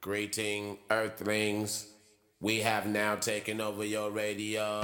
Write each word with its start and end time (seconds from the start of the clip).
Greeting, 0.00 0.78
Earthlings. 0.92 1.88
We 2.40 2.60
have 2.60 2.86
now 2.86 3.16
taken 3.16 3.60
over 3.60 3.84
your 3.84 4.12
radio. 4.12 4.80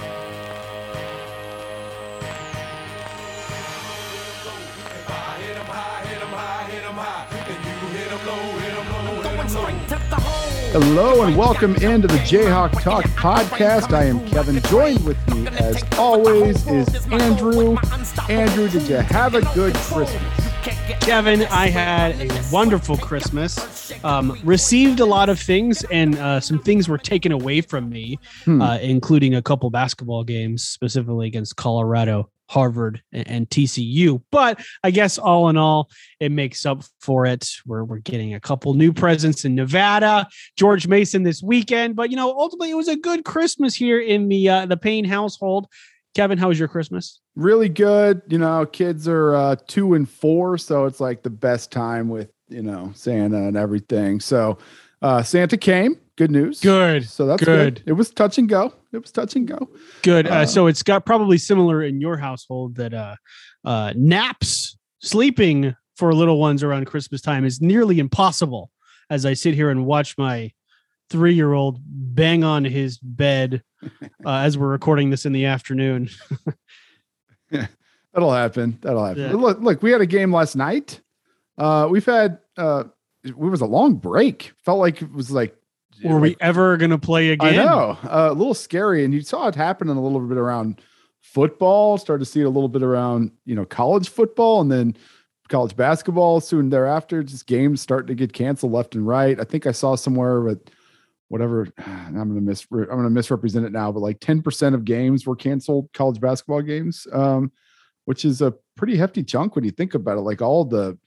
Hello 10.72 11.22
and 11.22 11.36
welcome 11.36 11.76
into 11.76 12.08
the 12.08 12.18
Jayhawk 12.24 12.82
Talk 12.82 13.04
podcast. 13.04 13.92
I 13.92 14.06
am 14.06 14.26
Kevin. 14.26 14.60
Joined 14.62 15.04
with 15.04 15.32
me, 15.32 15.46
as 15.58 15.84
always, 15.96 16.66
is 16.66 17.06
Andrew. 17.12 17.76
Andrew, 18.28 18.68
did 18.68 18.82
you 18.88 18.96
have 18.96 19.36
a 19.36 19.42
good 19.54 19.74
Christmas? 19.76 20.43
Kevin, 20.64 21.42
I 21.50 21.68
had 21.68 22.18
a 22.18 22.42
wonderful 22.50 22.96
Christmas. 22.96 23.92
Um, 24.02 24.38
received 24.44 25.00
a 25.00 25.04
lot 25.04 25.28
of 25.28 25.38
things, 25.38 25.84
and 25.90 26.16
uh, 26.16 26.40
some 26.40 26.58
things 26.58 26.88
were 26.88 26.96
taken 26.96 27.32
away 27.32 27.60
from 27.60 27.90
me, 27.90 28.18
Hmm. 28.44 28.62
uh, 28.62 28.78
including 28.78 29.34
a 29.34 29.42
couple 29.42 29.68
basketball 29.68 30.24
games, 30.24 30.64
specifically 30.64 31.26
against 31.26 31.56
Colorado, 31.56 32.30
Harvard, 32.48 33.02
and, 33.12 33.28
and 33.28 33.48
TCU. 33.50 34.22
But 34.30 34.58
I 34.82 34.90
guess 34.90 35.18
all 35.18 35.50
in 35.50 35.58
all, 35.58 35.90
it 36.18 36.32
makes 36.32 36.64
up 36.64 36.82
for 37.00 37.26
it. 37.26 37.50
We're, 37.66 37.84
we're 37.84 37.98
getting 37.98 38.32
a 38.32 38.40
couple 38.40 38.72
new 38.72 38.92
presents 38.94 39.44
in 39.44 39.54
Nevada, 39.54 40.26
George 40.56 40.86
Mason 40.88 41.24
this 41.24 41.42
weekend. 41.42 41.94
But 41.94 42.10
you 42.10 42.16
know, 42.16 42.30
ultimately, 42.38 42.70
it 42.70 42.76
was 42.76 42.88
a 42.88 42.96
good 42.96 43.24
Christmas 43.26 43.74
here 43.74 44.00
in 44.00 44.28
the 44.28 44.48
uh, 44.48 44.66
the 44.66 44.78
Payne 44.78 45.04
household. 45.04 45.66
Kevin, 46.14 46.38
how 46.38 46.48
was 46.48 46.58
your 46.58 46.68
Christmas? 46.68 47.20
Really 47.34 47.68
good. 47.68 48.22
You 48.28 48.38
know, 48.38 48.64
kids 48.66 49.08
are 49.08 49.34
uh, 49.34 49.56
two 49.66 49.94
and 49.94 50.08
four, 50.08 50.56
so 50.58 50.86
it's 50.86 51.00
like 51.00 51.22
the 51.22 51.30
best 51.30 51.72
time 51.72 52.08
with 52.08 52.30
you 52.48 52.62
know 52.62 52.92
Santa 52.94 53.36
and 53.48 53.56
everything. 53.56 54.20
So 54.20 54.58
uh, 55.02 55.22
Santa 55.22 55.56
came. 55.56 55.96
Good 56.16 56.30
news. 56.30 56.60
Good, 56.60 57.08
So 57.08 57.26
that's 57.26 57.42
good. 57.42 57.74
good. 57.82 57.90
It 57.90 57.92
was 57.94 58.10
touch 58.10 58.38
and 58.38 58.48
go. 58.48 58.72
It 58.92 58.98
was 58.98 59.10
touch 59.10 59.34
and 59.34 59.48
go. 59.48 59.68
Good. 60.02 60.28
Uh, 60.28 60.34
Uh, 60.34 60.46
so 60.46 60.68
it's 60.68 60.84
got 60.84 61.04
probably 61.04 61.38
similar 61.38 61.82
in 61.82 62.00
your 62.00 62.16
household 62.16 62.76
that 62.76 62.94
uh, 62.94 63.16
uh, 63.64 63.92
naps, 63.96 64.76
sleeping 65.00 65.74
for 65.96 66.14
little 66.14 66.38
ones 66.38 66.62
around 66.62 66.84
Christmas 66.86 67.20
time 67.20 67.44
is 67.44 67.60
nearly 67.60 67.98
impossible. 67.98 68.70
As 69.10 69.26
I 69.26 69.34
sit 69.34 69.54
here 69.54 69.70
and 69.70 69.84
watch 69.86 70.16
my 70.16 70.52
three-year-old 71.10 71.78
bang 71.84 72.44
on 72.44 72.64
his 72.64 72.98
bed 72.98 73.62
uh, 74.24 74.38
as 74.38 74.56
we're 74.56 74.68
recording 74.68 75.10
this 75.10 75.26
in 75.26 75.32
the 75.32 75.46
afternoon. 75.46 76.08
That'll 77.50 78.32
happen. 78.32 78.78
That'll 78.80 79.04
happen. 79.04 79.22
Yeah. 79.22 79.32
Look, 79.32 79.60
look, 79.60 79.82
we 79.82 79.90
had 79.90 80.00
a 80.00 80.06
game 80.06 80.32
last 80.32 80.54
night. 80.54 81.00
Uh, 81.58 81.88
we've 81.90 82.04
had 82.04 82.38
uh, 82.56 82.84
it 83.24 83.36
was 83.36 83.60
a 83.60 83.66
long 83.66 83.94
break. 83.94 84.52
Felt 84.64 84.78
like 84.78 85.02
it 85.02 85.12
was 85.12 85.30
like 85.30 85.56
Were 86.02 86.20
we 86.20 86.36
ever 86.40 86.76
going 86.76 86.90
to 86.90 86.98
play 86.98 87.30
again? 87.30 87.58
I 87.58 87.64
know, 87.64 87.98
uh, 88.04 88.28
a 88.30 88.32
little 88.32 88.54
scary, 88.54 89.04
and 89.04 89.12
you 89.12 89.20
saw 89.20 89.48
it 89.48 89.54
happening 89.54 89.96
a 89.96 90.02
little 90.02 90.20
bit 90.20 90.38
around 90.38 90.80
football. 91.20 91.98
Started 91.98 92.24
to 92.24 92.30
see 92.30 92.40
it 92.40 92.44
a 92.44 92.50
little 92.50 92.68
bit 92.68 92.82
around 92.82 93.32
you 93.44 93.54
know 93.54 93.64
college 93.64 94.08
football, 94.08 94.60
and 94.60 94.70
then 94.70 94.96
college 95.48 95.76
basketball 95.76 96.40
soon 96.40 96.70
thereafter. 96.70 97.22
Just 97.22 97.46
games 97.46 97.80
starting 97.80 98.08
to 98.08 98.14
get 98.14 98.32
canceled 98.32 98.72
left 98.72 98.94
and 98.94 99.06
right. 99.06 99.38
I 99.40 99.44
think 99.44 99.66
I 99.66 99.72
saw 99.72 99.94
somewhere, 99.96 100.40
but 100.40 100.70
whatever. 101.28 101.66
I'm 101.86 102.14
gonna 102.14 102.40
mis 102.40 102.66
I'm 102.72 102.86
gonna 102.86 103.10
misrepresent 103.10 103.66
it 103.66 103.72
now, 103.72 103.90
but 103.92 104.00
like 104.00 104.20
10 104.20 104.42
percent 104.42 104.74
of 104.74 104.84
games 104.84 105.26
were 105.26 105.36
canceled. 105.36 105.88
College 105.94 106.20
basketball 106.20 106.62
games, 106.62 107.06
um, 107.12 107.52
which 108.04 108.24
is 108.24 108.42
a 108.42 108.54
pretty 108.76 108.96
hefty 108.96 109.22
chunk 109.22 109.54
when 109.54 109.64
you 109.64 109.70
think 109.70 109.94
about 109.94 110.18
it. 110.18 110.22
Like 110.22 110.42
all 110.42 110.64
the 110.64 110.98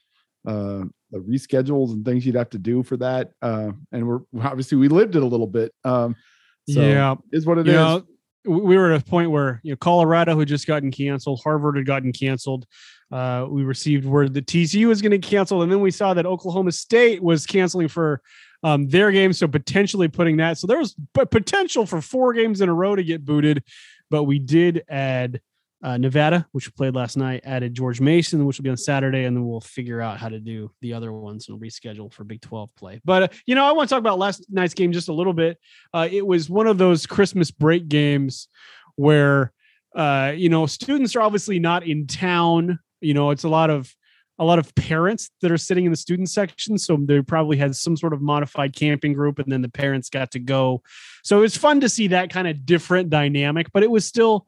uh, 0.46 0.84
the 1.10 1.18
reschedules 1.18 1.92
and 1.92 2.04
things 2.04 2.24
you'd 2.26 2.34
have 2.34 2.50
to 2.50 2.58
do 2.58 2.82
for 2.82 2.96
that. 2.98 3.32
Uh, 3.42 3.72
and 3.92 4.06
we're 4.06 4.20
obviously 4.42 4.78
we 4.78 4.88
lived 4.88 5.16
it 5.16 5.22
a 5.22 5.26
little 5.26 5.46
bit. 5.46 5.72
Um, 5.84 6.14
so 6.68 6.82
Yeah. 6.82 7.14
is 7.32 7.46
what 7.46 7.58
it 7.58 7.66
you 7.66 7.72
is. 7.72 7.76
know, 7.76 8.02
we 8.44 8.76
were 8.76 8.92
at 8.92 9.00
a 9.00 9.04
point 9.04 9.30
where 9.30 9.60
you 9.62 9.72
know 9.72 9.76
Colorado 9.76 10.38
had 10.38 10.48
just 10.48 10.66
gotten 10.66 10.90
canceled, 10.90 11.40
Harvard 11.42 11.76
had 11.76 11.86
gotten 11.86 12.12
canceled. 12.12 12.66
Uh, 13.10 13.46
we 13.48 13.62
received 13.62 14.04
word 14.04 14.34
that 14.34 14.46
TCU 14.46 14.86
was 14.86 15.00
going 15.02 15.12
to 15.12 15.18
cancel, 15.18 15.62
and 15.62 15.72
then 15.72 15.80
we 15.80 15.90
saw 15.90 16.12
that 16.14 16.26
Oklahoma 16.26 16.72
State 16.72 17.22
was 17.22 17.46
canceling 17.46 17.88
for 17.88 18.20
um, 18.62 18.88
their 18.88 19.10
game, 19.12 19.32
so 19.32 19.46
potentially 19.48 20.08
putting 20.08 20.38
that. 20.38 20.58
So 20.58 20.66
there 20.66 20.78
was 20.78 20.96
potential 21.14 21.86
for 21.86 22.00
four 22.00 22.32
games 22.32 22.60
in 22.60 22.68
a 22.68 22.74
row 22.74 22.96
to 22.96 23.04
get 23.04 23.24
booted, 23.24 23.62
but 24.10 24.24
we 24.24 24.38
did 24.38 24.84
add 24.88 25.40
uh, 25.82 25.96
Nevada, 25.96 26.46
which 26.50 26.66
we 26.66 26.72
played 26.72 26.94
last 26.94 27.16
night. 27.16 27.42
Added 27.44 27.72
George 27.72 28.00
Mason, 28.00 28.44
which 28.44 28.58
will 28.58 28.64
be 28.64 28.70
on 28.70 28.76
Saturday, 28.76 29.24
and 29.24 29.36
then 29.36 29.46
we'll 29.46 29.60
figure 29.60 30.00
out 30.00 30.18
how 30.18 30.28
to 30.28 30.40
do 30.40 30.72
the 30.80 30.92
other 30.92 31.12
ones 31.12 31.48
and 31.48 31.60
reschedule 31.60 32.12
for 32.12 32.24
Big 32.24 32.40
Twelve 32.40 32.74
play. 32.74 33.00
But 33.04 33.22
uh, 33.22 33.28
you 33.46 33.54
know, 33.54 33.64
I 33.64 33.72
want 33.72 33.88
to 33.88 33.94
talk 33.94 34.00
about 34.00 34.18
last 34.18 34.46
night's 34.50 34.74
game 34.74 34.92
just 34.92 35.08
a 35.08 35.12
little 35.12 35.32
bit 35.32 35.58
uh, 35.94 36.08
it 36.10 36.26
was 36.26 36.50
one 36.50 36.66
of 36.66 36.78
those 36.78 37.06
Christmas 37.06 37.50
break 37.50 37.88
games 37.88 38.48
where 38.96 39.52
uh, 39.94 40.32
you 40.36 40.48
know 40.48 40.66
students 40.66 41.14
are 41.16 41.22
obviously 41.22 41.58
not 41.58 41.86
in 41.86 42.06
town. 42.06 42.80
You 43.00 43.14
know, 43.14 43.30
it's 43.30 43.44
a 43.44 43.48
lot 43.48 43.70
of 43.70 43.94
a 44.38 44.44
lot 44.44 44.58
of 44.58 44.74
parents 44.74 45.30
that 45.40 45.50
are 45.50 45.58
sitting 45.58 45.84
in 45.84 45.90
the 45.90 45.96
student 45.96 46.30
section, 46.30 46.78
so 46.78 46.96
they 46.96 47.20
probably 47.22 47.56
had 47.56 47.74
some 47.74 47.96
sort 47.96 48.12
of 48.12 48.20
modified 48.20 48.74
camping 48.74 49.12
group, 49.12 49.38
and 49.38 49.50
then 49.50 49.62
the 49.62 49.68
parents 49.68 50.08
got 50.08 50.30
to 50.32 50.38
go. 50.38 50.82
So 51.24 51.38
it 51.38 51.42
was 51.42 51.56
fun 51.56 51.80
to 51.80 51.88
see 51.88 52.08
that 52.08 52.30
kind 52.30 52.46
of 52.46 52.64
different 52.64 53.10
dynamic, 53.10 53.68
but 53.72 53.82
it 53.82 53.90
was 53.90 54.04
still, 54.06 54.46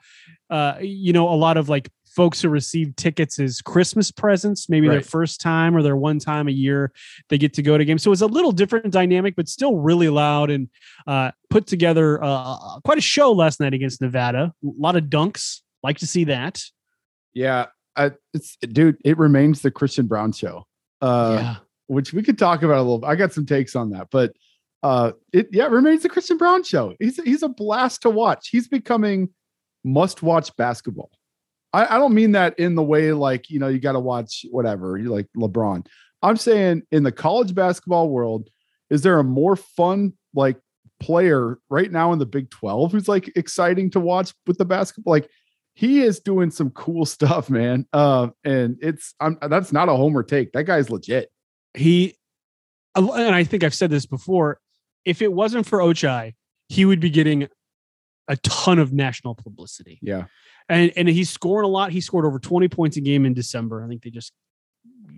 uh, 0.48 0.74
you 0.80 1.12
know, 1.12 1.28
a 1.28 1.34
lot 1.34 1.56
of 1.56 1.68
like 1.68 1.90
folks 2.06 2.42
who 2.42 2.48
received 2.48 2.96
tickets 2.96 3.38
as 3.38 3.62
Christmas 3.62 4.10
presents, 4.10 4.68
maybe 4.68 4.88
their 4.88 5.00
first 5.00 5.40
time 5.40 5.76
or 5.76 5.82
their 5.82 5.96
one 5.96 6.18
time 6.18 6.48
a 6.48 6.50
year 6.50 6.92
they 7.28 7.38
get 7.38 7.54
to 7.54 7.62
go 7.62 7.78
to 7.78 7.84
games. 7.84 8.02
So 8.02 8.08
it 8.08 8.10
was 8.10 8.22
a 8.22 8.26
little 8.26 8.52
different 8.52 8.92
dynamic, 8.92 9.36
but 9.36 9.48
still 9.48 9.76
really 9.76 10.08
loud 10.08 10.50
and 10.50 10.68
uh, 11.06 11.30
put 11.50 11.66
together 11.68 12.22
uh, 12.22 12.80
quite 12.84 12.98
a 12.98 13.02
show 13.02 13.32
last 13.32 13.60
night 13.60 13.74
against 13.74 14.00
Nevada. 14.00 14.52
A 14.64 14.66
lot 14.78 14.96
of 14.96 15.04
dunks. 15.04 15.60
Like 15.82 15.98
to 15.98 16.06
see 16.06 16.24
that. 16.24 16.62
yeah, 17.32 17.66
I, 17.96 18.12
it's 18.32 18.56
dude. 18.56 18.96
It 19.04 19.18
remains 19.18 19.62
the 19.62 19.70
Christian 19.70 20.06
Braun 20.06 20.32
show. 20.32 20.66
Uh, 21.00 21.38
yeah. 21.40 21.56
which 21.86 22.12
we 22.12 22.22
could 22.22 22.38
talk 22.38 22.62
about 22.62 22.78
a 22.78 22.82
little. 22.82 23.04
I 23.04 23.16
got 23.16 23.32
some 23.32 23.46
takes 23.46 23.74
on 23.74 23.90
that, 23.90 24.08
but 24.10 24.32
uh, 24.82 25.12
it 25.32 25.48
yeah 25.52 25.64
it 25.66 25.70
remains 25.70 26.02
the 26.02 26.08
Christian 26.08 26.36
Braun 26.36 26.62
show. 26.62 26.94
He's 26.98 27.22
he's 27.22 27.42
a 27.42 27.48
blast 27.48 28.02
to 28.02 28.10
watch. 28.10 28.48
He's 28.50 28.68
becoming 28.68 29.30
must 29.84 30.22
watch 30.22 30.54
basketball. 30.56 31.10
I, 31.72 31.96
I 31.96 31.98
don't 31.98 32.14
mean 32.14 32.32
that 32.32 32.58
in 32.58 32.74
the 32.74 32.82
way 32.82 33.12
like 33.12 33.50
you 33.50 33.58
know 33.58 33.68
you 33.68 33.78
got 33.78 33.92
to 33.92 34.00
watch 34.00 34.44
whatever 34.50 34.96
you 34.96 35.10
like 35.10 35.26
LeBron. 35.36 35.86
I'm 36.22 36.36
saying 36.36 36.82
in 36.90 37.02
the 37.02 37.12
college 37.12 37.54
basketball 37.54 38.10
world, 38.10 38.48
is 38.90 39.02
there 39.02 39.18
a 39.18 39.24
more 39.24 39.56
fun 39.56 40.14
like 40.34 40.58
player 40.98 41.58
right 41.70 41.90
now 41.90 42.12
in 42.12 42.18
the 42.18 42.26
Big 42.26 42.50
12 42.50 42.92
who's 42.92 43.08
like 43.08 43.32
exciting 43.36 43.90
to 43.90 44.00
watch 44.00 44.34
with 44.46 44.58
the 44.58 44.64
basketball? 44.64 45.12
Like 45.12 45.30
he 45.80 46.02
is 46.02 46.20
doing 46.20 46.50
some 46.50 46.68
cool 46.72 47.06
stuff, 47.06 47.48
man. 47.48 47.86
Uh, 47.90 48.28
and 48.44 48.76
it's 48.82 49.14
I'm 49.18 49.38
that's 49.40 49.72
not 49.72 49.88
a 49.88 49.96
homer 49.96 50.22
take. 50.22 50.52
That 50.52 50.64
guy's 50.64 50.90
legit. 50.90 51.30
He, 51.72 52.18
and 52.94 53.34
I 53.34 53.44
think 53.44 53.64
I've 53.64 53.74
said 53.74 53.90
this 53.90 54.04
before. 54.04 54.60
If 55.06 55.22
it 55.22 55.32
wasn't 55.32 55.66
for 55.66 55.78
Ochai, 55.78 56.34
he 56.68 56.84
would 56.84 57.00
be 57.00 57.08
getting 57.08 57.48
a 58.28 58.36
ton 58.36 58.78
of 58.78 58.92
national 58.92 59.34
publicity. 59.34 59.98
Yeah. 60.02 60.24
and 60.68 60.92
and 60.96 61.08
he's 61.08 61.30
scoring 61.30 61.64
a 61.64 61.70
lot. 61.70 61.92
He 61.92 62.02
scored 62.02 62.26
over 62.26 62.38
20 62.38 62.68
points 62.68 62.98
a 62.98 63.00
game 63.00 63.24
in 63.24 63.32
December. 63.32 63.82
I 63.82 63.88
think 63.88 64.02
they 64.02 64.10
just 64.10 64.34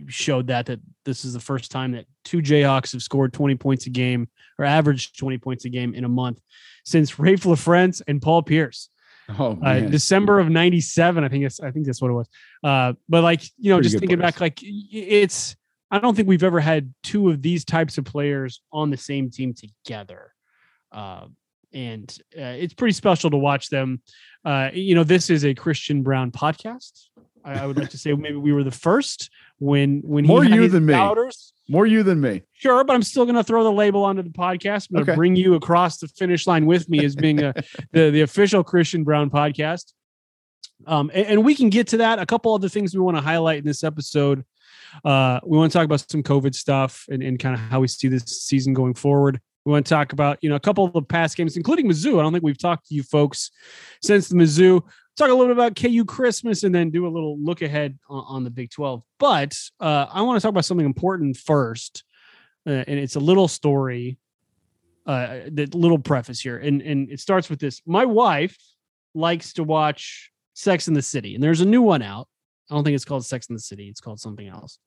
showed 0.07 0.47
that 0.47 0.67
that 0.67 0.79
this 1.05 1.25
is 1.25 1.33
the 1.33 1.41
first 1.41 1.73
time 1.73 1.91
that 1.93 2.05
two 2.25 2.39
Jayhawks 2.39 2.93
have 2.93 3.03
scored 3.03 3.33
20 3.33 3.57
points 3.57 3.87
a 3.87 3.91
game 3.91 4.29
or 4.61 4.65
averaged 4.65 5.19
20 5.19 5.39
points 5.39 5.65
a 5.65 5.71
game 5.71 5.93
in 5.93 6.05
a 6.05 6.09
month 6.09 6.41
since 6.85 7.17
Raef 7.17 7.43
LaFrentz 7.43 8.01
and 8.07 8.23
Paul 8.23 8.45
Pierce. 8.45 8.89
Oh 9.39 9.59
Uh. 9.63 9.81
December 9.81 10.39
of 10.41 10.49
97, 10.51 11.25
I 11.25 11.29
think 11.29 11.45
it's 11.45 11.61
I 11.61 11.71
think 11.71 11.87
that's 11.87 12.01
what 12.03 12.11
it 12.11 12.15
was. 12.15 12.29
Uh, 12.65 12.93
but 13.09 13.23
like, 13.23 13.43
you 13.59 13.71
know, 13.71 13.77
Pretty 13.77 13.89
just 13.91 13.99
thinking 14.01 14.19
players. 14.19 14.33
back, 14.35 14.41
like 14.41 14.59
it's 14.63 15.57
I 15.91 15.99
don't 15.99 16.15
think 16.15 16.29
we've 16.29 16.43
ever 16.43 16.61
had 16.61 16.93
two 17.03 17.29
of 17.31 17.43
these 17.43 17.65
types 17.65 17.99
of 17.99 18.05
players 18.05 18.63
on 18.73 18.91
the 18.91 18.97
same 18.97 19.31
team 19.31 19.55
together. 19.55 20.33
Uh, 20.91 21.27
and 21.75 22.19
uh, 22.37 22.57
it's 22.59 22.75
pretty 22.75 22.93
special 22.93 23.31
to 23.31 23.37
watch 23.37 23.69
them. 23.69 24.01
Uh, 24.45 24.71
you 24.73 24.95
know, 24.95 25.05
this 25.05 25.31
is 25.31 25.45
a 25.45 25.55
Christian 25.55 26.03
Braun 26.03 26.31
podcast. 26.31 27.09
I, 27.45 27.61
I 27.61 27.67
would 27.67 27.79
like 27.79 27.91
to 27.91 27.99
say 27.99 28.13
maybe 28.15 28.37
we 28.37 28.53
were 28.53 28.65
the 28.65 28.71
first 28.71 29.31
when 29.63 30.01
when 30.05 30.27
More 30.27 30.45
you 30.45 30.67
than 30.67 30.87
me. 30.87 30.93
doubters. 30.93 31.53
More 31.69 31.87
you 31.87 32.03
than 32.03 32.21
me. 32.21 32.43
Sure, 32.55 32.83
but 32.83 32.95
I'm 32.95 33.03
still 33.03 33.25
going 33.25 33.37
to 33.37 33.45
throw 33.45 33.63
the 33.63 33.71
label 33.73 34.03
onto 34.03 34.23
the 34.23 34.31
podcast. 34.31 34.89
I'm 34.91 34.95
going 34.97 35.07
to 35.07 35.13
Okay. 35.13 35.17
bring 35.17 35.37
you 35.37 35.55
across 35.55 35.99
the 35.99 36.09
finish 36.09 36.47
line 36.49 36.67
with 36.67 36.89
me 36.89 37.05
as 37.05 37.15
being 37.15 37.41
a, 37.43 37.55
the 37.93 38.11
the 38.11 38.23
official 38.23 38.65
Christian 38.65 39.05
Braun 39.05 39.31
podcast. 39.31 39.93
Um, 40.87 41.13
and, 41.15 41.27
and 41.29 41.45
we 41.45 41.55
can 41.55 41.71
get 41.71 41.87
to 41.89 41.99
that. 41.99 42.19
A 42.19 42.27
couple 42.27 42.53
other 42.53 42.69
things 42.69 42.93
we 42.93 43.01
want 43.01 43.17
to 43.17 43.23
highlight 43.23 43.59
in 43.59 43.65
this 43.65 43.85
episode. 43.85 44.45
Uh, 45.05 45.39
we 45.47 45.57
want 45.57 45.71
to 45.71 45.79
talk 45.79 45.85
about 45.85 46.05
some 46.11 46.25
COVID 46.25 46.55
stuff 46.57 47.07
and, 47.09 47.23
and 47.23 47.39
kind 47.39 47.55
of 47.55 47.61
how 47.61 47.79
we 47.81 47.87
see 47.89 48.09
this 48.09 48.25
season 48.25 48.75
going 48.75 48.95
forward. 48.95 49.41
We 49.65 49.71
want 49.71 49.87
to 49.87 49.91
talk 49.91 50.13
about 50.13 50.39
you 50.43 50.49
know 50.51 50.57
a 50.57 50.61
couple 50.61 50.85
of 50.85 50.93
the 50.93 51.03
past 51.03 51.37
games, 51.37 51.57
including 51.57 51.89
Mizzou. 51.89 52.19
I 52.19 52.23
don't 52.23 52.33
think 52.33 52.43
we've 52.43 52.59
talked 52.59 52.89
to 52.89 52.95
you 52.97 53.05
folks 53.05 53.53
since 54.03 54.29
the 54.29 54.35
Mizzou. 54.35 54.83
Talk 55.17 55.29
a 55.29 55.35
little 55.35 55.55
bit 55.55 55.57
about 55.57 55.77
KU 55.77 56.05
Christmas 56.05 56.63
and 56.65 56.75
then 56.75 56.91
do 56.91 57.07
a 57.07 57.11
little 57.11 57.39
look 57.39 57.61
ahead 57.63 57.99
on, 58.09 58.25
on 58.29 58.45
the 58.45 58.51
Big 58.51 58.71
12. 58.71 59.03
But 59.19 59.55
uh, 59.79 60.07
I 60.11 60.23
want 60.23 60.41
to 60.41 60.43
talk 60.43 60.51
about 60.51 60.65
something 60.65 60.87
important 60.87 61.37
first 61.37 62.05
uh, 62.67 62.85
and 62.87 62.99
it's 62.99 63.17
a 63.17 63.21
little 63.21 63.49
story 63.49 64.19
uh, 65.05 65.41
the 65.51 65.67
little 65.73 65.99
preface 65.99 66.41
here, 66.41 66.59
and 66.59 66.81
and 66.81 67.11
it 67.11 67.19
starts 67.19 67.51
with 67.51 67.59
this. 67.59 67.83
My 67.87 68.05
wife 68.05 68.57
likes 69.15 69.53
to 69.55 69.65
watch 69.65 70.31
Sex 70.55 70.87
in 70.87 70.95
the 70.95 71.03
City, 71.03 71.35
and 71.35 71.43
there's 71.43 71.61
a 71.61 71.67
new 71.67 71.83
one 71.83 72.03
out. 72.03 72.29
I 72.71 72.75
don't 72.75 72.85
think 72.85 72.95
it's 72.95 73.05
called 73.05 73.27
Sex 73.27 73.49
in 73.49 73.55
the 73.55 73.61
City. 73.61 73.89
It's 73.89 74.01
called 74.01 74.21
something 74.21 74.47
else, 74.47 74.79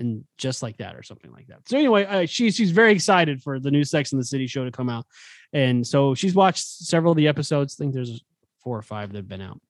and 0.00 0.24
just 0.38 0.60
like 0.60 0.78
that 0.78 0.96
or 0.96 1.04
something 1.04 1.30
like 1.30 1.46
that. 1.46 1.68
So 1.68 1.78
anyway, 1.78 2.04
uh, 2.04 2.26
she's 2.26 2.56
she's 2.56 2.72
very 2.72 2.92
excited 2.92 3.42
for 3.42 3.60
the 3.60 3.70
new 3.70 3.84
Sex 3.84 4.10
in 4.10 4.18
the 4.18 4.24
City 4.24 4.48
show 4.48 4.64
to 4.64 4.72
come 4.72 4.90
out, 4.90 5.06
and 5.52 5.86
so 5.86 6.16
she's 6.16 6.34
watched 6.34 6.66
several 6.66 7.12
of 7.12 7.16
the 7.16 7.28
episodes. 7.28 7.76
Think 7.76 7.94
there's 7.94 8.24
four 8.64 8.76
or 8.76 8.82
five 8.82 9.12
that 9.12 9.18
have 9.18 9.28
been 9.28 9.40
out. 9.40 9.60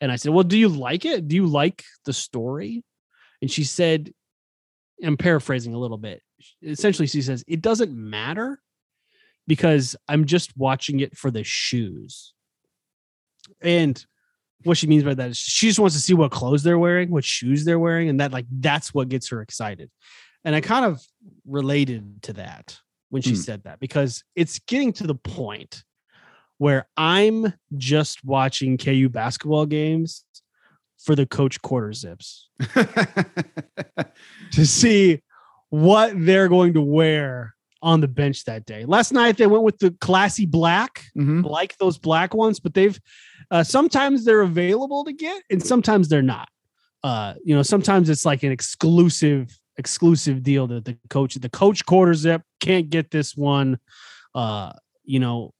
And 0.00 0.12
I 0.12 0.16
said, 0.16 0.32
"Well, 0.32 0.44
do 0.44 0.56
you 0.56 0.68
like 0.68 1.04
it? 1.04 1.26
Do 1.28 1.34
you 1.36 1.46
like 1.46 1.82
the 2.04 2.12
story?" 2.12 2.84
And 3.42 3.50
she 3.50 3.64
said, 3.64 4.12
I'm 5.04 5.16
paraphrasing 5.16 5.74
a 5.74 5.78
little 5.78 5.98
bit. 5.98 6.22
Essentially, 6.62 7.06
she 7.06 7.22
says, 7.22 7.44
It 7.46 7.62
doesn't 7.62 7.92
matter 7.92 8.60
because 9.46 9.96
I'm 10.08 10.24
just 10.24 10.56
watching 10.56 11.00
it 11.00 11.16
for 11.16 11.30
the 11.30 11.44
shoes. 11.44 12.34
And 13.60 14.04
what 14.64 14.76
she 14.76 14.86
means 14.86 15.04
by 15.04 15.14
that 15.14 15.30
is 15.30 15.38
she 15.38 15.68
just 15.68 15.78
wants 15.78 15.94
to 15.94 16.02
see 16.02 16.14
what 16.14 16.32
clothes 16.32 16.62
they're 16.62 16.78
wearing, 16.78 17.10
what 17.10 17.24
shoes 17.24 17.64
they're 17.64 17.78
wearing, 17.78 18.08
and 18.08 18.20
that 18.20 18.32
like 18.32 18.46
that's 18.50 18.92
what 18.92 19.08
gets 19.08 19.28
her 19.28 19.40
excited. 19.40 19.90
And 20.44 20.54
I 20.54 20.60
kind 20.60 20.84
of 20.84 21.00
related 21.46 22.22
to 22.24 22.32
that 22.34 22.78
when 23.10 23.22
she 23.22 23.30
Hmm. 23.30 23.36
said 23.36 23.62
that 23.64 23.80
because 23.80 24.24
it's 24.34 24.58
getting 24.60 24.92
to 24.94 25.06
the 25.06 25.14
point 25.14 25.84
where 26.58 26.86
I'm 26.96 27.52
just 27.76 28.24
watching 28.24 28.76
KU 28.78 29.08
basketball 29.08 29.66
games 29.66 30.24
for 30.98 31.14
the 31.14 31.26
coach 31.26 31.62
quarter 31.62 31.92
zips 31.92 32.48
to 34.52 34.66
see 34.66 35.22
what 35.70 36.12
they're 36.16 36.48
going 36.48 36.74
to 36.74 36.80
wear 36.82 37.54
on 37.80 38.00
the 38.00 38.08
bench 38.08 38.44
that 38.44 38.66
day. 38.66 38.84
Last 38.84 39.12
night 39.12 39.36
they 39.36 39.46
went 39.46 39.62
with 39.62 39.78
the 39.78 39.92
classy 40.00 40.46
black, 40.46 41.04
Mhm. 41.16 41.44
Like 41.44 41.76
those 41.78 41.96
black 41.98 42.34
ones, 42.34 42.58
but 42.60 42.74
they've 42.74 42.98
uh, 43.50 43.62
sometimes 43.62 44.24
they're 44.24 44.40
available 44.42 45.04
to 45.04 45.12
get 45.12 45.42
and 45.50 45.62
sometimes 45.64 46.08
they're 46.08 46.22
not. 46.22 46.48
Uh, 47.04 47.34
you 47.44 47.54
know, 47.54 47.62
sometimes 47.62 48.10
it's 48.10 48.24
like 48.24 48.42
an 48.42 48.50
exclusive 48.50 49.56
exclusive 49.76 50.42
deal 50.42 50.66
that 50.66 50.84
the 50.84 50.98
coach 51.08 51.34
the 51.36 51.48
coach 51.48 51.86
quarter 51.86 52.14
zip 52.14 52.42
can't 52.58 52.90
get 52.90 53.12
this 53.12 53.36
one. 53.36 53.78
Uh, 54.34 54.72
you 55.04 55.20
know, 55.20 55.54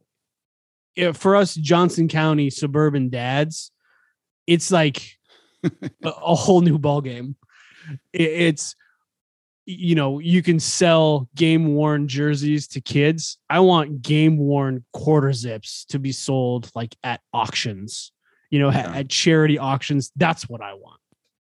for 1.13 1.37
us 1.37 1.55
Johnson 1.55 2.09
County 2.09 2.51
suburban 2.51 3.09
dads, 3.09 3.71
it's 4.47 4.71
like 4.71 5.17
a, 5.65 5.71
a 6.05 6.35
whole 6.35 6.61
new 6.61 6.79
ball 6.79 7.01
game. 7.01 7.37
It, 8.13 8.23
it's 8.23 8.75
you 9.67 9.95
know 9.95 10.19
you 10.19 10.43
can 10.43 10.59
sell 10.59 11.29
game 11.35 11.75
worn 11.75 12.09
jerseys 12.09 12.69
to 12.69 12.81
kids. 12.81 13.39
I 13.51 13.61
want 13.61 14.03
game 14.03 14.39
worn 14.39 14.85
quarter 14.93 15.33
zips 15.33 15.85
to 15.91 15.99
be 15.99 16.13
sold 16.13 16.71
like 16.75 16.95
at 17.03 17.21
auctions. 17.33 18.13
You 18.51 18.61
know, 18.61 18.71
at, 18.71 18.87
Yeah. 18.87 18.97
at 19.01 19.11
charity 19.11 19.59
auctions. 19.59 20.11
That's 20.17 20.49
what 20.49 20.63
I 20.63 20.73
want. 20.73 21.01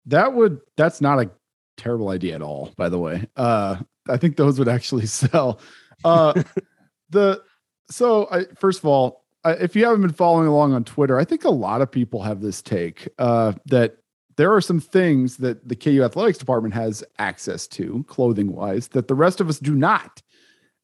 That 0.07 0.35
would 0.35 0.59
that's 0.77 1.01
not 1.01 1.21
a 1.21 1.31
terrible 1.79 2.11
idea 2.11 2.35
at 2.35 2.43
all, 2.43 2.73
by 2.77 2.89
the 2.91 2.99
way. 2.99 3.27
Uh 3.37 3.77
I 4.09 4.17
think 4.19 4.37
those 4.37 4.59
would 4.59 4.69
actually 4.69 5.07
sell. 5.23 5.61
Uh 6.05 6.43
the 7.11 7.43
so 7.91 8.29
I 8.31 8.45
first 8.59 8.81
of 8.81 8.85
all, 8.87 9.22
if 9.45 9.75
you 9.77 9.85
haven't 9.85 10.03
been 10.03 10.13
following 10.13 10.47
along 10.47 10.73
on 10.73 10.85
Twitter, 10.85 11.19
I 11.19 11.25
think 11.25 11.45
a 11.45 11.51
lot 11.51 11.81
of 11.81 11.91
people 11.91 12.23
have 12.23 12.41
this 12.41 12.63
take 12.63 13.09
uh 13.19 13.53
that 13.67 13.97
there 14.37 14.53
are 14.55 14.61
some 14.61 14.81
things 14.81 15.37
that 15.39 15.69
the 15.69 15.77
KU 15.77 16.03
athletics 16.03 16.39
department 16.39 16.75
has 16.75 17.05
access 17.19 17.67
to 17.69 18.05
clothing 18.09 18.53
wise 18.53 18.89
that 18.89 19.09
the 19.09 19.15
rest 19.15 19.41
of 19.41 19.49
us 19.49 19.59
do 19.59 19.75
not. 19.75 20.23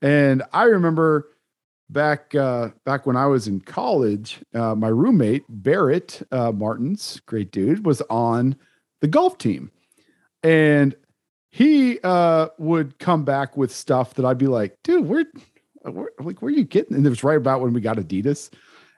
And 0.02 0.43
I 0.52 0.64
remember 0.64 1.28
back 1.90 2.34
uh 2.34 2.70
back 2.84 3.06
when 3.06 3.16
I 3.16 3.26
was 3.26 3.49
in 3.49 3.60
college, 3.60 4.40
uh 4.55 4.75
my 4.75 4.88
roommate 4.88 5.44
Barrett 5.49 6.22
uh 6.32 6.52
Martins, 6.52 7.20
great 7.26 7.50
dude, 7.50 7.87
was 7.87 8.02
on 8.11 8.56
the 9.00 9.08
golf 9.08 9.38
team. 9.38 9.70
And 10.43 10.94
he 11.50 11.99
uh 12.04 12.49
would 12.58 12.99
come 12.99 13.25
back 13.25 13.56
with 13.56 13.75
stuff 13.75 14.14
that 14.14 14.25
I'd 14.26 14.38
be 14.38 14.46
like, 14.46 14.76
dude, 14.84 15.06
where, 15.06 15.25
where 15.94 16.11
like 16.20 16.43
where 16.43 16.52
are 16.52 16.56
you 16.56 16.64
getting? 16.64 16.96
And 16.96 17.06
it 17.06 17.11
was 17.11 17.25
right 17.25 17.37
about 17.37 17.61
when 17.61 17.73
we 17.73 17.81
got 17.81 17.96
Adidas. 17.96 18.50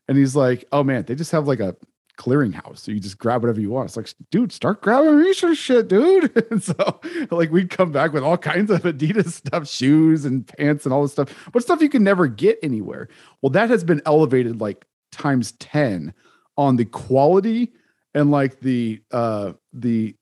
And 0.09 0.19
he's 0.19 0.35
like, 0.35 0.65
Oh 0.73 0.83
man, 0.83 1.05
they 1.05 1.15
just 1.15 1.33
have 1.33 1.47
like 1.47 1.61
a 1.61 1.77
clearinghouse. 2.21 2.79
So 2.79 2.93
you 2.93 3.01
just 3.01 3.19
grab 3.19 3.43
whatever 3.43 3.61
you 3.61 3.71
want. 3.71 3.87
It's 3.87 3.97
like, 3.97 4.13
dude, 4.31 4.53
start 4.53 4.83
grabbing 4.83 5.17
research 5.17 5.57
shit, 5.57 5.89
dude. 5.89 6.31
and 6.51 6.63
so 6.63 7.01
like 7.31 7.51
we'd 7.51 7.71
come 7.71 7.93
back 7.93 8.13
with 8.13 8.23
all 8.23 8.37
kinds 8.37 8.71
of 8.71 8.83
Adidas 8.83 9.33
stuff, 9.33 9.67
shoes 9.67 10.25
and 10.25 10.47
pants 10.47 10.85
and 10.85 10.93
all 10.93 11.03
this 11.03 11.13
stuff, 11.13 11.49
but 11.53 11.63
stuff 11.63 11.81
you 11.81 11.89
can 11.89 12.05
never 12.05 12.27
get 12.27 12.59
anywhere. 12.63 13.09
Well, 13.41 13.51
that 13.51 13.71
has 13.71 13.85
been 13.85 14.03
elevated 14.05 14.61
like 14.61 14.85
times 15.13 15.53
10 15.53 16.13
on 16.57 16.77
the 16.77 16.85
quality 16.85 17.73
and 18.15 18.31
like 18.31 18.61
the 18.61 19.01
uh 19.13 19.53
the 19.73 20.15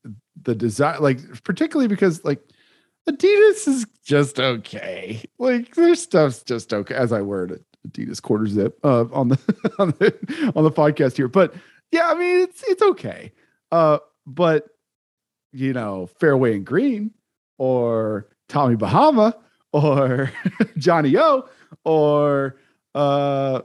the 0.42 0.54
design 0.54 1.00
like 1.00 1.18
particularly 1.42 1.88
because 1.88 2.24
like 2.24 2.40
adidas 3.08 3.68
is 3.68 3.86
just 4.04 4.38
okay 4.38 5.22
like 5.38 5.74
their 5.74 5.94
stuff's 5.94 6.42
just 6.42 6.72
okay 6.72 6.94
as 6.94 7.12
i 7.12 7.20
wear 7.20 7.44
it 7.44 7.64
adidas 7.86 8.20
quarter 8.20 8.46
zip 8.46 8.78
uh 8.84 9.04
on 9.12 9.28
the 9.28 9.38
on 9.78 9.88
the 9.98 10.52
on 10.54 10.64
the 10.64 10.70
podcast 10.70 11.16
here 11.16 11.28
but 11.28 11.54
yeah 11.90 12.08
i 12.10 12.14
mean 12.14 12.40
it's 12.40 12.62
it's 12.68 12.82
okay 12.82 13.32
uh 13.72 13.98
but 14.26 14.66
you 15.52 15.72
know 15.72 16.06
fairway 16.20 16.54
and 16.54 16.66
green 16.66 17.10
or 17.56 18.28
tommy 18.48 18.76
bahama 18.76 19.34
or 19.72 20.30
johnny 20.76 21.16
o 21.16 21.48
or 21.84 22.56
uh 22.94 23.60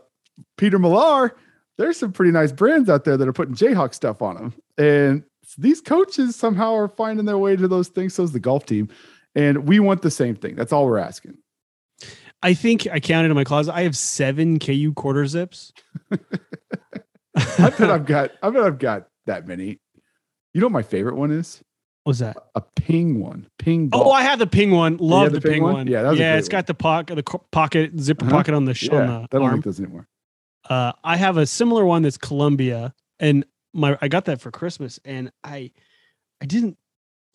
peter 0.58 0.80
millar 0.80 1.36
there's 1.78 1.98
some 1.98 2.12
pretty 2.12 2.32
nice 2.32 2.52
brands 2.52 2.90
out 2.90 3.04
there 3.04 3.18
that 3.18 3.28
are 3.28 3.34
putting 3.34 3.56
Jayhawk 3.56 3.94
stuff 3.94 4.22
on 4.22 4.36
them. 4.36 4.54
And 4.78 5.24
these 5.58 5.82
coaches 5.82 6.36
somehow 6.36 6.74
are 6.76 6.88
finding 6.88 7.26
their 7.26 7.38
way 7.38 7.56
to 7.56 7.68
those 7.68 7.88
things. 7.88 8.14
So 8.14 8.24
is 8.24 8.32
the 8.32 8.40
golf 8.40 8.66
team. 8.66 8.90
And 9.36 9.68
we 9.68 9.80
want 9.80 10.02
the 10.02 10.12
same 10.12 10.36
thing. 10.36 10.56
That's 10.56 10.72
all 10.72 10.86
we're 10.86 10.98
asking. 11.00 11.38
I 12.42 12.54
think 12.54 12.88
I 12.92 13.00
counted 13.00 13.30
in 13.30 13.36
my 13.36 13.44
closet. 13.46 13.74
I 13.74 13.82
have 13.84 13.96
seven 13.98 14.60
KU 14.60 14.94
quarter 14.96 15.26
zips. 15.26 15.72
I 16.12 17.70
bet 17.70 17.82
I've 17.90 18.06
got 18.06 18.32
I 18.42 18.50
bet 18.50 18.64
I've 18.64 18.80
got 18.80 19.08
that 19.26 19.48
many. 19.48 19.80
You 20.54 20.62
know 20.62 20.68
what 20.68 20.74
my 20.74 20.84
favorite 20.84 21.16
one 21.16 21.32
is? 21.32 21.62
What's 22.04 22.20
that? 22.20 22.36
A 22.54 22.62
ping 22.76 23.20
one. 23.22 23.48
Ping 23.58 23.90
Oh. 23.94 24.12
I 24.12 24.24
have 24.24 24.38
the 24.40 24.46
ping 24.48 24.72
one. 24.72 24.98
Love 24.98 25.32
the 25.32 25.40
the, 25.40 25.42
ping 25.42 25.54
ping, 25.54 25.64
one? 25.64 25.74
one. 25.74 25.88
Yeah, 25.88 26.04
that 26.04 26.10
was 26.12 26.20
yeah. 26.20 26.36
It's 26.36 26.48
one. 26.48 26.52
got 26.52 26.68
the 26.68 26.74
pocket, 26.74 27.16
the 27.16 27.24
pocket 27.52 28.00
zipper 28.00 28.26
Uh-huh. 28.26 28.36
pocket 28.36 28.54
on 28.54 28.66
the, 28.66 28.74
sh- 28.74 28.90
yeah, 28.92 29.00
on 29.02 29.10
I 29.10 29.22
the 29.32 29.40
don't 29.40 29.50
arm. 29.50 29.62
those 29.62 29.80
anymore. 29.80 30.08
uh, 30.70 30.92
I 31.04 31.16
have 31.16 31.38
a 31.38 31.46
similar 31.48 31.86
one 31.86 32.02
that's 32.04 32.18
Columbia, 32.18 32.94
and 33.20 33.46
my 33.74 33.98
I 34.02 34.10
got 34.10 34.26
that 34.26 34.42
for 34.42 34.52
Christmas, 34.52 35.00
and 35.06 35.32
I 35.46 35.72
I 36.42 36.46
didn't 36.46 36.78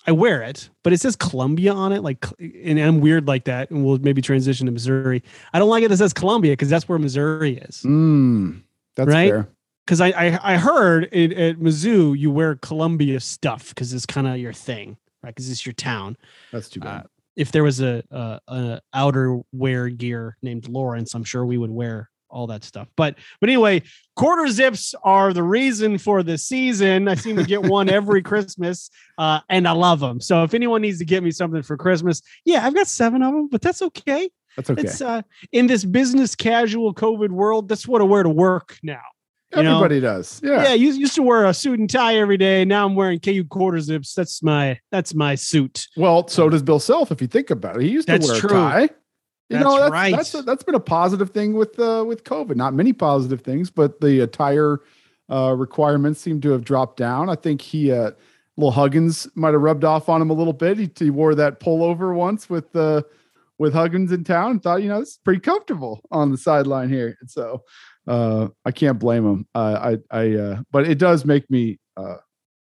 I 0.07 0.13
wear 0.13 0.43
it, 0.43 0.71
but 0.83 0.93
it 0.93 1.01
says 1.01 1.17
Columbia 1.17 1.73
on 1.73 1.93
it, 1.93 2.03
like, 2.03 2.25
and 2.41 2.79
I'm 2.79 3.01
weird 3.01 3.27
like 3.27 3.45
that, 3.45 3.71
and 3.71 3.85
we'll 3.85 3.99
maybe 3.99 4.23
transition 4.23 4.65
to 4.67 4.73
Missouri. 4.73 5.23
I 5.53 5.59
don't 5.59 5.69
like 5.69 5.83
it 5.83 5.89
that 5.89 5.97
says 5.99 6.13
Columbia 6.15 6.53
because 6.53 6.71
that's 6.71 6.89
where 6.89 6.99
Missouri 6.99 7.59
is. 7.59 7.83
Mm, 7.83 8.63
that's 8.97 9.09
Right? 9.09 9.31
fair. 9.31 9.49
Because 9.85 10.01
I, 10.01 10.09
I 10.09 10.55
I 10.55 10.57
heard 10.57 11.09
it, 11.13 11.33
at 11.33 11.57
Mizzou 11.57 12.19
you 12.19 12.31
wear 12.31 12.57
Columbia 12.57 13.21
stuff 13.21 13.71
because 13.71 13.93
it's 13.95 14.05
kind 14.07 14.27
of 14.27 14.37
your 14.39 14.53
thing, 14.53 14.99
right? 15.23 15.35
Because 15.35 15.51
it's 15.51 15.65
your 15.65 15.73
town. 15.73 16.17
That's 16.53 16.69
too 16.69 16.81
bad. 16.81 17.05
Uh, 17.05 17.09
if 17.37 17.53
there 17.53 17.65
was 17.65 17.81
a, 17.81 18.03
a 18.11 18.41
a 18.49 18.81
outerwear 18.95 19.97
gear 19.97 20.37
named 20.43 20.69
Lawrence, 20.69 21.15
I'm 21.15 21.25
sure 21.25 21.47
we 21.47 21.57
would 21.59 21.71
wear 21.71 22.11
all 22.31 22.47
that 22.49 22.65
stuff. 22.65 22.89
But 22.97 23.17
but 23.41 23.49
anyway, 23.49 23.83
quarter 24.17 24.51
zips 24.51 24.95
are 25.03 25.33
the 25.33 25.43
reason 25.43 25.99
for 25.99 26.23
the 26.23 26.39
season. 26.39 27.09
I 27.09 27.15
seem 27.15 27.37
to 27.37 27.45
get 27.45 27.63
one 27.63 27.89
every 27.89 28.23
Christmas, 28.23 28.91
uh, 29.17 29.41
and 29.49 29.67
I 29.67 29.73
love 29.73 30.01
them. 30.01 30.21
So 30.21 30.43
if 30.45 30.55
anyone 30.55 30.83
needs 30.83 30.99
to 30.99 31.05
get 31.05 31.23
me 31.23 31.31
something 31.31 31.63
for 31.63 31.77
Christmas, 31.77 32.23
yeah, 32.45 32.67
I've 32.67 32.75
got 32.75 32.87
seven 32.87 33.23
of 33.23 33.33
them, 33.33 33.49
but 33.49 33.61
that's 33.61 33.83
okay. 33.83 34.31
that's 34.57 34.71
okay. 34.71 34.83
It's 34.83 35.01
uh, 35.01 35.23
in 35.53 35.67
this 35.67 35.85
business 35.85 36.35
casual 36.35 36.95
COVID 36.95 37.31
world, 37.31 37.69
that's 37.69 37.87
what 37.87 38.01
I 38.01 38.05
wear 38.05 38.23
to 38.23 38.29
work 38.29 38.79
now. 38.83 39.01
you 39.57 39.63
know, 39.63 39.77
Everybody 39.77 40.01
does. 40.01 40.41
Yeah. 40.45 40.63
Yeah, 40.63 40.75
you 40.75 40.93
used 40.93 41.15
to 41.15 41.23
wear 41.23 41.47
a 41.47 41.55
suit 41.55 41.79
and 41.79 41.89
tie 41.89 42.17
every 42.17 42.37
day. 42.37 42.65
Now 42.65 42.87
I'm 42.87 42.95
wearing 42.95 43.21
KU 43.21 43.45
quarter 43.45 43.81
zips. 43.81 44.15
That's 44.15 44.43
my 44.43 44.79
that's 44.91 45.15
my 45.15 45.35
suit. 45.35 45.87
Well, 45.97 46.29
so 46.29 46.49
does 46.49 46.63
Bill 46.63 46.81
Self. 46.81 47.11
If 47.11 47.21
you 47.21 47.27
think 47.27 47.51
about 47.51 47.77
it, 47.77 47.83
he 47.83 47.89
used 47.89 48.09
to 48.09 48.19
wear 48.19 48.41
true. 48.41 48.51
a 48.51 48.53
tie. 48.53 48.89
You 49.49 49.57
That's 49.57 49.65
know, 49.65 49.79
that's, 49.79 49.91
right. 49.91 50.15
That's 50.15 50.33
that's 50.33 50.63
been 50.63 50.75
a 50.75 50.81
positive 50.81 51.31
thing 51.31 51.55
with 51.55 51.79
uh, 51.79 52.05
with 52.07 52.25
COVID. 52.25 52.55
Not 52.57 52.75
many 52.75 52.93
positive 52.93 53.41
things, 53.41 53.71
but 53.71 54.01
the 54.01 54.21
attire 54.21 54.81
uh, 55.31 55.55
requirements 55.57 56.21
seem 56.21 56.41
to 56.43 56.51
have 56.51 56.65
dropped 56.65 56.99
down. 56.99 57.31
I 57.31 57.35
think 57.35 57.63
he, 57.63 57.91
uh, 57.91 58.11
little 58.59 58.73
Huggins, 58.73 59.27
might 59.35 59.53
have 59.53 59.63
rubbed 59.63 59.85
off 59.85 60.11
on 60.11 60.21
him 60.21 60.29
a 60.29 60.35
little 60.35 60.53
bit. 60.53 60.79
He, 60.79 60.91
he 60.99 61.09
wore 61.09 61.35
that 61.35 61.61
pullover 61.61 62.15
once 62.15 62.51
with 62.51 62.75
uh, 62.77 63.03
with 63.59 63.73
Huggins 63.73 64.13
in 64.13 64.23
town. 64.23 64.51
and 64.53 64.63
Thought 64.63 64.83
you 64.83 64.89
know 64.89 65.01
this 65.01 65.11
is 65.11 65.21
pretty 65.25 65.41
comfortable 65.41 66.01
on 66.11 66.31
the 66.31 66.39
sideline 66.39 66.91
here. 66.91 67.17
And 67.21 67.31
so 67.31 67.65
uh, 68.07 68.49
I 68.67 68.71
can't 68.71 68.99
blame 68.99 69.25
him. 69.25 69.47
Uh, 69.55 69.97
I 70.13 70.17
I 70.19 70.35
uh, 70.35 70.63
but 70.71 70.87
it 70.87 70.99
does 70.99 71.25
make 71.25 71.51
me 71.51 71.79
uh, 71.97 72.17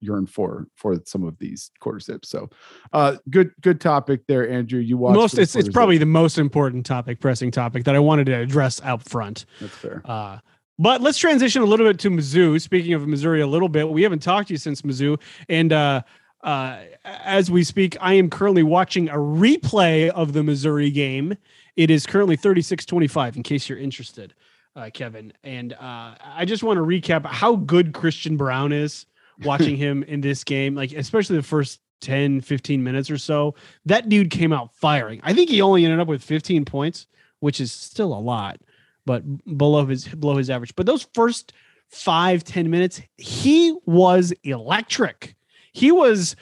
yearn 0.05 0.27
for 0.27 0.67
for 0.77 0.97
some 1.07 1.25
of 1.25 1.39
these 1.39 1.71
quarter 1.81 2.01
zips. 2.01 2.29
So, 2.29 2.51
uh, 2.93 3.17
good 3.31 3.53
good 3.61 3.81
topic 3.81 4.27
there, 4.27 4.49
Andrew. 4.49 4.81
You 4.81 4.97
watched 4.97 5.17
most 5.17 5.39
it's 5.39 5.57
it's 5.57 5.69
probably 5.69 5.97
zip. 5.97 6.01
the 6.01 6.07
most 6.07 6.39
important 6.39 6.87
topic, 6.87 7.21
pressing 7.21 7.51
topic 7.51 7.85
that 7.85 7.95
I 7.95 8.01
wanted 8.01 8.27
to 8.27 8.35
address 8.35 8.81
out 8.83 9.03
front. 9.03 9.47
that's 9.61 9.77
fair. 9.77 10.03
Uh, 10.05 10.39
but 10.79 11.01
let's 11.01 11.19
transition 11.19 11.63
a 11.63 11.67
little 11.67 11.87
bit 11.87 12.01
to 12.01 12.11
Mizzou. 12.11 12.61
Speaking 12.61 12.95
of 12.95 13.07
Missouri, 13.07 13.41
a 13.41 13.47
little 13.47 13.69
bit, 13.69 13.89
we 13.89 14.03
haven't 14.03 14.23
talked 14.23 14.49
to 14.49 14.55
you 14.55 14.59
since 14.59 14.83
Mizzou, 14.83 15.21
and 15.49 15.73
uh, 15.73 16.03
uh, 16.45 16.77
as 17.05 17.51
we 17.51 17.65
speak, 17.65 17.97
I 18.01 18.15
am 18.15 18.29
currently 18.29 18.63
watching 18.63 19.09
a 19.09 19.17
replay 19.17 20.11
of 20.11 20.35
the 20.35 20.43
Missouri 20.43 20.91
game. 20.91 21.37
It 21.75 21.91
is 21.91 22.07
currently 22.07 22.37
36-25, 22.37 23.37
in 23.37 23.43
case 23.43 23.69
you're 23.69 23.79
interested, 23.79 24.35
uh, 24.77 24.91
Kevin. 24.93 25.33
And 25.43 25.73
uh, 25.73 26.15
I 26.23 26.45
just 26.45 26.63
want 26.63 26.77
to 26.77 26.83
recap 26.83 27.25
how 27.25 27.57
good 27.57 27.95
Christian 27.95 28.37
Braun 28.37 28.73
is. 28.73 29.07
Watching 29.43 29.77
him 29.79 30.03
in 30.05 30.21
this 30.21 30.45
game, 30.45 30.75
like 30.75 30.93
especially 30.93 31.37
the 31.37 31.43
first 31.43 31.81
10, 32.01 32.43
15 32.43 32.83
minutes 32.83 33.11
or 33.11 33.19
so, 33.19 33.55
that 33.87 34.09
dude 34.09 34.31
came 34.31 34.53
out 34.53 34.75
firing. 34.75 35.21
I 35.23 35.33
think 35.33 35.51
he 35.51 35.63
only 35.63 35.85
ended 35.85 36.01
up 36.01 36.09
with 36.09 36.23
15 36.23 36.65
points, 36.65 37.07
which 37.41 37.61
is 37.61 37.73
still 37.73 38.13
a 38.13 38.19
lot 38.19 38.59
but 39.07 39.23
below 39.59 39.87
his 39.87 40.07
below 40.07 40.37
his 40.37 40.51
average. 40.51 40.75
But 40.77 40.87
those 40.87 41.07
first 41.15 41.53
five 41.91 42.45
ten 42.45 42.71
minutes, 42.71 43.01
he 43.17 43.77
was 43.87 44.33
electric. 44.43 45.37
He 45.73 45.91
was 45.93 46.37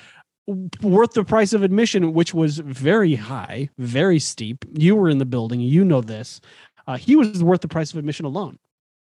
worth 0.82 1.12
the 1.12 1.24
price 1.24 1.52
of 1.52 1.62
admission, 1.62 2.12
which 2.12 2.34
was 2.34 2.58
very 2.58 3.14
high, 3.14 3.68
very 3.78 4.18
steep. 4.18 4.64
You 4.72 4.96
were 4.96 5.08
in 5.08 5.18
the 5.18 5.24
building, 5.24 5.60
you 5.60 5.84
know 5.84 6.00
this. 6.00 6.40
Uh, 6.86 6.96
he 6.96 7.14
was 7.14 7.42
worth 7.42 7.60
the 7.60 7.68
price 7.68 7.92
of 7.92 7.98
admission 7.98 8.26
alone. 8.26 8.58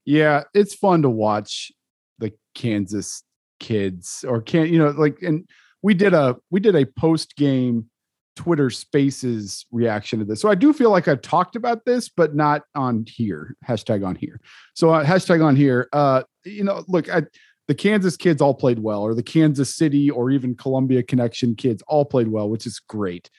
Yeah, 0.05 0.43
it's 0.53 0.75
fun 0.75 1.01
to 1.01 1.09
watch 1.09 1.71
the 2.19 2.31
Kansas 2.53 3.23
kids 3.59 4.25
or 4.27 4.41
can't 4.41 4.69
you 4.69 4.77
know 4.79 4.89
like 4.89 5.21
and 5.21 5.47
we 5.81 5.93
did 5.93 6.13
a 6.13 6.35
we 6.49 6.59
did 6.59 6.75
a 6.75 6.85
post 6.85 7.35
game 7.35 7.89
Twitter 8.35 8.69
Spaces 8.69 9.65
reaction 9.71 10.19
to 10.19 10.25
this. 10.25 10.41
So 10.41 10.49
I 10.49 10.55
do 10.55 10.73
feel 10.73 10.91
like 10.91 11.07
I've 11.07 11.21
talked 11.21 11.55
about 11.55 11.85
this, 11.85 12.09
but 12.09 12.35
not 12.35 12.63
on 12.75 13.05
here. 13.07 13.55
Hashtag 13.67 14.05
on 14.05 14.15
here. 14.15 14.41
So 14.73 14.89
uh, 14.93 15.05
hashtag 15.05 15.43
on 15.43 15.55
here. 15.55 15.87
Uh, 15.93 16.23
you 16.43 16.63
know, 16.63 16.83
look, 16.87 17.09
I, 17.09 17.23
the 17.67 17.75
Kansas 17.75 18.17
kids 18.17 18.41
all 18.41 18.53
played 18.53 18.79
well, 18.79 19.01
or 19.01 19.13
the 19.15 19.23
Kansas 19.23 19.75
City 19.75 20.09
or 20.09 20.31
even 20.31 20.55
Columbia 20.55 21.01
Connection 21.01 21.55
kids 21.55 21.81
all 21.87 22.05
played 22.05 22.27
well, 22.27 22.49
which 22.49 22.65
is 22.65 22.79
great. 22.79 23.29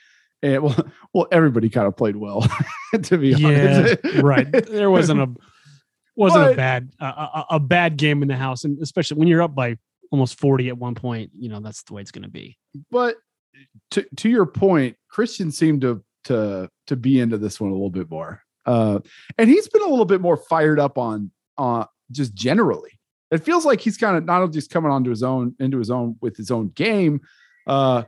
And 0.42 0.62
well, 0.62 0.86
well, 1.12 1.28
everybody 1.30 1.68
kind 1.68 1.86
of 1.86 1.96
played 1.96 2.16
well, 2.16 2.46
to 3.02 3.18
be 3.18 3.30
Yeah, 3.30 3.78
honest. 3.78 4.22
right. 4.22 4.50
There 4.70 4.90
wasn't 4.90 5.20
a 5.20 5.28
wasn't 6.16 6.52
a 6.52 6.56
bad 6.56 6.90
a, 7.00 7.04
a, 7.04 7.46
a 7.50 7.60
bad 7.60 7.98
game 7.98 8.22
in 8.22 8.28
the 8.28 8.36
house, 8.36 8.64
and 8.64 8.80
especially 8.80 9.18
when 9.18 9.28
you're 9.28 9.42
up 9.42 9.54
by 9.54 9.76
almost 10.10 10.38
40 10.38 10.68
at 10.68 10.78
one 10.78 10.94
point, 10.94 11.30
you 11.38 11.48
know, 11.48 11.60
that's 11.60 11.82
the 11.84 11.94
way 11.94 12.02
it's 12.02 12.10
going 12.10 12.22
to 12.24 12.28
be. 12.30 12.56
but 12.90 13.16
to 13.92 14.06
to 14.16 14.28
your 14.28 14.44
point, 14.46 14.96
Christian 15.08 15.50
seemed 15.50 15.80
to 15.82 16.04
to 16.24 16.68
to 16.88 16.96
be 16.96 17.20
into 17.20 17.38
this 17.38 17.58
one 17.60 17.70
a 17.70 17.74
little 17.74 17.90
bit 17.90 18.10
more. 18.10 18.42
Uh, 18.66 18.98
and 19.38 19.48
he's 19.48 19.68
been 19.68 19.82
a 19.82 19.88
little 19.88 20.04
bit 20.04 20.20
more 20.20 20.36
fired 20.36 20.78
up 20.80 20.98
on 20.98 21.30
uh 21.56 21.84
just 22.10 22.34
generally. 22.34 22.90
It 23.30 23.38
feels 23.44 23.64
like 23.64 23.80
he's 23.80 23.96
kind 23.96 24.16
of 24.16 24.24
not 24.24 24.42
only 24.42 24.52
just 24.52 24.70
coming 24.70 24.90
onto 24.92 25.10
his 25.10 25.22
own 25.22 25.54
into 25.58 25.78
his 25.78 25.90
own 25.90 26.16
with 26.20 26.36
his 26.36 26.50
own 26.50 26.68
game, 26.68 27.20
uh, 27.66 28.02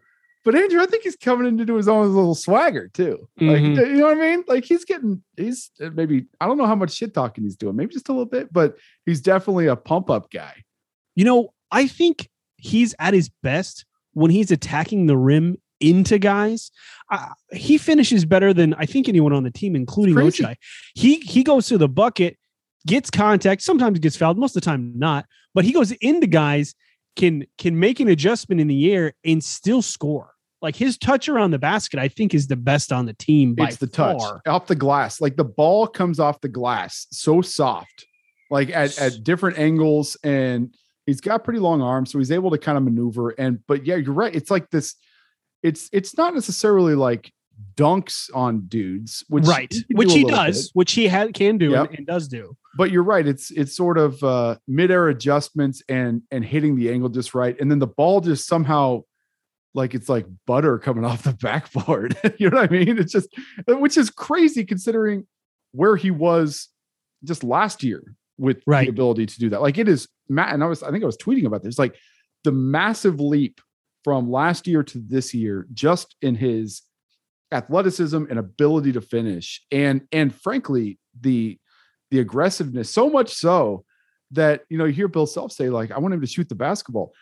but 0.45 0.55
Andrew, 0.55 0.81
I 0.83 0.87
think 0.87 1.03
he's 1.03 1.17
coming 1.17 1.47
into 1.59 1.75
his 1.77 1.89
own 1.89 2.15
little 2.15 2.35
swagger 2.35 2.89
too. 2.89 3.29
Like, 3.41 3.61
Mhm. 3.63 3.77
you 3.77 3.97
know 3.97 4.07
what 4.07 4.19
I 4.19 4.21
mean? 4.37 4.45
Like 4.47 4.65
he's 4.65 4.85
getting 4.85 5.23
he's 5.37 5.71
uh, 5.81 5.91
maybe 5.95 6.27
I 6.41 6.47
don't 6.47 6.59
know 6.59 6.67
how 6.67 6.75
much 6.77 6.93
shit 6.93 7.15
talking 7.15 7.45
he's 7.45 7.57
doing, 7.57 7.75
maybe 7.77 7.93
just 7.95 8.09
a 8.09 8.13
little 8.13 8.27
bit, 8.27 8.53
but 8.53 8.77
he's 9.07 9.21
definitely 9.21 9.67
a 9.69 9.77
pump 9.77 10.11
up 10.11 10.31
guy. 10.31 10.63
You 11.17 11.25
know, 11.25 11.49
I 11.71 11.87
think 11.87 12.29
he's 12.57 12.95
at 12.99 13.15
his 13.15 13.31
best 13.43 13.85
when 14.13 14.31
he's 14.31 14.51
attacking 14.51 15.07
the 15.07 15.17
rim 15.17 15.57
into 15.81 16.19
guys. 16.19 16.71
Uh, 17.11 17.29
he 17.53 17.79
finishes 17.79 18.25
better 18.25 18.53
than 18.53 18.75
I 18.75 18.87
think 18.87 19.09
anyone 19.09 19.33
on 19.33 19.45
the 19.45 19.51
team, 19.51 19.77
including. 19.77 20.15
Ochai. 20.15 20.57
He 20.95 21.17
he 21.21 21.43
goes 21.43 21.69
to 21.69 21.79
the 21.79 21.89
bucket, 21.89 22.37
gets 22.87 23.11
contact. 23.11 23.63
Sometimes 23.63 23.99
gets 23.99 24.17
fouled, 24.17 24.39
most 24.39 24.57
of 24.57 24.63
the 24.63 24.67
time 24.67 24.93
not. 24.97 25.27
But 25.55 25.65
he 25.65 25.73
goes 25.73 25.93
into 25.93 26.27
guys, 26.27 26.75
can 27.17 27.47
can 27.59 27.79
make 27.79 28.01
an 28.01 28.09
adjustment 28.09 28.61
in 28.61 28.69
the 28.69 28.93
air 28.93 29.15
and 29.25 29.43
still 29.43 29.83
score. 29.83 30.33
Like 30.61 30.75
his 30.75 30.99
touch 30.99 31.29
around 31.29 31.53
the 31.53 31.59
basket, 31.59 32.01
I 32.01 32.09
think 32.09 32.35
is 32.35 32.49
the 32.49 32.57
best 32.57 32.93
on 32.93 33.07
the 33.07 33.15
team. 33.15 33.55
By 33.55 33.69
it's 33.69 33.77
the 33.77 33.87
touch 33.87 34.19
far. 34.19 34.43
off 34.47 34.67
the 34.67 34.75
glass. 34.75 35.21
Like 35.21 35.37
the 35.37 35.45
ball 35.45 35.87
comes 35.87 36.19
off 36.19 36.41
the 36.41 36.49
glass 36.49 37.07
so 37.13 37.43
soft, 37.43 38.07
like 38.51 38.71
at, 38.71 38.99
at 38.99 39.23
different 39.23 39.59
angles. 39.59 40.17
And 40.25 40.75
he's 41.09 41.21
got 41.21 41.43
pretty 41.43 41.59
long 41.61 41.81
arms, 41.83 42.13
so 42.13 42.19
he's 42.19 42.31
able 42.31 42.51
to 42.51 42.59
kind 42.59 42.77
of 42.79 42.85
maneuver. 42.85 43.31
And 43.31 43.61
but 43.67 43.87
yeah, 43.87 43.97
you're 43.97 44.13
right. 44.15 44.35
It's 44.35 44.51
like 44.51 44.71
this. 44.71 44.95
It's 45.63 45.89
it's 45.93 46.17
not 46.17 46.35
necessarily 46.35 46.95
like 46.95 47.33
dunks 47.75 48.31
on 48.35 48.67
dudes, 48.69 49.25
which 49.29 49.45
right, 49.47 49.75
which 49.91 50.13
he 50.13 50.23
does, 50.25 50.67
bit. 50.69 50.71
which 50.75 50.93
he 50.93 51.09
ha- 51.09 51.29
can 51.35 51.59
do 51.59 51.71
Yep. 51.71 51.89
and, 51.91 51.99
and 51.99 52.07
does 52.07 52.29
do. 52.29 52.57
But 52.77 52.91
you're 52.93 53.03
right. 53.03 53.27
It's 53.27 53.51
it's 53.51 53.75
sort 53.75 53.99
of 53.99 54.23
uh 54.23 54.57
midair 54.69 55.09
adjustments 55.09 55.83
and 55.89 56.23
and 56.31 56.45
hitting 56.45 56.77
the 56.77 56.91
angle 56.93 57.09
just 57.09 57.35
right, 57.35 57.59
and 57.61 57.69
then 57.71 57.79
the 57.81 57.87
ball 57.89 58.21
just 58.21 58.47
somehow 58.47 59.03
like 59.75 59.95
it's 59.95 60.09
like 60.09 60.27
butter 60.47 60.79
coming 60.79 61.05
off 61.11 61.25
the 61.25 61.33
backboard. 61.33 62.17
you 62.39 62.51
know 62.51 62.61
what 62.61 62.71
I 62.71 62.73
mean? 62.73 62.99
It's 62.99 63.13
just 63.13 63.29
which 63.67 63.97
is 63.97 64.11
crazy 64.11 64.65
considering 64.65 65.27
where 65.73 65.97
he 65.97 66.11
was 66.13 66.69
just 67.25 67.43
last 67.43 67.83
year 67.83 68.03
with 68.39 68.63
Right. 68.67 68.85
the 68.87 68.91
ability 68.91 69.27
to 69.27 69.39
do 69.41 69.49
that. 69.51 69.61
Like 69.63 69.79
it 69.79 69.89
is 69.89 70.07
Matt, 70.29 70.53
and 70.53 70.63
I 70.63 70.67
was 70.67 70.83
I 70.83 70.91
think 70.91 71.03
I 71.03 71.07
was 71.07 71.17
tweeting 71.17 71.47
about 71.47 71.63
this. 71.63 71.79
Like 71.79 71.97
the 72.45 72.53
massive 72.53 73.21
leap 73.21 73.61
from 74.05 74.31
last 74.31 74.67
year 74.67 74.83
to 74.83 74.99
this 74.99 75.35
year, 75.35 75.67
just 75.73 76.17
in 76.23 76.35
his 76.35 76.83
athleticism 77.51 78.25
and 78.29 78.39
ability 78.39 78.93
to 78.93 79.01
finish, 79.01 79.65
and 79.71 80.07
and 80.13 80.35
frankly 80.35 80.99
the 81.21 81.59
the 82.11 82.21
aggressiveness. 82.21 82.91
So 82.91 83.11
much 83.11 83.35
so 83.35 83.85
that 84.33 84.63
you 84.69 84.79
know 84.79 84.85
you 84.85 84.93
hear 84.93 85.09
Bill 85.09 85.27
Self 85.27 85.53
say 85.53 85.71
like 85.71 85.91
I 85.91 85.99
want 85.99 86.15
him 86.15 86.21
to 86.21 86.27
shoot 86.27 86.49
the 86.49 86.55
basketball. 86.55 87.13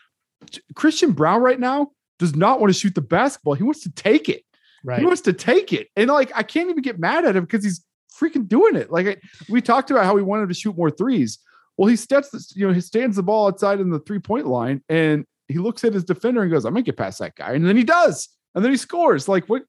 Christian 0.75 1.11
Braun 1.11 1.41
right 1.41 1.59
now 1.59 1.91
does 2.19 2.35
not 2.35 2.59
want 2.59 2.73
to 2.73 2.79
shoot 2.79 2.95
the 2.95 3.01
basketball. 3.01 3.53
He 3.53 3.63
wants 3.63 3.81
to 3.81 3.91
take 3.91 4.29
it. 4.29 4.43
Right. 4.83 4.99
He 4.99 5.05
wants 5.05 5.21
to 5.21 5.33
take 5.33 5.73
it. 5.73 5.89
And 5.95 6.09
like, 6.09 6.31
I 6.35 6.43
can't 6.43 6.69
even 6.69 6.81
get 6.81 6.99
mad 6.99 7.25
at 7.25 7.35
him 7.35 7.43
because 7.45 7.63
he's 7.63 7.83
freaking 8.19 8.47
doing 8.47 8.75
it. 8.75 8.91
Like, 8.91 9.07
I, 9.07 9.17
we 9.49 9.61
talked 9.61 9.91
about 9.91 10.05
how 10.05 10.15
he 10.15 10.23
wanted 10.23 10.49
to 10.49 10.55
shoot 10.55 10.77
more 10.77 10.91
threes. 10.91 11.39
Well, 11.77 11.87
he 11.87 11.95
steps, 11.95 12.53
you 12.55 12.67
know, 12.67 12.73
he 12.73 12.81
stands 12.81 13.15
the 13.15 13.23
ball 13.23 13.47
outside 13.47 13.79
in 13.79 13.89
the 13.89 13.99
three 13.99 14.19
point 14.19 14.47
line 14.47 14.81
and 14.89 15.25
he 15.47 15.59
looks 15.59 15.83
at 15.83 15.93
his 15.93 16.03
defender 16.03 16.41
and 16.41 16.51
goes, 16.51 16.65
I'm 16.65 16.73
going 16.73 16.83
to 16.83 16.91
get 16.91 16.97
past 16.97 17.19
that 17.19 17.35
guy. 17.35 17.51
And 17.53 17.65
then 17.65 17.77
he 17.77 17.83
does. 17.83 18.27
And 18.55 18.65
then 18.65 18.71
he 18.71 18.77
scores. 18.77 19.27
Like, 19.27 19.45
what, 19.47 19.63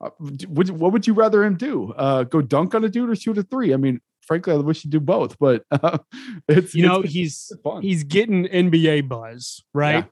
uh, 0.00 0.10
would, 0.18 0.70
what 0.70 0.92
would 0.92 1.06
you 1.06 1.12
rather 1.12 1.44
him 1.44 1.56
do? 1.56 1.92
Uh, 1.92 2.24
go 2.24 2.40
dunk 2.40 2.74
on 2.74 2.82
a 2.84 2.88
dude 2.88 3.10
or 3.10 3.14
shoot 3.14 3.36
a 3.38 3.42
three? 3.42 3.74
I 3.74 3.76
mean, 3.76 4.00
frankly, 4.22 4.54
I 4.54 4.56
wish 4.56 4.82
he'd 4.82 4.90
do 4.90 4.98
both, 5.00 5.38
but 5.38 5.64
uh, 5.70 5.98
it's, 6.48 6.74
you 6.74 6.86
know, 6.86 7.00
it's- 7.00 7.12
he's 7.12 7.52
it's 7.52 7.82
he's 7.82 8.04
getting 8.04 8.46
NBA 8.46 9.08
buzz, 9.08 9.62
right? 9.74 10.06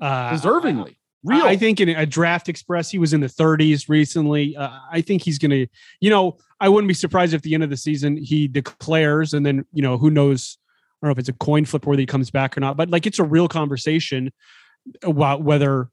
Uh, 0.00 0.30
deservingly. 0.32 0.97
Real. 1.24 1.44
I 1.44 1.56
think 1.56 1.80
in 1.80 1.88
a 1.88 2.06
draft 2.06 2.48
express, 2.48 2.90
he 2.90 2.98
was 2.98 3.12
in 3.12 3.20
the 3.20 3.26
30s 3.26 3.88
recently. 3.88 4.56
Uh, 4.56 4.70
I 4.90 5.00
think 5.00 5.22
he's 5.22 5.38
going 5.38 5.50
to, 5.50 5.66
you 6.00 6.10
know, 6.10 6.38
I 6.60 6.68
wouldn't 6.68 6.88
be 6.88 6.94
surprised 6.94 7.34
if 7.34 7.38
at 7.38 7.42
the 7.42 7.54
end 7.54 7.64
of 7.64 7.70
the 7.70 7.76
season 7.76 8.16
he 8.16 8.46
declares, 8.46 9.34
and 9.34 9.44
then, 9.44 9.64
you 9.72 9.82
know, 9.82 9.98
who 9.98 10.10
knows? 10.10 10.58
I 11.02 11.06
don't 11.06 11.08
know 11.08 11.12
if 11.12 11.18
it's 11.18 11.28
a 11.28 11.32
coin 11.34 11.64
flip 11.64 11.86
whether 11.86 12.00
he 12.00 12.06
comes 12.06 12.30
back 12.30 12.56
or 12.56 12.60
not, 12.60 12.76
but 12.76 12.90
like 12.90 13.06
it's 13.06 13.18
a 13.18 13.24
real 13.24 13.48
conversation 13.48 14.32
about 15.02 15.42
whether 15.42 15.90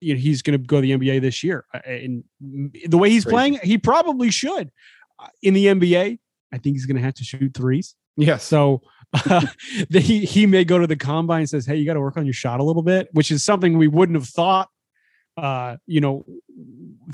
you 0.00 0.14
know, 0.14 0.20
he's 0.20 0.42
going 0.42 0.58
to 0.58 0.66
go 0.66 0.80
to 0.80 0.82
the 0.82 0.92
NBA 0.92 1.20
this 1.20 1.42
year. 1.42 1.64
And 1.86 2.24
the 2.40 2.98
way 2.98 3.08
he's 3.08 3.24
Crazy. 3.24 3.34
playing, 3.34 3.60
he 3.62 3.78
probably 3.78 4.30
should. 4.30 4.70
Uh, 5.18 5.28
In 5.42 5.54
the 5.54 5.66
NBA, 5.66 6.18
I 6.52 6.58
think 6.58 6.76
he's 6.76 6.86
going 6.86 6.96
to 6.96 7.02
have 7.02 7.14
to 7.14 7.24
shoot 7.24 7.54
threes. 7.54 7.94
Yes. 8.16 8.44
So 8.44 8.82
uh, 9.12 9.46
the, 9.90 10.00
he 10.00 10.24
he 10.24 10.46
may 10.46 10.64
go 10.64 10.78
to 10.78 10.86
the 10.86 10.96
combine 10.96 11.40
and 11.40 11.50
says, 11.50 11.66
"Hey, 11.66 11.76
you 11.76 11.86
got 11.86 11.94
to 11.94 12.00
work 12.00 12.16
on 12.16 12.26
your 12.26 12.34
shot 12.34 12.60
a 12.60 12.64
little 12.64 12.82
bit," 12.82 13.08
which 13.12 13.30
is 13.30 13.44
something 13.44 13.78
we 13.78 13.88
wouldn't 13.88 14.16
have 14.16 14.28
thought. 14.28 14.68
Uh, 15.38 15.78
you 15.86 15.98
know, 16.00 16.26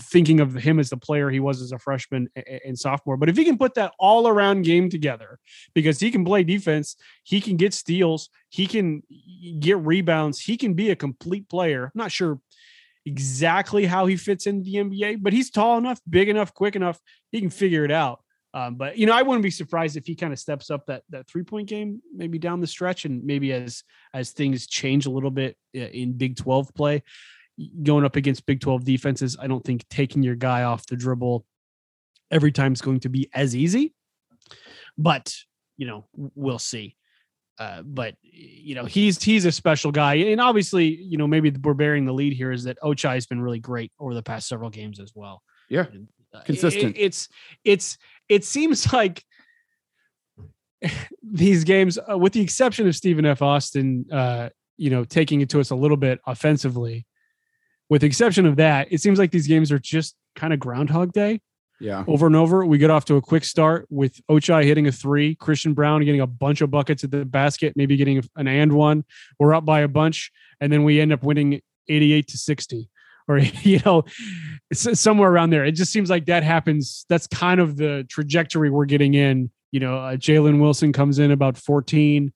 thinking 0.01 0.41
of 0.41 0.53
him 0.53 0.81
as 0.81 0.91
the 0.91 0.97
player 0.97 1.31
he 1.31 1.39
was 1.39 1.63
as 1.63 1.71
a 1.71 1.79
freshman 1.79 2.29
and 2.65 2.77
sophomore. 2.77 3.17
But 3.17 3.29
if 3.29 3.37
he 3.37 3.45
can 3.45 3.57
put 3.57 3.75
that 3.75 3.93
all 3.97 4.27
around 4.27 4.63
game 4.63 4.91
together, 4.91 5.39
because 5.73 6.01
he 6.01 6.11
can 6.11 6.25
play 6.25 6.43
defense, 6.43 6.97
he 7.23 7.41
can 7.41 7.57
get 7.57 7.73
steals, 7.73 8.29
he 8.49 8.67
can 8.67 9.05
get 9.61 9.79
rebounds, 9.79 10.41
he 10.41 10.57
can 10.57 10.75
be 10.75 10.91
a 10.91 10.97
complete 10.97 11.49
player. 11.49 11.85
I'm 11.85 11.93
not 11.95 12.11
sure 12.11 12.41
exactly 13.07 13.87
how 13.87 14.07
he 14.07 14.17
fits 14.17 14.47
into 14.47 14.65
the 14.65 14.75
NBA, 14.77 15.23
but 15.23 15.33
he's 15.33 15.51
tall 15.51 15.79
enough, 15.79 16.01
big 16.09 16.29
enough, 16.29 16.53
quick 16.53 16.77
enough. 16.77 17.01
He 17.31 17.41
can 17.41 17.51
figure 17.51 17.85
it 17.85 17.93
out. 17.93 18.21
Um, 18.59 18.75
but 18.75 18.99
you 18.99 19.07
know, 19.07 19.13
I 19.13 19.23
wouldn't 19.23 19.43
be 19.45 19.51
surprised 19.51 19.97
if 19.97 20.07
he 20.07 20.17
kind 20.17 20.33
of 20.33 20.39
steps 20.39 20.69
up 20.71 20.87
that 20.87 21.03
that 21.11 21.29
three 21.29 21.45
point 21.45 21.69
game, 21.69 22.03
maybe 22.13 22.39
down 22.39 22.61
the 22.61 22.67
stretch, 22.67 23.05
and 23.05 23.23
maybe 23.23 23.53
as 23.53 23.85
as 24.13 24.33
things 24.33 24.67
change 24.67 25.07
a 25.07 25.11
little 25.11 25.31
bit 25.31 25.57
uh, 25.77 25.81
in 25.81 26.15
Big 26.15 26.37
Twelve 26.37 26.75
play, 26.75 27.03
going 27.83 28.05
up 28.05 28.17
against 28.17 28.47
Big 28.47 28.61
Twelve 28.61 28.85
defenses. 28.85 29.37
I 29.41 29.47
don't 29.47 29.65
think 29.65 29.89
taking 29.89 30.25
your 30.25 30.35
guy 30.35 30.65
off 30.65 30.87
the 30.87 30.97
dribble 30.97 31.45
every 32.31 32.51
time 32.51 32.73
is 32.73 32.81
going 32.81 33.01
to 33.01 33.09
be 33.09 33.29
as 33.33 33.55
easy. 33.55 33.95
But 34.97 35.35
you 35.77 35.87
know, 35.87 36.07
we'll 36.35 36.59
see. 36.59 36.97
uh, 37.59 37.83
but 37.83 38.15
you 38.23 38.75
know 38.75 38.85
he's 38.85 39.23
he's 39.23 39.45
a 39.45 39.53
special 39.53 39.91
guy, 39.91 40.15
and 40.15 40.41
obviously 40.41 40.87
you 40.87 41.19
know 41.19 41.27
maybe 41.27 41.51
we're 41.51 41.75
bearing 41.75 42.05
the 42.05 42.13
lead 42.13 42.33
here 42.33 42.53
is 42.53 42.65
that 42.65 42.79
Ochai 42.83 43.15
has 43.15 43.27
been 43.27 43.41
really 43.41 43.59
great 43.59 43.93
over 43.99 44.15
the 44.15 44.23
past 44.23 44.49
several 44.49 44.71
games 44.71 45.01
as 45.01 45.13
well. 45.15 45.43
Yeah, 45.69 45.83
uh, 45.83 45.99
consistent. 46.45 46.97
It, 46.97 47.01
it's 47.01 47.29
it's 47.65 47.99
it 48.29 48.45
seems 48.45 48.93
like 48.93 49.25
these 51.23 51.65
games, 51.65 51.99
uh, 52.11 52.17
with 52.17 52.33
the 52.33 52.41
exception 52.41 52.87
of 52.87 52.95
Stephen 52.95 53.27
F. 53.27 53.43
Austin, 53.43 54.07
uh, 54.13 54.51
you 54.77 54.91
know, 54.91 55.05
taking 55.05 55.41
it 55.41 55.49
to 55.51 55.61
us 55.61 55.71
a 55.71 55.77
little 55.77 55.97
bit 55.97 56.21
offensively. 56.27 57.07
With 57.91 58.03
the 58.03 58.07
exception 58.07 58.45
of 58.47 58.57
that, 58.57 58.89
it 58.91 59.01
seems 59.01 59.19
like 59.19 59.31
these 59.31 59.47
games 59.47 59.73
are 59.73 59.79
just 59.79 60.15
kind 60.37 60.53
of 60.53 60.61
Groundhog 60.61 61.13
Day 61.13 61.41
yeah. 61.81 62.05
over 62.07 62.27
and 62.27 62.37
over. 62.37 62.65
We 62.65 62.79
get 62.79 62.91
off 62.91 63.05
to 63.07 63.17
a 63.17 63.23
quick 63.23 63.45
start 63.45 63.87
with 63.91 64.21
Ochai 64.29 64.65
hitting 64.65 64.87
a 64.87 64.93
three, 64.93 65.35
Christian 65.35 65.75
Braun 65.75 66.05
getting 66.05 66.21
a 66.21 66.27
bunch 66.27 66.61
of 66.61 66.71
buckets 66.71 67.05
at 67.05 67.11
the 67.11 67.25
basket, 67.25 67.75
maybe 67.77 67.97
getting 67.97 68.23
an 68.37 68.47
and 68.47 68.73
one. 68.73 69.05
We're 69.39 69.55
up 69.55 69.65
by 69.65 69.81
a 69.81 69.89
bunch, 69.89 70.31
and 70.61 70.73
then 70.73 70.85
we 70.85 71.01
end 71.01 71.13
up 71.13 71.23
winning 71.23 71.61
88 71.89 72.29
to 72.29 72.39
60 72.39 72.91
or 73.29 73.39
you 73.63 73.81
know 73.85 74.05
somewhere 74.73 75.31
around 75.31 75.51
there 75.51 75.65
it 75.65 75.73
just 75.73 75.93
seems 75.93 76.11
like 76.11 76.27
that 76.27 76.43
happens 76.43 77.07
that's 77.09 77.27
kind 77.27 77.61
of 77.61 77.77
the 77.77 78.05
trajectory 78.09 78.71
we're 78.71 78.85
getting 78.85 79.15
in 79.15 79.51
you 79.71 79.81
know 79.81 79.97
uh, 79.97 80.17
jalen 80.17 80.61
wilson 80.61 80.93
comes 80.93 81.19
in 81.19 81.31
about 81.31 81.57
14 81.57 82.33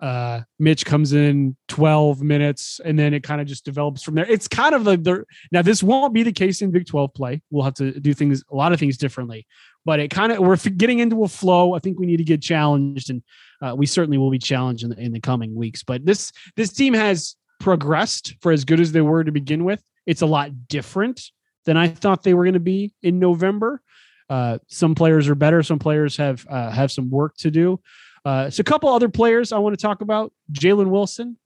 uh, 0.00 0.42
Mitch 0.58 0.84
comes 0.84 1.14
in 1.14 1.56
12 1.68 2.20
minutes 2.20 2.80
and 2.84 2.98
then 2.98 3.14
it 3.14 3.22
kind 3.22 3.40
of 3.40 3.46
just 3.46 3.64
develops 3.64 4.02
from 4.02 4.14
there. 4.14 4.26
It's 4.26 4.46
kind 4.48 4.74
of 4.74 4.86
like 4.86 5.02
the 5.02 5.24
now 5.50 5.62
this 5.62 5.82
won't 5.82 6.12
be 6.12 6.22
the 6.22 6.32
case 6.32 6.60
in 6.60 6.70
Big 6.70 6.86
12 6.86 7.14
play. 7.14 7.40
We'll 7.50 7.64
have 7.64 7.74
to 7.74 7.98
do 8.00 8.12
things 8.12 8.44
a 8.50 8.54
lot 8.54 8.72
of 8.72 8.78
things 8.78 8.98
differently, 8.98 9.46
but 9.86 10.00
it 10.00 10.10
kind 10.10 10.32
of 10.32 10.40
we're 10.40 10.56
getting 10.56 10.98
into 10.98 11.24
a 11.24 11.28
flow. 11.28 11.74
I 11.74 11.78
think 11.78 11.98
we 11.98 12.06
need 12.06 12.18
to 12.18 12.24
get 12.24 12.42
challenged 12.42 13.08
and 13.08 13.22
uh, 13.62 13.74
we 13.74 13.86
certainly 13.86 14.18
will 14.18 14.30
be 14.30 14.38
challenged 14.38 14.84
in 14.84 14.90
the, 14.90 15.00
in 15.00 15.12
the 15.12 15.20
coming 15.20 15.54
weeks. 15.54 15.82
But 15.82 16.04
this 16.04 16.32
this 16.54 16.70
team 16.70 16.92
has 16.92 17.36
progressed 17.60 18.34
for 18.42 18.52
as 18.52 18.64
good 18.64 18.80
as 18.80 18.92
they 18.92 19.00
were 19.00 19.24
to 19.24 19.32
begin 19.32 19.64
with. 19.64 19.82
It's 20.06 20.22
a 20.22 20.26
lot 20.26 20.68
different 20.68 21.20
than 21.64 21.76
I 21.76 21.88
thought 21.88 22.22
they 22.22 22.34
were 22.34 22.44
going 22.44 22.54
to 22.54 22.60
be 22.60 22.92
in 23.02 23.18
November. 23.18 23.80
Uh, 24.28 24.58
some 24.68 24.94
players 24.94 25.28
are 25.28 25.34
better. 25.34 25.62
Some 25.62 25.78
players 25.78 26.16
have 26.16 26.46
uh, 26.48 26.70
have 26.70 26.90
some 26.90 27.10
work 27.10 27.36
to 27.38 27.50
do. 27.50 27.80
Uh, 28.24 28.48
so 28.50 28.62
a 28.62 28.64
couple 28.64 28.88
other 28.88 29.08
players 29.08 29.52
I 29.52 29.58
want 29.58 29.78
to 29.78 29.82
talk 29.82 30.00
about. 30.00 30.32
Jalen 30.52 30.88
Wilson. 30.88 31.36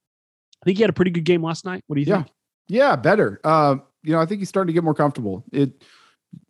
I 0.61 0.65
think 0.65 0.77
he 0.77 0.83
had 0.83 0.89
a 0.89 0.93
pretty 0.93 1.11
good 1.11 1.23
game 1.23 1.43
last 1.43 1.65
night. 1.65 1.83
What 1.87 1.95
do 1.95 2.01
you 2.01 2.07
yeah. 2.07 2.23
think? 2.23 2.31
Yeah, 2.67 2.95
better. 2.95 3.39
Uh, 3.43 3.77
you 4.03 4.13
know, 4.13 4.19
I 4.19 4.25
think 4.25 4.39
he's 4.39 4.49
starting 4.49 4.67
to 4.67 4.73
get 4.73 4.83
more 4.83 4.93
comfortable. 4.93 5.43
It 5.51 5.83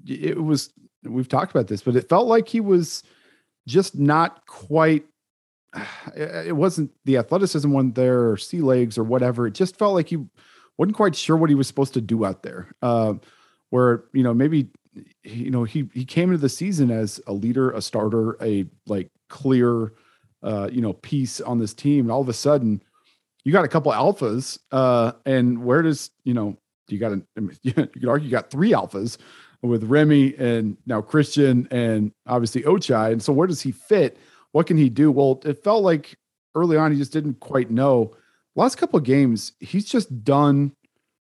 it 0.05 0.41
was 0.41 0.71
we've 1.03 1.29
talked 1.29 1.51
about 1.51 1.67
this, 1.67 1.81
but 1.81 1.95
it 1.95 2.09
felt 2.09 2.27
like 2.27 2.47
he 2.47 2.59
was 2.59 3.03
just 3.67 3.97
not 3.97 4.45
quite 4.45 5.05
it 6.15 6.55
wasn't 6.55 6.91
the 7.05 7.17
athleticism 7.17 7.71
one 7.71 7.91
there 7.93 8.29
or 8.29 8.37
sea 8.37 8.61
legs 8.61 8.97
or 8.97 9.03
whatever. 9.03 9.47
It 9.47 9.53
just 9.53 9.77
felt 9.77 9.93
like 9.93 10.09
he 10.09 10.17
wasn't 10.79 10.95
quite 10.95 11.15
sure 11.15 11.37
what 11.37 11.49
he 11.49 11.55
was 11.55 11.67
supposed 11.67 11.93
to 11.93 12.01
do 12.01 12.25
out 12.25 12.41
there. 12.41 12.73
Uh, 12.81 13.13
where, 13.69 14.05
you 14.13 14.23
know, 14.23 14.33
maybe 14.33 14.69
you 15.23 15.51
know, 15.51 15.63
he 15.63 15.87
he 15.93 16.03
came 16.03 16.29
into 16.29 16.41
the 16.41 16.49
season 16.49 16.89
as 16.89 17.21
a 17.27 17.33
leader, 17.33 17.71
a 17.71 17.81
starter, 17.81 18.37
a 18.41 18.65
like 18.87 19.11
clear 19.27 19.93
uh, 20.41 20.69
you 20.71 20.81
know, 20.81 20.93
piece 20.93 21.41
on 21.41 21.59
this 21.59 21.73
team. 21.73 22.05
And 22.05 22.11
all 22.11 22.21
of 22.21 22.29
a 22.29 22.33
sudden, 22.33 22.81
you 23.43 23.51
got 23.51 23.65
a 23.65 23.69
couple 23.69 23.91
alphas. 23.91 24.57
Uh, 24.71 25.11
and 25.25 25.63
where 25.63 25.81
does, 25.81 26.11
you 26.23 26.33
know, 26.33 26.57
you 26.87 26.97
got 26.97 27.13
a, 27.13 27.21
you 27.61 27.73
could 27.73 28.07
argue 28.07 28.27
you 28.27 28.31
got 28.31 28.49
three 28.49 28.71
alphas 28.71 29.17
with 29.61 29.83
Remy 29.83 30.35
and 30.37 30.77
now 30.85 31.01
Christian 31.01 31.67
and 31.71 32.13
obviously 32.25 32.61
Ochai. 32.63 33.11
And 33.11 33.21
so 33.21 33.33
where 33.33 33.47
does 33.47 33.61
he 33.61 33.71
fit? 33.71 34.17
What 34.51 34.67
can 34.67 34.77
he 34.77 34.89
do? 34.89 35.11
Well, 35.11 35.41
it 35.43 35.63
felt 35.63 35.83
like 35.83 36.17
early 36.55 36.77
on 36.77 36.91
he 36.91 36.97
just 36.97 37.13
didn't 37.13 37.39
quite 37.39 37.69
know. 37.69 38.15
Last 38.59 38.75
couple 38.75 38.99
of 38.99 39.05
games, 39.05 39.53
he's 39.61 39.85
just 39.85 40.25
done 40.25 40.73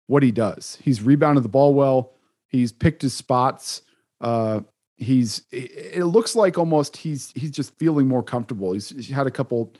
what 0.09 0.25
he 0.25 0.33
does. 0.33 0.77
He's 0.83 1.03
rebounded 1.03 1.45
the 1.45 1.49
ball 1.49 1.73
well. 1.73 2.15
He's 2.49 2.73
picked 2.73 3.01
his 3.01 3.15
spots. 3.15 3.83
Uh, 4.21 4.63
he's 4.97 5.43
it 5.53 6.05
looks 6.05 6.35
like 6.35 6.59
almost 6.59 6.97
he's 6.97 7.31
he's 7.37 7.53
just 7.53 7.79
feeling 7.79 8.09
more 8.09 8.25
comfortable. 8.25 8.73
He's, 8.73 8.89
he's 8.91 9.09
had 9.09 9.29
a 9.29 9.31
couple 9.31 9.73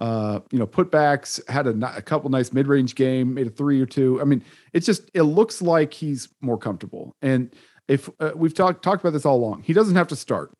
uh, 0.00 0.40
you 0.50 0.58
know, 0.58 0.66
putbacks, 0.66 1.40
had 1.48 1.68
a, 1.68 1.96
a 1.96 2.02
couple 2.02 2.30
nice 2.30 2.52
mid-range 2.52 2.96
game, 2.96 3.32
made 3.32 3.46
a 3.46 3.50
three 3.50 3.80
or 3.80 3.86
two. 3.86 4.20
I 4.20 4.24
mean, 4.24 4.42
it's 4.72 4.84
just 4.84 5.08
it 5.14 5.22
looks 5.22 5.62
like 5.62 5.94
he's 5.94 6.28
more 6.40 6.58
comfortable. 6.58 7.14
And 7.22 7.54
if 7.86 8.10
uh, 8.18 8.32
we've 8.34 8.54
talked 8.54 8.82
talked 8.82 9.04
about 9.04 9.12
this 9.12 9.24
all 9.24 9.36
along, 9.36 9.62
he 9.62 9.72
doesn't 9.72 9.94
have 9.94 10.08
to 10.08 10.16
start. 10.16 10.52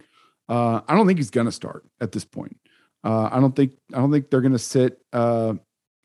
Uh, 0.49 0.83
I 0.87 0.95
don't 0.95 1.09
think 1.09 1.19
he's 1.19 1.31
gonna 1.31 1.51
start 1.51 1.85
at 2.01 2.13
this 2.13 2.25
point. 2.25 2.57
Uh, 3.03 3.29
I 3.33 3.41
don't 3.41 3.57
think 3.57 3.73
I 3.93 3.99
don't 3.99 4.13
think 4.13 4.31
they're 4.31 4.41
gonna 4.41 4.57
sit 4.57 5.01
uh, 5.13 5.55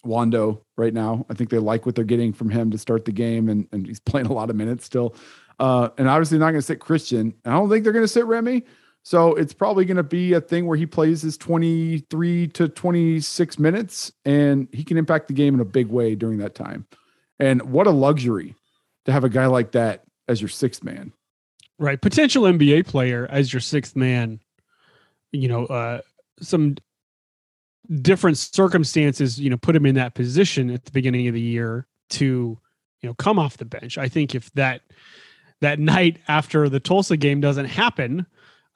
Wando 0.05 0.61
right 0.77 0.93
now. 0.93 1.25
I 1.29 1.33
think 1.33 1.49
they 1.49 1.59
like 1.59 1.85
what 1.85 1.95
they're 1.95 2.03
getting 2.03 2.33
from 2.33 2.49
him 2.49 2.71
to 2.71 2.77
start 2.77 3.05
the 3.05 3.11
game, 3.11 3.49
and 3.49 3.67
and 3.71 3.85
he's 3.85 3.99
playing 4.05 4.27
a 4.27 4.33
lot 4.33 4.49
of 4.49 4.55
minutes 4.55 4.85
still. 4.85 5.15
Uh, 5.59 5.89
and 5.97 6.09
obviously 6.09 6.37
not 6.37 6.51
going 6.51 6.55
to 6.55 6.61
sit 6.61 6.79
Christian. 6.79 7.33
I 7.45 7.51
don't 7.51 7.69
think 7.69 7.83
they're 7.83 7.93
going 7.93 8.03
to 8.03 8.07
sit 8.07 8.25
Remy. 8.25 8.63
So 9.03 9.35
it's 9.35 9.53
probably 9.53 9.83
going 9.83 9.97
to 9.97 10.03
be 10.03 10.33
a 10.33 10.41
thing 10.41 10.65
where 10.65 10.77
he 10.77 10.85
plays 10.85 11.21
his 11.21 11.37
23 11.37 12.47
to 12.47 12.69
26 12.69 13.59
minutes 13.59 14.13
and 14.23 14.67
he 14.71 14.83
can 14.83 14.97
impact 14.97 15.27
the 15.27 15.33
game 15.33 15.53
in 15.53 15.59
a 15.59 15.65
big 15.65 15.87
way 15.87 16.15
during 16.15 16.37
that 16.37 16.55
time. 16.55 16.87
And 17.37 17.61
what 17.63 17.85
a 17.85 17.91
luxury 17.91 18.55
to 19.05 19.11
have 19.11 19.25
a 19.25 19.29
guy 19.29 19.45
like 19.47 19.73
that 19.73 20.03
as 20.29 20.41
your 20.41 20.49
sixth 20.49 20.83
man. 20.83 21.11
Right. 21.77 22.01
Potential 22.01 22.43
NBA 22.43 22.87
player 22.87 23.27
as 23.29 23.51
your 23.51 23.59
sixth 23.59 23.95
man. 23.95 24.39
You 25.33 25.49
know, 25.49 25.65
uh, 25.65 26.01
some 26.39 26.75
different 28.02 28.38
circumstances, 28.38 29.39
you 29.39 29.50
know, 29.50 29.58
put 29.58 29.76
him 29.76 29.86
in 29.86 29.96
that 29.96 30.13
position 30.13 30.69
at 30.69 30.86
the 30.86 30.91
beginning 30.91 31.28
of 31.28 31.34
the 31.34 31.41
year 31.41 31.88
to, 32.10 32.58
you 33.02 33.10
know, 33.10 33.13
come 33.15 33.39
off 33.39 33.58
the 33.58 33.65
bench. 33.65 33.98
I 33.98 34.08
think 34.08 34.36
if 34.36 34.52
that 34.54 34.82
that 35.62 35.80
night 35.80 36.19
after 36.28 36.69
the 36.69 36.80
Tulsa 36.80 37.17
game 37.17 37.41
doesn't 37.41 37.65
happen, 37.65 38.26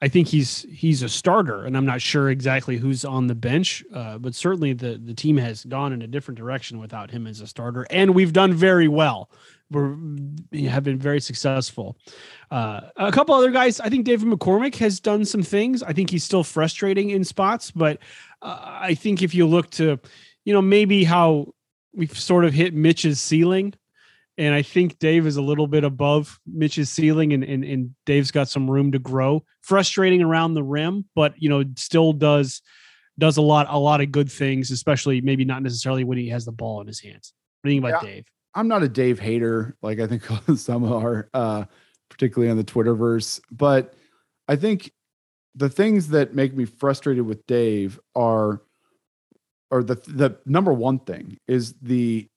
I 0.00 0.08
think 0.08 0.28
he's 0.28 0.64
he's 0.70 1.02
a 1.02 1.08
starter, 1.08 1.64
and 1.64 1.76
I'm 1.76 1.86
not 1.86 2.00
sure 2.00 2.30
exactly 2.30 2.76
who's 2.76 3.04
on 3.04 3.26
the 3.26 3.34
bench, 3.34 3.82
uh, 3.92 4.18
but 4.18 4.34
certainly 4.34 4.72
the 4.72 5.00
the 5.02 5.14
team 5.14 5.36
has 5.38 5.64
gone 5.64 5.92
in 5.92 6.02
a 6.02 6.06
different 6.06 6.38
direction 6.38 6.78
without 6.78 7.10
him 7.10 7.26
as 7.26 7.40
a 7.40 7.48
starter, 7.48 7.84
and 7.90 8.14
we've 8.14 8.32
done 8.32 8.52
very 8.52 8.86
well. 8.86 9.28
We're 9.70 9.96
have 10.68 10.84
been 10.84 10.98
very 10.98 11.20
successful. 11.20 11.98
Uh, 12.50 12.82
a 12.96 13.10
couple 13.10 13.34
other 13.34 13.50
guys, 13.50 13.80
I 13.80 13.88
think 13.88 14.06
David 14.06 14.28
McCormack 14.28 14.76
has 14.76 15.00
done 15.00 15.24
some 15.24 15.42
things. 15.42 15.82
I 15.82 15.92
think 15.92 16.10
he's 16.10 16.24
still 16.24 16.44
frustrating 16.44 17.10
in 17.10 17.24
spots, 17.24 17.72
but 17.72 17.98
uh, 18.42 18.78
I 18.80 18.94
think 18.94 19.22
if 19.22 19.34
you 19.34 19.46
look 19.46 19.70
to, 19.72 19.98
you 20.44 20.52
know, 20.52 20.62
maybe 20.62 21.04
how 21.04 21.52
we've 21.94 22.18
sort 22.18 22.44
of 22.44 22.52
hit 22.52 22.74
Mitch's 22.74 23.20
ceiling 23.20 23.74
and 24.38 24.54
I 24.54 24.62
think 24.62 25.00
Dave 25.00 25.26
is 25.26 25.36
a 25.36 25.42
little 25.42 25.66
bit 25.66 25.82
above 25.82 26.38
Mitch's 26.46 26.88
ceiling, 26.90 27.32
and, 27.32 27.42
and 27.42 27.64
and 27.64 27.94
Dave's 28.06 28.30
got 28.30 28.48
some 28.48 28.70
room 28.70 28.92
to 28.92 29.00
grow. 29.00 29.44
Frustrating 29.62 30.22
around 30.22 30.54
the 30.54 30.62
rim, 30.62 31.06
but 31.16 31.34
you 31.36 31.48
know, 31.48 31.64
still 31.76 32.12
does 32.12 32.62
does 33.18 33.36
a 33.36 33.42
lot 33.42 33.66
a 33.68 33.78
lot 33.78 34.00
of 34.00 34.12
good 34.12 34.30
things, 34.30 34.70
especially 34.70 35.20
maybe 35.20 35.44
not 35.44 35.62
necessarily 35.62 36.04
when 36.04 36.18
he 36.18 36.28
has 36.28 36.44
the 36.44 36.52
ball 36.52 36.80
in 36.80 36.86
his 36.86 37.00
hands. 37.00 37.32
What 37.60 37.68
do 37.68 37.74
you 37.74 37.80
think 37.80 37.90
about 37.90 38.04
yeah, 38.04 38.10
Dave? 38.14 38.24
I'm 38.54 38.68
not 38.68 38.84
a 38.84 38.88
Dave 38.88 39.18
hater, 39.18 39.76
like 39.82 39.98
I 39.98 40.06
think 40.06 40.22
some 40.56 40.84
are, 40.84 41.28
uh, 41.34 41.64
particularly 42.08 42.50
on 42.50 42.56
the 42.56 42.64
Twitterverse. 42.64 43.40
But 43.50 43.94
I 44.46 44.54
think 44.54 44.92
the 45.58 45.68
things 45.68 46.08
that 46.08 46.34
make 46.34 46.54
me 46.54 46.64
frustrated 46.64 47.26
with 47.26 47.46
Dave 47.46 47.98
are, 48.14 48.62
or 49.70 49.82
the 49.82 49.96
the 50.06 50.38
number 50.46 50.72
one 50.72 51.00
thing 51.00 51.38
is 51.46 51.74
the 51.82 52.28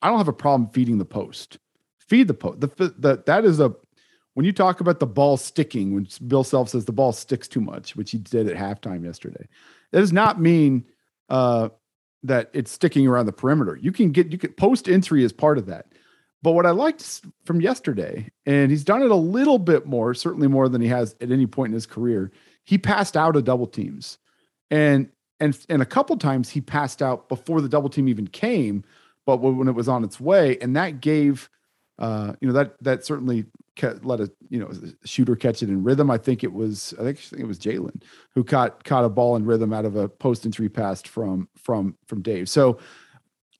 I 0.00 0.08
don't 0.08 0.18
have 0.18 0.28
a 0.28 0.32
problem 0.32 0.70
feeding 0.72 0.98
the 0.98 1.04
post. 1.04 1.58
Feed 1.98 2.28
the 2.28 2.34
post. 2.34 2.60
The, 2.60 2.94
the 2.98 3.22
that 3.26 3.44
is 3.44 3.60
a 3.60 3.74
when 4.34 4.46
you 4.46 4.52
talk 4.52 4.80
about 4.80 5.00
the 5.00 5.06
ball 5.06 5.36
sticking, 5.36 5.94
when 5.94 6.08
Bill 6.26 6.44
Self 6.44 6.70
says 6.70 6.84
the 6.84 6.92
ball 6.92 7.12
sticks 7.12 7.48
too 7.48 7.60
much, 7.60 7.96
which 7.96 8.12
he 8.12 8.18
did 8.18 8.48
at 8.48 8.56
halftime 8.56 9.04
yesterday, 9.04 9.46
that 9.90 10.00
does 10.00 10.12
not 10.12 10.40
mean 10.40 10.84
uh, 11.28 11.68
that 12.22 12.48
it's 12.52 12.70
sticking 12.70 13.06
around 13.06 13.26
the 13.26 13.32
perimeter. 13.32 13.76
You 13.76 13.92
can 13.92 14.12
get 14.12 14.30
you 14.30 14.38
can 14.38 14.52
post 14.52 14.88
entry 14.88 15.24
as 15.24 15.32
part 15.32 15.58
of 15.58 15.66
that. 15.66 15.86
But 16.42 16.52
what 16.52 16.66
I 16.66 16.70
liked 16.70 17.22
from 17.44 17.60
yesterday, 17.60 18.30
and 18.46 18.70
he's 18.70 18.84
done 18.84 19.02
it 19.02 19.10
a 19.10 19.16
little 19.16 19.58
bit 19.58 19.86
more, 19.86 20.12
certainly 20.12 20.48
more 20.48 20.68
than 20.68 20.80
he 20.80 20.88
has 20.88 21.14
at 21.20 21.30
any 21.30 21.46
point 21.46 21.70
in 21.70 21.74
his 21.74 21.86
career. 21.86 22.32
He 22.64 22.78
passed 22.78 23.16
out 23.16 23.36
of 23.36 23.44
double 23.44 23.66
teams, 23.66 24.18
and 24.70 25.08
and 25.40 25.58
and 25.68 25.82
a 25.82 25.86
couple 25.86 26.16
times 26.16 26.48
he 26.48 26.60
passed 26.60 27.02
out 27.02 27.28
before 27.28 27.60
the 27.60 27.68
double 27.68 27.88
team 27.88 28.08
even 28.08 28.26
came 28.26 28.84
but 29.26 29.38
when 29.38 29.68
it 29.68 29.72
was 29.72 29.88
on 29.88 30.04
its 30.04 30.20
way, 30.20 30.58
and 30.60 30.74
that 30.76 31.00
gave, 31.00 31.48
uh, 31.98 32.32
you 32.40 32.48
know, 32.48 32.54
that 32.54 32.74
that 32.82 33.04
certainly 33.04 33.44
let 34.02 34.20
a 34.20 34.30
you 34.50 34.58
know 34.58 34.68
a 34.68 35.06
shooter 35.06 35.36
catch 35.36 35.62
it 35.62 35.68
in 35.68 35.82
rhythm. 35.82 36.10
I 36.10 36.18
think 36.18 36.44
it 36.44 36.52
was 36.52 36.92
I 36.98 37.04
think, 37.04 37.18
I 37.18 37.20
think 37.20 37.42
it 37.42 37.46
was 37.46 37.58
Jalen 37.58 38.02
who 38.34 38.44
caught 38.44 38.84
caught 38.84 39.04
a 39.04 39.08
ball 39.08 39.36
in 39.36 39.44
rhythm 39.44 39.72
out 39.72 39.84
of 39.84 39.96
a 39.96 40.08
post 40.08 40.44
entry 40.44 40.68
pass 40.68 41.02
from 41.02 41.48
from 41.56 41.96
from 42.06 42.20
Dave. 42.20 42.48
So 42.48 42.78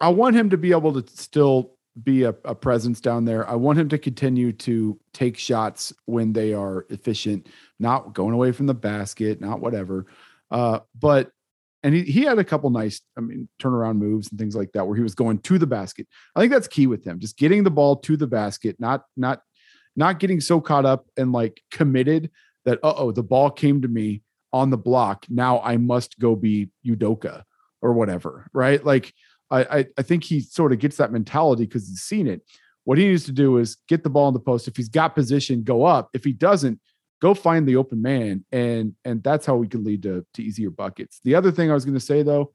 I 0.01 0.09
want 0.09 0.37
him 0.37 0.51
to 0.51 0.59
be 0.59 0.73
able 0.73 1.01
to 1.01 1.17
still 1.17 1.77
be 2.01 2.23
a, 2.25 2.35
a, 2.45 2.55
presence 2.55 3.01
down 3.01 3.25
there. 3.25 3.49
I 3.49 3.55
want 3.55 3.79
him 3.79 3.89
to 3.91 3.99
continue 3.99 4.53
to 4.53 4.99
take 5.13 5.37
shots 5.37 5.93
when 6.07 6.33
they 6.33 6.55
are 6.55 6.87
efficient, 6.89 7.49
not 7.79 8.15
going 8.15 8.33
away 8.33 8.53
from 8.53 8.67
the 8.67 8.75
basket, 8.75 9.41
not 9.41 9.61
whatever. 9.61 10.07
Uh, 10.51 10.81
but 10.99 11.31
and 11.83 11.95
he, 11.95 12.03
he 12.03 12.23
had 12.23 12.39
a 12.39 12.45
couple 12.45 12.71
nice, 12.71 13.01
I 13.19 13.21
mean, 13.21 13.49
turnaround 13.61 13.99
moves 13.99 14.31
and 14.31 14.39
things 14.39 14.57
like 14.57 14.73
that 14.73 14.87
where 14.87 14.97
he 14.97 15.03
was 15.03 15.15
going 15.15 15.39
to 15.41 15.59
the 15.59 15.67
basket. 15.67 16.07
I 16.35 16.41
think 16.41 16.53
that's 16.53 16.69
key 16.69 16.87
with 16.87 17.05
him, 17.05 17.19
just 17.19 17.37
getting 17.37 17.65
the 17.65 17.71
ball 17.71 17.97
to 17.97 18.17
the 18.17 18.27
basket, 18.27 18.77
not 18.79 19.05
not 19.17 19.43
not 19.95 20.19
getting 20.19 20.41
so 20.41 20.61
caught 20.61 20.87
up 20.87 21.07
and 21.17 21.33
like 21.33 21.61
committed 21.71 22.31
that 22.65 22.79
uh 22.83 22.95
oh, 22.97 23.13
the 23.13 23.23
ball 23.23 23.51
came 23.51 23.83
to 23.83 23.89
me 23.89 24.23
on 24.53 24.71
the 24.71 24.79
block. 24.79 25.27
Now 25.29 25.61
I 25.61 25.77
must 25.77 26.19
go 26.19 26.37
be 26.37 26.71
Udoka 26.87 27.43
or 27.83 27.93
whatever, 27.93 28.49
right? 28.53 28.83
Like 28.85 29.13
I 29.53 29.79
I, 29.79 29.87
I 29.99 30.03
think 30.03 30.25
he 30.25 30.41
sort 30.41 30.73
of 30.73 30.81
gets 30.81 30.97
that 30.97 31.13
mentality 31.13 31.65
because 31.67 31.87
he's 31.89 32.03
seen 32.03 32.27
it. 32.27 32.43
What 32.85 32.99
he 32.99 33.07
needs 33.07 33.25
to 33.27 33.33
do 33.33 33.59
is 33.59 33.77
get 33.89 34.03
the 34.03 34.11
ball 34.11 34.27
in 34.27 34.35
the 34.35 34.41
post. 34.41 34.67
If 34.67 34.77
he's 34.77 34.89
got 34.89 35.15
position, 35.15 35.63
go 35.63 35.85
up. 35.85 36.11
If 36.15 36.25
he 36.25 36.33
doesn't, 36.33 36.81
go 37.21 37.33
find 37.33 37.67
the 37.67 37.77
open 37.77 38.03
man, 38.03 38.45
and 38.51 38.95
and 39.05 39.23
that's 39.23 39.47
how 39.47 39.55
we 39.57 39.69
can 39.69 39.85
lead 39.85 40.03
to 40.03 40.27
to 40.35 40.43
easier 40.43 40.71
buckets. 40.71 41.21
The 41.23 41.37
other 41.37 41.53
thing 41.53 41.71
I 41.71 41.75
was 41.75 41.85
going 41.85 41.95
to 41.95 42.01
say 42.01 42.23
though, 42.25 42.53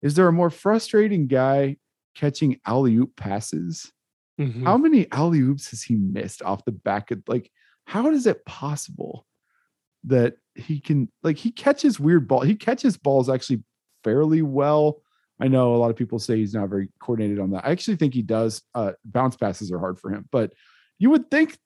is 0.00 0.14
there 0.14 0.28
a 0.28 0.32
more 0.32 0.50
frustrating 0.50 1.26
guy 1.26 1.76
catching 2.14 2.58
alley 2.66 2.96
oop 2.96 3.14
passes? 3.16 3.92
Mhm. 4.40 4.64
How 4.64 4.78
many 4.78 5.10
alley 5.12 5.40
oops 5.40 5.70
has 5.70 5.82
he 5.82 5.96
missed 5.96 6.42
off 6.42 6.64
the 6.64 6.72
back 6.72 7.10
of 7.10 7.22
like? 7.26 7.50
How 7.86 8.08
is 8.10 8.26
it 8.26 8.44
possible 8.46 9.26
that 10.04 10.36
he 10.54 10.80
can 10.80 11.10
like 11.22 11.36
he 11.36 11.50
catches 11.50 12.00
weird 12.00 12.26
ball? 12.26 12.40
He 12.40 12.54
catches 12.54 12.96
balls 12.96 13.28
actually 13.28 13.62
fairly 14.02 14.40
well. 14.40 15.01
I 15.42 15.48
know 15.48 15.74
a 15.74 15.78
lot 15.78 15.90
of 15.90 15.96
people 15.96 16.20
say 16.20 16.36
he's 16.36 16.54
not 16.54 16.68
very 16.68 16.88
coordinated 17.00 17.40
on 17.40 17.50
that. 17.50 17.66
I 17.66 17.72
actually 17.72 17.96
think 17.96 18.14
he 18.14 18.22
does. 18.22 18.62
Uh, 18.76 18.92
bounce 19.04 19.36
passes 19.36 19.72
are 19.72 19.78
hard 19.80 19.98
for 19.98 20.08
him, 20.08 20.28
but 20.30 20.52
you 21.00 21.10
would 21.10 21.32
think 21.32 21.58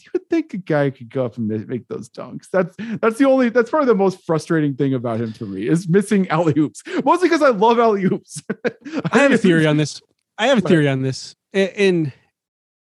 you 0.00 0.10
would 0.14 0.30
think 0.30 0.54
a 0.54 0.56
guy 0.56 0.88
could 0.88 1.10
go 1.10 1.26
up 1.26 1.36
and 1.36 1.46
make 1.68 1.88
those 1.88 2.08
dunks. 2.08 2.48
That's 2.50 2.74
that's 3.02 3.18
the 3.18 3.26
only 3.26 3.50
that's 3.50 3.68
probably 3.68 3.88
the 3.88 3.94
most 3.94 4.24
frustrating 4.24 4.76
thing 4.76 4.94
about 4.94 5.20
him 5.20 5.34
for 5.34 5.44
me 5.44 5.68
is 5.68 5.88
missing 5.90 6.26
alley 6.30 6.54
oops. 6.56 6.82
Mostly 7.04 7.28
because 7.28 7.42
I 7.42 7.50
love 7.50 7.78
alley 7.78 8.04
oops. 8.04 8.42
I 9.12 9.18
have 9.18 9.32
a 9.32 9.38
theory 9.38 9.66
on 9.66 9.76
this. 9.76 10.00
I 10.38 10.46
have 10.46 10.58
a 10.58 10.62
theory 10.62 10.88
on 10.88 11.02
this. 11.02 11.36
And 11.52 12.12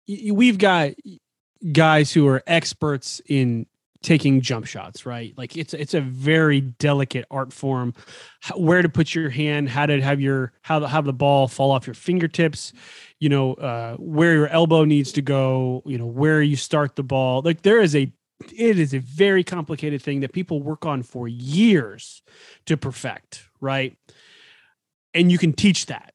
we've 0.09 0.57
got 0.57 0.93
guys 1.73 2.11
who 2.11 2.27
are 2.27 2.43
experts 2.47 3.21
in 3.27 3.67
taking 4.03 4.41
jump 4.41 4.67
shots, 4.67 5.07
right? 5.07 5.33
Like 5.37 5.57
it's 5.57 5.75
it's 5.75 5.95
a 5.95 6.01
very 6.01 6.61
delicate 6.61 7.25
art 7.31 7.53
form. 7.53 7.95
H- 8.45 8.53
Where 8.57 8.83
to 8.83 8.89
put 8.89 9.15
your 9.15 9.31
hand, 9.31 9.69
how 9.69 9.87
to 9.87 10.01
have 10.03 10.21
your 10.21 10.53
how 10.63 10.79
to 10.79 10.89
have 10.89 11.05
the 11.05 11.13
ball 11.13 11.49
fall 11.49 11.71
off 11.71 11.87
your 11.87 11.95
fingertips, 11.95 12.73
you 13.21 13.29
know, 13.29 13.55
uh, 13.55 13.97
where 13.97 14.35
your 14.35 14.49
elbow 14.49 14.85
needs 14.85 15.13
to 15.13 15.23
go, 15.23 15.83
you 15.87 15.99
know, 15.99 16.07
where 16.07 16.43
you 16.43 16.57
start 16.57 16.97
the 16.97 17.03
ball. 17.03 17.43
Like 17.45 17.63
there 17.63 17.81
is 17.81 17.95
a 17.95 18.13
it 18.53 18.79
is 18.79 18.93
a 18.93 18.99
very 18.99 19.45
complicated 19.45 20.03
thing 20.03 20.21
that 20.21 20.33
people 20.33 20.63
work 20.63 20.85
on 20.85 21.03
for 21.03 21.29
years 21.29 22.23
to 22.67 22.77
perfect, 22.77 23.49
right? 23.61 23.97
And 25.15 25.31
you 25.31 25.39
can 25.39 25.53
teach 25.53 25.87
that. 25.87 26.12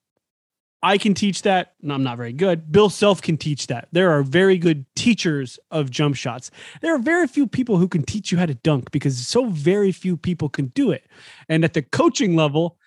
I 0.83 0.97
can 0.97 1.13
teach 1.13 1.41
that. 1.41 1.73
No, 1.81 1.95
I'm 1.95 2.03
not 2.03 2.17
very 2.17 2.33
good. 2.33 2.71
Bill 2.71 2.89
Self 2.89 3.21
can 3.21 3.37
teach 3.37 3.67
that. 3.67 3.87
There 3.91 4.11
are 4.11 4.21
very 4.21 4.57
good 4.57 4.85
teachers 4.95 5.57
of 5.71 5.89
jump 5.89 6.15
shots. 6.15 6.51
There 6.81 6.93
are 6.93 6.99
very 6.99 7.27
few 7.27 7.47
people 7.47 7.77
who 7.77 7.87
can 7.87 8.03
teach 8.03 8.31
you 8.31 8.37
how 8.37 8.45
to 8.45 8.53
dunk 8.53 8.91
because 8.91 9.27
so 9.27 9.45
very 9.45 9.91
few 9.91 10.17
people 10.17 10.49
can 10.49 10.67
do 10.67 10.91
it. 10.91 11.05
And 11.49 11.63
at 11.63 11.73
the 11.73 11.81
coaching 11.81 12.35
level, 12.35 12.77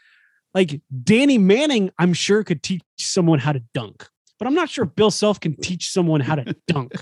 like 0.55 0.81
Danny 1.03 1.39
Manning, 1.39 1.91
I'm 1.99 2.13
sure 2.13 2.45
could 2.45 2.63
teach 2.63 2.83
someone 2.99 3.41
how 3.41 3.53
to 3.53 3.63
dunk, 3.75 4.09
but 4.39 4.47
I'm 4.47 4.55
not 4.55 4.71
sure 4.71 4.85
Bill 4.85 5.11
Self 5.11 5.41
can 5.41 5.57
teach 5.57 5.91
someone 5.91 6.21
how 6.21 6.37
to 6.37 6.57
dunk. 6.69 6.93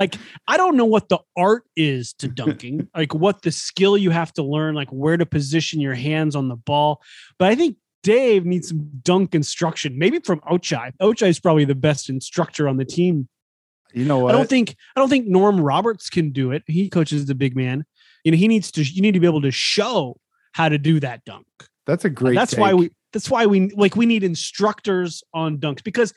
Like, 0.00 0.16
I 0.46 0.56
don't 0.56 0.76
know 0.76 0.84
what 0.86 1.10
the 1.10 1.18
art 1.36 1.64
is 1.76 2.14
to 2.14 2.28
dunking, 2.28 2.88
like 2.96 3.14
what 3.14 3.42
the 3.42 3.52
skill 3.52 3.96
you 3.96 4.10
have 4.10 4.32
to 4.34 4.42
learn, 4.42 4.74
like 4.74 4.90
where 4.90 5.16
to 5.16 5.26
position 5.26 5.80
your 5.80 5.94
hands 5.94 6.34
on 6.34 6.48
the 6.48 6.56
ball. 6.56 7.02
But 7.38 7.48
I 7.48 7.54
think 7.54 7.76
Dave 8.02 8.44
needs 8.46 8.68
some 8.68 8.90
dunk 9.02 9.34
instruction, 9.34 9.98
maybe 9.98 10.18
from 10.20 10.40
Ochai. 10.40 10.92
Ochai 11.00 11.28
is 11.28 11.40
probably 11.40 11.64
the 11.64 11.74
best 11.74 12.08
instructor 12.08 12.68
on 12.68 12.76
the 12.76 12.84
team. 12.84 13.28
You 13.92 14.04
know 14.04 14.18
what? 14.18 14.34
I 14.34 14.38
don't 14.38 14.48
think 14.48 14.76
I 14.96 15.00
don't 15.00 15.08
think 15.08 15.26
Norm 15.26 15.60
Roberts 15.60 16.10
can 16.10 16.30
do 16.30 16.52
it. 16.52 16.62
He 16.66 16.88
coaches 16.88 17.26
the 17.26 17.34
big 17.34 17.56
man. 17.56 17.84
You 18.24 18.32
know, 18.32 18.38
he 18.38 18.46
needs 18.48 18.70
to 18.72 18.82
you 18.82 19.02
need 19.02 19.12
to 19.14 19.20
be 19.20 19.26
able 19.26 19.42
to 19.42 19.50
show 19.50 20.18
how 20.52 20.68
to 20.68 20.78
do 20.78 21.00
that 21.00 21.24
dunk. 21.24 21.46
that's 21.86 22.04
a 22.04 22.10
great. 22.10 22.34
that's 22.34 22.54
why 22.56 22.74
we 22.74 22.90
that's 23.12 23.30
why 23.30 23.46
we 23.46 23.70
like 23.70 23.96
we 23.96 24.04
need 24.06 24.22
instructors 24.24 25.22
on 25.32 25.58
dunks 25.58 25.82
because 25.82 26.12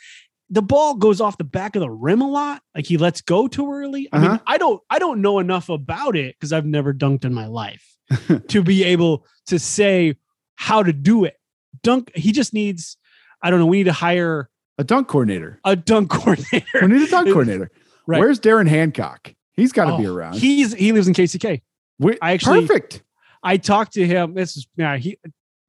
the 0.50 0.62
ball 0.62 0.96
goes 0.96 1.22
off 1.22 1.38
the 1.38 1.46
back 1.46 1.78
of 1.78 1.80
the 1.80 1.90
rim 1.90 2.22
a 2.22 2.30
lot. 2.30 2.62
Like 2.76 2.86
he 2.86 2.98
lets 2.98 3.22
go 3.22 3.48
too 3.48 3.72
early. 3.72 4.10
I 4.12 4.20
mean, 4.20 4.32
Uh-huh. 4.32 4.40
I 4.46 4.58
don't 4.58 4.82
I 4.90 5.00
don't 5.00 5.22
know 5.22 5.40
enough 5.40 5.70
about 5.70 6.16
it 6.18 6.36
because 6.38 6.52
I've 6.52 6.66
never 6.66 6.94
dunked 6.94 7.24
in 7.24 7.34
my 7.34 7.46
life 7.48 7.96
to 8.50 8.62
be 8.62 8.84
able 8.84 9.26
to 9.48 9.58
say 9.60 10.16
how 10.56 10.84
to 10.84 10.92
do 10.92 11.24
it. 11.24 11.38
Dunk, 11.84 12.12
he 12.16 12.32
just 12.32 12.54
needs, 12.54 12.98
I 13.42 13.50
don't 13.50 13.60
know, 13.60 13.66
we 13.66 13.78
need 13.78 13.86
to 13.86 13.94
hire 13.94 14.50
a 14.78 14.84
dunk 14.84 15.08
coordinator. 15.08 15.60
a 15.64 15.76
dunk 15.76 16.10
coordinator. 16.12 16.66
We 16.82 16.88
need 16.88 17.08
a 17.08 17.12
dunk 17.12 17.28
coordinator. 17.32 17.72
Right. 18.08 18.20
Where's 18.20 18.40
Darren 18.40 18.68
Hancock? 18.68 19.34
He's 19.54 19.72
got 19.72 19.86
to 19.92 19.98
be 20.02 20.08
Oh, 20.08 20.14
around. 20.16 20.36
He's 20.36 20.74
he 20.74 20.92
lives 20.92 21.08
in 21.08 21.14
KCK. 21.14 21.62
We- 22.00 22.18
I 22.22 22.34
actually- 22.34 22.66
perfect. 22.68 23.04
I 23.44 23.58
talked 23.58 23.94
to 23.94 24.06
him. 24.06 24.34
This 24.36 24.56
is 24.58 24.68
yeah, 24.78 24.98
he 24.98 25.18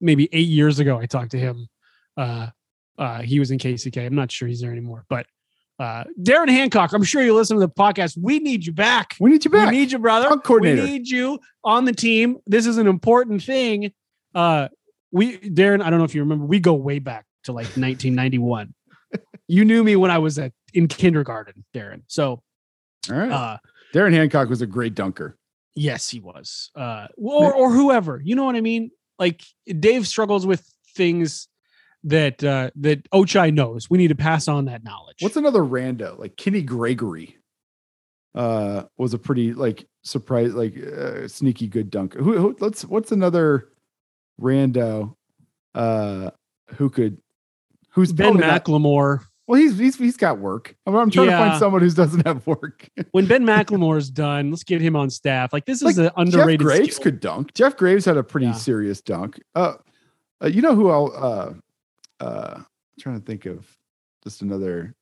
maybe 0.00 0.28
eight 0.32 0.48
years 0.48 0.78
ago. 0.78 0.98
I 0.98 1.06
talked 1.06 1.30
to 1.30 1.38
him. 1.38 1.68
Uh, 2.16 2.48
uh, 2.98 3.22
he 3.22 3.38
was 3.38 3.50
in 3.50 3.58
KCK. 3.58 4.04
I'm 4.04 4.14
not 4.14 4.30
sure 4.30 4.46
he's 4.46 4.60
there 4.60 4.70
anymore, 4.72 5.04
but 5.08 5.26
uh, 5.80 6.04
Darren 6.20 6.50
Hancock. 6.50 6.92
I'm 6.92 7.02
sure 7.02 7.22
you 7.22 7.34
listen 7.34 7.56
to 7.56 7.60
the 7.60 7.68
podcast. 7.70 8.18
We 8.20 8.38
need 8.40 8.66
you 8.66 8.72
back. 8.72 9.16
We 9.20 9.30
need 9.30 9.44
you 9.44 9.50
back. 9.50 9.70
We 9.70 9.78
need 9.78 9.90
you, 9.92 9.98
brother. 9.98 10.28
Dunk 10.28 10.44
coordinator. 10.44 10.82
We 10.82 10.90
need 10.90 11.08
you 11.08 11.38
on 11.64 11.86
the 11.86 11.92
team. 11.94 12.36
This 12.46 12.66
is 12.66 12.76
an 12.76 12.86
important 12.86 13.42
thing. 13.42 13.92
Uh, 14.34 14.68
we 15.12 15.38
Darren. 15.38 15.82
I 15.82 15.90
don't 15.90 15.98
know 15.98 16.04
if 16.04 16.14
you 16.14 16.22
remember. 16.22 16.44
We 16.46 16.58
go 16.58 16.74
way 16.74 16.98
back 16.98 17.26
to 17.44 17.52
like 17.52 17.66
1991. 17.76 18.74
you 19.46 19.64
knew 19.64 19.84
me 19.84 19.96
when 19.96 20.10
I 20.10 20.18
was 20.18 20.38
at 20.38 20.52
in 20.74 20.88
kindergarten, 20.88 21.64
Darren. 21.74 22.02
So 22.06 22.42
All 23.10 23.16
right. 23.16 23.30
uh, 23.30 23.58
Darren 23.94 24.12
Hancock 24.12 24.48
was 24.48 24.62
a 24.62 24.66
great 24.66 24.94
dunker. 24.94 25.36
Yes, 25.74 26.08
he 26.08 26.20
was. 26.20 26.70
Uh, 26.74 27.06
or 27.16 27.54
or 27.54 27.70
whoever. 27.70 28.20
You 28.24 28.34
know 28.36 28.44
what 28.44 28.56
I 28.56 28.60
mean? 28.60 28.90
Like 29.18 29.42
Dave 29.66 30.06
struggles 30.06 30.46
with 30.46 30.66
things 30.94 31.48
that 32.04 32.42
uh, 32.42 32.70
that 32.76 33.08
Ochai 33.10 33.52
knows. 33.54 33.88
We 33.88 33.98
need 33.98 34.08
to 34.08 34.14
pass 34.14 34.48
on 34.48 34.64
that 34.66 34.82
knowledge. 34.84 35.18
What's 35.20 35.36
another 35.36 35.62
rando? 35.62 36.18
Like 36.18 36.36
Kenny 36.36 36.62
Gregory 36.62 37.36
uh 38.34 38.84
was 38.96 39.12
a 39.12 39.18
pretty 39.18 39.52
like 39.52 39.86
surprise 40.04 40.54
like 40.54 40.74
uh, 40.78 41.28
sneaky 41.28 41.66
good 41.68 41.90
dunker. 41.90 42.22
Who, 42.22 42.38
who 42.38 42.56
let's 42.60 42.82
what's 42.84 43.12
another 43.12 43.68
rando 44.42 45.14
uh 45.74 46.30
who 46.74 46.90
could 46.90 47.18
who's 47.90 48.12
Ben 48.12 48.32
probably 48.32 48.46
not- 48.46 48.64
McLemore? 48.64 49.20
well 49.46 49.60
he's 49.60 49.78
he's 49.78 49.96
he's 49.96 50.16
got 50.16 50.38
work. 50.38 50.74
I'm, 50.86 50.94
I'm 50.94 51.10
trying 51.10 51.28
to 51.30 51.36
find 51.36 51.58
someone 51.58 51.80
who 51.82 51.90
doesn't 51.90 52.26
have 52.26 52.46
work. 52.46 52.88
When 53.12 53.26
Ben 53.26 53.44
McLemore's 53.44 54.10
done, 54.10 54.50
let's 54.50 54.64
get 54.64 54.80
him 54.80 54.96
on 54.96 55.10
staff. 55.10 55.52
Like 55.52 55.64
this 55.66 55.82
is 55.82 55.96
Like, 55.96 55.96
an 55.96 56.04
Jeff 56.04 56.40
underrated. 56.40 56.60
Graves 56.60 56.96
skill. 56.96 57.04
could 57.04 57.20
dunk. 57.20 57.54
Jeff 57.54 57.76
Graves 57.76 58.04
had 58.04 58.16
a 58.16 58.22
pretty 58.22 58.46
Yeah. 58.46 58.52
serious 58.52 59.00
dunk. 59.00 59.40
Uh, 59.54 59.74
uh 60.42 60.46
you 60.48 60.62
know 60.62 60.74
who 60.74 60.88
I'll 60.90 61.12
uh 61.16 62.24
uh 62.24 62.62
trying 63.00 63.18
to 63.20 63.24
think 63.26 63.46
of 63.46 63.66
just 64.24 64.42
another 64.42 64.94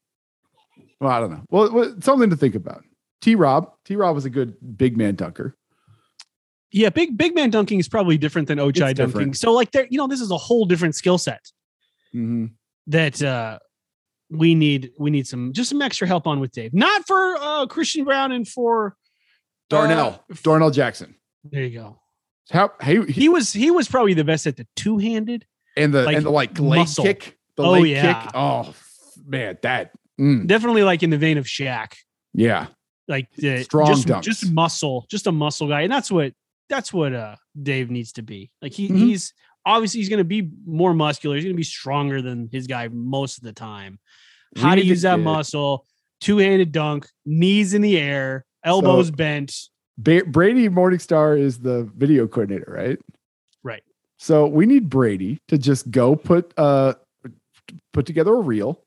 well, 1.00 1.10
I 1.10 1.20
don't 1.20 1.30
know. 1.30 1.42
Well, 1.50 1.72
well 1.72 1.94
something 2.00 2.30
to 2.30 2.36
think 2.36 2.54
about. 2.54 2.84
T 3.22 3.34
Rob. 3.34 3.72
T 3.84 3.96
Rob 3.96 4.14
was 4.14 4.24
a 4.24 4.30
good 4.30 4.54
big 4.76 4.96
man 4.96 5.14
dunker. 5.14 5.54
Yeah, 6.72 6.90
big 6.90 7.16
big 7.16 7.34
man 7.34 7.50
dunking 7.50 7.80
is 7.80 7.88
probably 7.88 8.16
different 8.18 8.48
than 8.48 8.58
Ochai 8.58 8.94
dunking. 8.94 9.06
different. 9.06 9.36
So 9.36 9.52
like 9.52 9.72
there, 9.72 9.86
you 9.90 9.98
know, 9.98 10.06
this 10.06 10.20
is 10.20 10.30
a 10.30 10.36
whole 10.36 10.64
different 10.66 10.94
skill 10.94 11.18
set 11.18 11.40
Mm-hmm. 12.14 12.46
that 12.88 13.22
uh 13.22 13.58
we 14.30 14.54
need 14.54 14.90
we 14.98 15.10
need 15.10 15.26
some 15.26 15.52
just 15.52 15.70
some 15.70 15.82
extra 15.82 16.06
help 16.06 16.26
on 16.26 16.40
with 16.40 16.52
Dave. 16.52 16.72
Not 16.74 17.06
for 17.06 17.36
uh 17.36 17.66
Christian 17.66 18.04
Braun 18.04 18.32
and 18.32 18.46
for 18.46 18.96
Darnell. 19.68 20.24
uh, 20.30 20.34
Darnell 20.42 20.70
Jackson. 20.70 21.14
there 21.44 21.64
you 21.64 21.78
go. 21.78 22.00
How 22.50 22.72
hey 22.80 23.04
he, 23.06 23.12
He 23.12 23.28
was 23.28 23.52
he 23.52 23.70
was 23.70 23.88
probably 23.88 24.14
the 24.14 24.24
best 24.24 24.46
at 24.46 24.56
the 24.56 24.66
two 24.76 24.98
handed. 24.98 25.46
and 25.76 25.94
the 25.94 26.02
like 26.02 26.16
and 26.16 26.26
the 26.26 26.30
like 26.30 26.58
leg 26.58 26.80
muscle. 26.80 27.04
kick. 27.04 27.36
The 27.56 27.62
Oh, 27.64 27.70
leg 27.72 27.86
yeah. 27.86 28.22
kick. 28.22 28.32
Oh 28.34 28.74
man, 29.26 29.58
that 29.62 29.92
mm, 30.20 30.46
Definitely 30.46 30.82
like 30.82 31.02
in 31.02 31.10
the 31.10 31.18
vein 31.18 31.38
of 31.38 31.46
Shaq. 31.46 31.94
yeah. 32.34 32.66
Like 33.08 33.28
uh, 33.44 33.62
Strong 33.64 33.86
just, 33.88 34.06
dunks. 34.06 34.22
just 34.22 34.52
muscle, 34.52 35.04
just 35.10 35.26
a 35.26 35.32
muscle 35.32 35.66
guy. 35.68 35.80
And 35.82 35.92
that's 35.92 36.10
what 36.12 36.32
that's 36.70 36.92
what 36.92 37.12
uh 37.12 37.36
Dave 37.60 37.90
needs 37.90 38.12
to 38.12 38.22
be. 38.22 38.50
Like 38.62 38.72
he 38.72 38.88
Mhm. 38.88 38.96
he's 38.96 39.34
obviously 39.66 40.00
he's 40.00 40.08
gonna 40.08 40.24
be 40.24 40.48
more 40.64 40.94
muscular. 40.94 41.36
He's 41.36 41.44
gonna 41.44 41.54
be 41.54 41.62
stronger 41.62 42.22
than 42.22 42.48
his 42.50 42.66
guy 42.66 42.88
most 42.88 43.36
of 43.36 43.44
the 43.44 43.52
time. 43.52 43.98
We 44.56 44.62
How 44.62 44.74
to 44.74 44.82
use 44.84 45.02
that 45.02 45.16
get- 45.16 45.24
muscle, 45.24 45.84
two-handed 46.20 46.72
dunk, 46.72 47.06
knees 47.26 47.74
in 47.74 47.82
the 47.82 47.98
air, 47.98 48.46
elbows 48.64 49.08
So- 49.08 49.12
bent. 49.12 49.54
Ba- 49.98 50.24
Brady 50.26 50.68
Morningstar 50.70 51.38
is 51.38 51.58
the 51.58 51.90
video 51.94 52.26
coordinator, 52.26 52.72
right? 52.74 52.98
Right. 53.62 53.82
So 54.18 54.46
we 54.46 54.64
need 54.64 54.88
Brady 54.88 55.38
to 55.48 55.58
just 55.58 55.90
go 55.90 56.16
put 56.16 56.54
uh 56.56 56.94
put 57.92 58.06
together 58.06 58.32
a 58.34 58.40
reel 58.40 58.82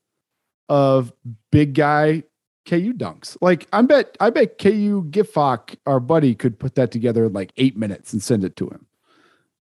of 0.68 1.12
big 1.52 1.74
guy 1.74 2.24
KU 2.66 2.92
dunks. 2.92 3.36
Like 3.40 3.66
I 3.72 3.82
bet 3.82 4.16
I 4.20 4.30
bet 4.30 4.58
KU 4.58 5.04
Giffock, 5.10 5.76
our 5.86 6.00
buddy, 6.00 6.34
could 6.34 6.58
put 6.58 6.74
that 6.76 6.90
together 6.90 7.26
in 7.26 7.32
like 7.32 7.52
eight 7.56 7.76
minutes 7.76 8.12
and 8.12 8.22
send 8.22 8.44
it 8.44 8.56
to 8.56 8.68
him. 8.68 8.86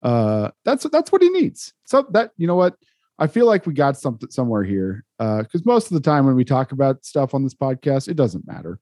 Uh, 0.02 0.50
that's 0.64 0.84
that's 0.84 1.12
what 1.12 1.22
he 1.22 1.28
needs. 1.30 1.74
So 1.84 2.06
that 2.10 2.32
you 2.36 2.46
know 2.46 2.54
what, 2.54 2.76
I 3.18 3.26
feel 3.26 3.46
like 3.46 3.66
we 3.66 3.74
got 3.74 3.98
something 3.98 4.30
somewhere 4.30 4.64
here. 4.64 5.04
Uh, 5.18 5.42
because 5.42 5.64
most 5.64 5.90
of 5.90 5.94
the 5.94 6.00
time 6.00 6.26
when 6.26 6.36
we 6.36 6.44
talk 6.44 6.72
about 6.72 7.04
stuff 7.04 7.34
on 7.34 7.42
this 7.42 7.54
podcast, 7.54 8.08
it 8.08 8.14
doesn't 8.14 8.46
matter. 8.46 8.78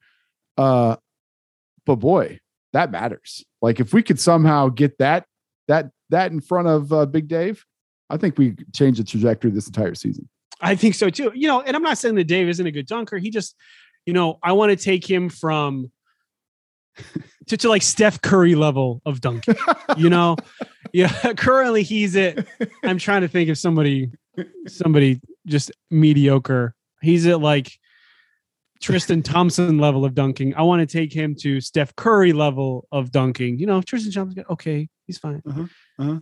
Uh, 0.56 0.96
but 1.86 1.96
boy, 1.96 2.40
that 2.72 2.90
matters. 2.90 3.44
Like 3.62 3.80
if 3.80 3.92
we 3.92 4.02
could 4.02 4.20
somehow 4.20 4.68
get 4.68 4.98
that 4.98 5.26
that 5.68 5.90
that 6.10 6.32
in 6.32 6.40
front 6.40 6.68
of 6.68 6.92
uh, 6.92 7.06
Big 7.06 7.28
Dave, 7.28 7.64
I 8.10 8.16
think 8.16 8.38
we 8.38 8.56
change 8.72 8.98
the 8.98 9.04
trajectory 9.04 9.50
this 9.50 9.66
entire 9.66 9.94
season. 9.94 10.28
I 10.60 10.76
think 10.76 10.94
so 10.94 11.10
too. 11.10 11.32
You 11.34 11.48
know, 11.48 11.60
and 11.60 11.76
I'm 11.76 11.82
not 11.82 11.98
saying 11.98 12.14
that 12.16 12.24
Dave 12.24 12.48
isn't 12.48 12.66
a 12.66 12.70
good 12.70 12.86
dunker. 12.86 13.18
He 13.18 13.30
just, 13.30 13.56
you 14.06 14.12
know, 14.12 14.38
I 14.42 14.52
want 14.52 14.70
to 14.70 14.76
take 14.76 15.08
him 15.08 15.28
from 15.28 15.90
to, 17.48 17.56
to 17.56 17.68
like 17.68 17.82
Steph 17.82 18.20
Curry 18.22 18.54
level 18.54 19.02
of 19.04 19.20
dunking. 19.20 19.56
you 19.96 20.10
know, 20.10 20.36
yeah. 20.92 21.32
Currently, 21.36 21.82
he's 21.82 22.16
at. 22.16 22.46
I'm 22.82 22.98
trying 22.98 23.22
to 23.22 23.28
think 23.28 23.50
of 23.50 23.58
somebody, 23.58 24.10
somebody 24.66 25.20
just 25.46 25.72
mediocre. 25.90 26.74
He's 27.02 27.26
at 27.26 27.40
like 27.40 27.78
Tristan 28.80 29.22
Thompson 29.22 29.78
level 29.78 30.04
of 30.04 30.14
dunking. 30.14 30.54
I 30.54 30.62
want 30.62 30.80
to 30.80 30.86
take 30.86 31.12
him 31.12 31.34
to 31.40 31.60
Steph 31.60 31.94
Curry 31.96 32.32
level 32.32 32.86
of 32.92 33.10
dunking. 33.10 33.58
You 33.58 33.66
know, 33.66 33.82
Tristan 33.82 34.12
Thompson, 34.12 34.44
okay, 34.50 34.88
he's 35.06 35.18
fine. 35.18 35.42
Uh-huh, 35.46 35.66
uh-huh. 35.98 36.20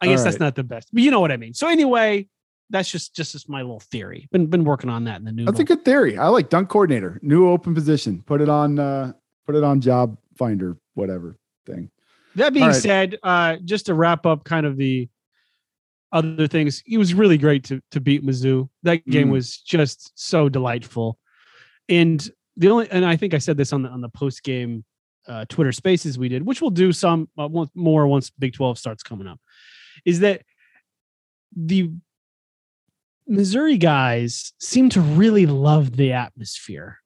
I 0.00 0.06
guess 0.06 0.20
All 0.20 0.26
that's 0.26 0.38
not 0.38 0.54
the 0.54 0.64
best, 0.64 0.88
but 0.92 1.02
you 1.02 1.10
know 1.10 1.20
what 1.20 1.32
I 1.32 1.36
mean. 1.36 1.54
So 1.54 1.66
anyway, 1.66 2.28
that's 2.70 2.90
just 2.90 3.14
just 3.14 3.32
just 3.32 3.48
my 3.48 3.62
little 3.62 3.80
theory. 3.80 4.28
Been 4.32 4.46
been 4.46 4.64
working 4.64 4.90
on 4.90 5.04
that 5.04 5.18
in 5.18 5.24
the 5.24 5.32
new. 5.32 5.44
That's 5.44 5.60
a 5.60 5.64
good 5.64 5.84
theory. 5.84 6.18
I 6.18 6.28
like 6.28 6.50
dunk 6.50 6.68
coordinator, 6.68 7.18
new 7.22 7.48
open 7.48 7.74
position. 7.74 8.22
Put 8.26 8.40
it 8.40 8.48
on 8.48 8.78
uh 8.78 9.12
put 9.46 9.54
it 9.54 9.64
on 9.64 9.80
job 9.80 10.18
finder, 10.36 10.76
whatever 10.94 11.36
thing. 11.66 11.90
That 12.34 12.52
being 12.52 12.66
right. 12.66 12.74
said, 12.74 13.18
uh, 13.22 13.56
just 13.64 13.86
to 13.86 13.94
wrap 13.94 14.26
up 14.26 14.44
kind 14.44 14.66
of 14.66 14.76
the 14.76 15.08
other 16.12 16.46
things, 16.46 16.82
it 16.86 16.98
was 16.98 17.14
really 17.14 17.38
great 17.38 17.64
to 17.64 17.80
to 17.90 18.00
beat 18.00 18.24
Mizzou. 18.24 18.68
That 18.82 19.04
game 19.06 19.28
Mm. 19.28 19.32
was 19.32 19.58
just 19.58 20.12
so 20.14 20.48
delightful. 20.48 21.18
And 21.88 22.28
the 22.56 22.68
only 22.68 22.90
and 22.90 23.04
I 23.04 23.16
think 23.16 23.34
I 23.34 23.38
said 23.38 23.56
this 23.56 23.72
on 23.72 23.82
the 23.82 23.88
on 23.88 24.00
the 24.00 24.08
post 24.08 24.42
game 24.42 24.84
uh, 25.26 25.44
Twitter 25.48 25.72
Spaces 25.72 26.18
we 26.18 26.28
did, 26.28 26.44
which 26.44 26.60
we'll 26.60 26.70
do 26.70 26.92
some 26.92 27.28
uh, 27.38 27.48
more 27.74 28.06
once 28.06 28.30
Big 28.30 28.52
Twelve 28.54 28.78
starts 28.78 29.02
coming 29.02 29.26
up, 29.26 29.40
is 30.04 30.20
that 30.20 30.42
the 31.56 31.90
Missouri 33.28 33.76
guys 33.76 34.52
seem 34.58 34.88
to 34.90 35.00
really 35.00 35.46
love 35.46 35.96
the 35.96 36.12
atmosphere. 36.12 36.98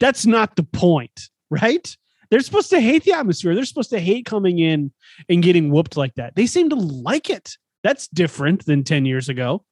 That's 0.00 0.26
not 0.26 0.56
the 0.56 0.62
point, 0.62 1.28
right? 1.50 1.96
They're 2.30 2.40
supposed 2.40 2.70
to 2.70 2.80
hate 2.80 3.04
the 3.04 3.12
atmosphere. 3.12 3.54
They're 3.54 3.64
supposed 3.64 3.90
to 3.90 4.00
hate 4.00 4.26
coming 4.26 4.58
in 4.58 4.92
and 5.28 5.42
getting 5.42 5.70
whooped 5.70 5.96
like 5.96 6.14
that. 6.14 6.34
They 6.34 6.46
seem 6.46 6.70
to 6.70 6.76
like 6.76 7.30
it. 7.30 7.56
That's 7.82 8.08
different 8.08 8.64
than 8.64 8.82
10 8.82 9.04
years 9.04 9.28
ago. 9.28 9.64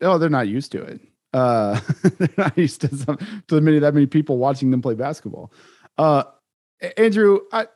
Oh, 0.00 0.18
they're 0.18 0.30
not 0.30 0.48
used 0.48 0.72
to 0.72 0.82
it. 0.82 1.00
Uh 1.32 1.80
they're 2.02 2.28
not 2.36 2.56
used 2.56 2.80
to 2.82 2.96
some 2.96 3.18
to 3.48 3.60
many 3.60 3.78
that 3.80 3.94
many 3.94 4.06
people 4.06 4.38
watching 4.38 4.70
them 4.70 4.80
play 4.80 4.94
basketball. 4.94 5.52
Uh 5.98 6.24
Andrew, 6.96 7.40
I 7.52 7.66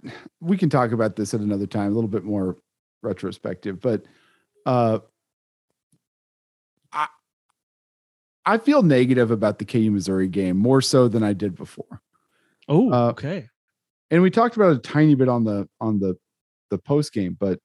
we 0.41 0.57
can 0.57 0.71
talk 0.71 0.93
about 0.93 1.17
this 1.17 1.35
at 1.35 1.41
another 1.41 1.67
time, 1.67 1.91
a 1.91 1.95
little 1.95 2.09
bit 2.09 2.25
more 2.25 2.57
retrospective, 3.03 3.81
but 3.81 4.05
uh 4.67 5.01
I 6.93 7.09
I 8.49 8.57
feel 8.57 8.83
negative 8.83 9.31
about 9.31 9.59
the 9.59 9.67
KU 9.67 9.91
Missouri 9.91 10.27
game 10.27 10.57
more 10.57 10.81
so 10.81 11.07
than 11.07 11.23
I 11.23 11.35
did 11.35 11.55
before. 11.55 12.01
Oh, 12.67 12.91
Uh, 12.91 13.11
okay. 13.11 13.49
and 14.11 14.23
we 14.23 14.31
talked 14.31 14.57
about 14.57 14.73
it 14.73 14.79
a 14.79 14.81
tiny 14.81 15.15
bit 15.15 15.29
on 15.29 15.45
the 15.45 15.69
on 15.81 15.99
the 16.01 16.17
the 16.71 16.79
post 16.79 17.13
game, 17.13 17.37
but 17.39 17.61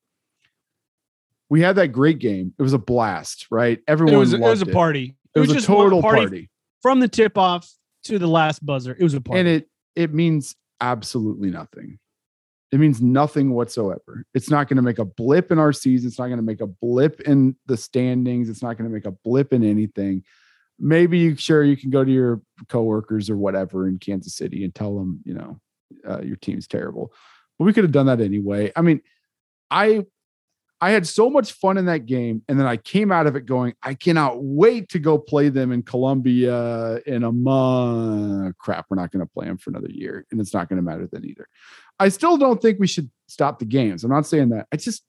we 1.49 1.61
had 1.61 1.77
that 1.77 1.89
great 1.89 2.19
game. 2.19 2.53
It 2.59 2.61
was 2.61 2.73
a 2.73 2.77
blast, 2.77 3.47
right? 3.49 3.79
Everyone 3.87 4.15
It 4.15 4.17
was, 4.17 4.33
it 4.33 4.39
was 4.41 4.61
a 4.61 4.65
party. 4.65 5.15
It 5.35 5.39
was, 5.39 5.51
a 5.51 5.53
just 5.53 5.69
one 5.69 5.85
total 5.85 6.01
party, 6.01 6.49
from 6.81 6.99
the 6.99 7.07
tip 7.07 7.37
off 7.37 7.69
to 8.03 8.19
the 8.19 8.27
last 8.27 8.65
buzzer. 8.65 8.95
It 8.97 9.03
was 9.03 9.13
a 9.13 9.21
party. 9.21 9.39
and 9.39 9.47
it 9.49 9.69
it 9.95 10.13
means 10.13 10.55
absolutely 10.81 11.49
nothing. 11.49 11.97
It 12.73 12.79
means 12.79 13.01
nothing 13.01 13.53
whatsoever. 13.53 14.25
It's 14.33 14.49
not 14.49 14.67
going 14.67 14.77
to 14.77 14.83
make 14.83 14.99
a 14.99 15.05
blip 15.05 15.51
in 15.51 15.59
our 15.59 15.71
season. 15.71 16.07
It's 16.09 16.19
not 16.19 16.27
going 16.27 16.39
to 16.39 16.43
make 16.43 16.59
a 16.59 16.67
blip 16.67 17.21
in 17.21 17.55
the 17.67 17.77
standings. 17.77 18.49
It's 18.49 18.63
not 18.63 18.77
going 18.77 18.89
to 18.89 18.93
make 18.93 19.05
a 19.05 19.11
blip 19.11 19.53
in 19.53 19.63
anything. 19.63 20.23
Maybe 20.79 21.19
you 21.19 21.35
sure 21.35 21.63
you 21.63 21.77
can 21.77 21.89
go 21.89 22.03
to 22.03 22.11
your 22.11 22.41
coworkers 22.67 23.29
or 23.29 23.37
whatever 23.37 23.87
in 23.87 23.99
Kansas 23.99 24.35
City 24.35 24.63
and 24.63 24.73
tell 24.73 24.97
them, 24.97 25.21
you 25.23 25.33
know, 25.33 25.59
uh, 26.07 26.21
your 26.21 26.35
team's 26.37 26.67
terrible. 26.67 27.13
But 27.57 27.65
we 27.65 27.73
could 27.73 27.83
have 27.83 27.91
done 27.91 28.07
that 28.07 28.21
anyway. 28.21 28.71
I 28.75 28.81
mean, 28.81 29.01
I 29.69 30.05
I 30.81 30.91
had 30.91 31.07
so 31.07 31.29
much 31.29 31.53
fun 31.53 31.77
in 31.77 31.85
that 31.85 32.05
game, 32.05 32.41
and 32.49 32.59
then 32.59 32.67
I 32.67 32.75
came 32.75 33.09
out 33.09 33.25
of 33.25 33.37
it 33.37 33.45
going, 33.45 33.73
I 33.81 33.93
cannot 33.93 34.43
wait 34.43 34.89
to 34.89 34.99
go 34.99 35.17
play 35.17 35.47
them 35.47 35.71
in 35.71 35.81
Columbia 35.81 36.97
in 37.05 37.23
a 37.23 37.31
month. 37.31 38.57
Crap, 38.57 38.87
we're 38.89 38.97
not 38.97 39.09
going 39.11 39.25
to 39.25 39.31
play 39.31 39.45
them 39.45 39.57
for 39.57 39.69
another 39.69 39.89
year, 39.89 40.25
and 40.29 40.41
it's 40.41 40.53
not 40.53 40.67
going 40.67 40.75
to 40.75 40.83
matter 40.83 41.07
then 41.09 41.23
either. 41.23 41.47
I 41.99 42.09
still 42.09 42.35
don't 42.35 42.61
think 42.61 42.79
we 42.79 42.87
should 42.87 43.09
stop 43.27 43.59
the 43.59 43.65
games. 43.65 44.03
I'm 44.03 44.11
not 44.11 44.27
saying 44.27 44.49
that. 44.49 44.67
I 44.73 44.75
just, 44.75 45.05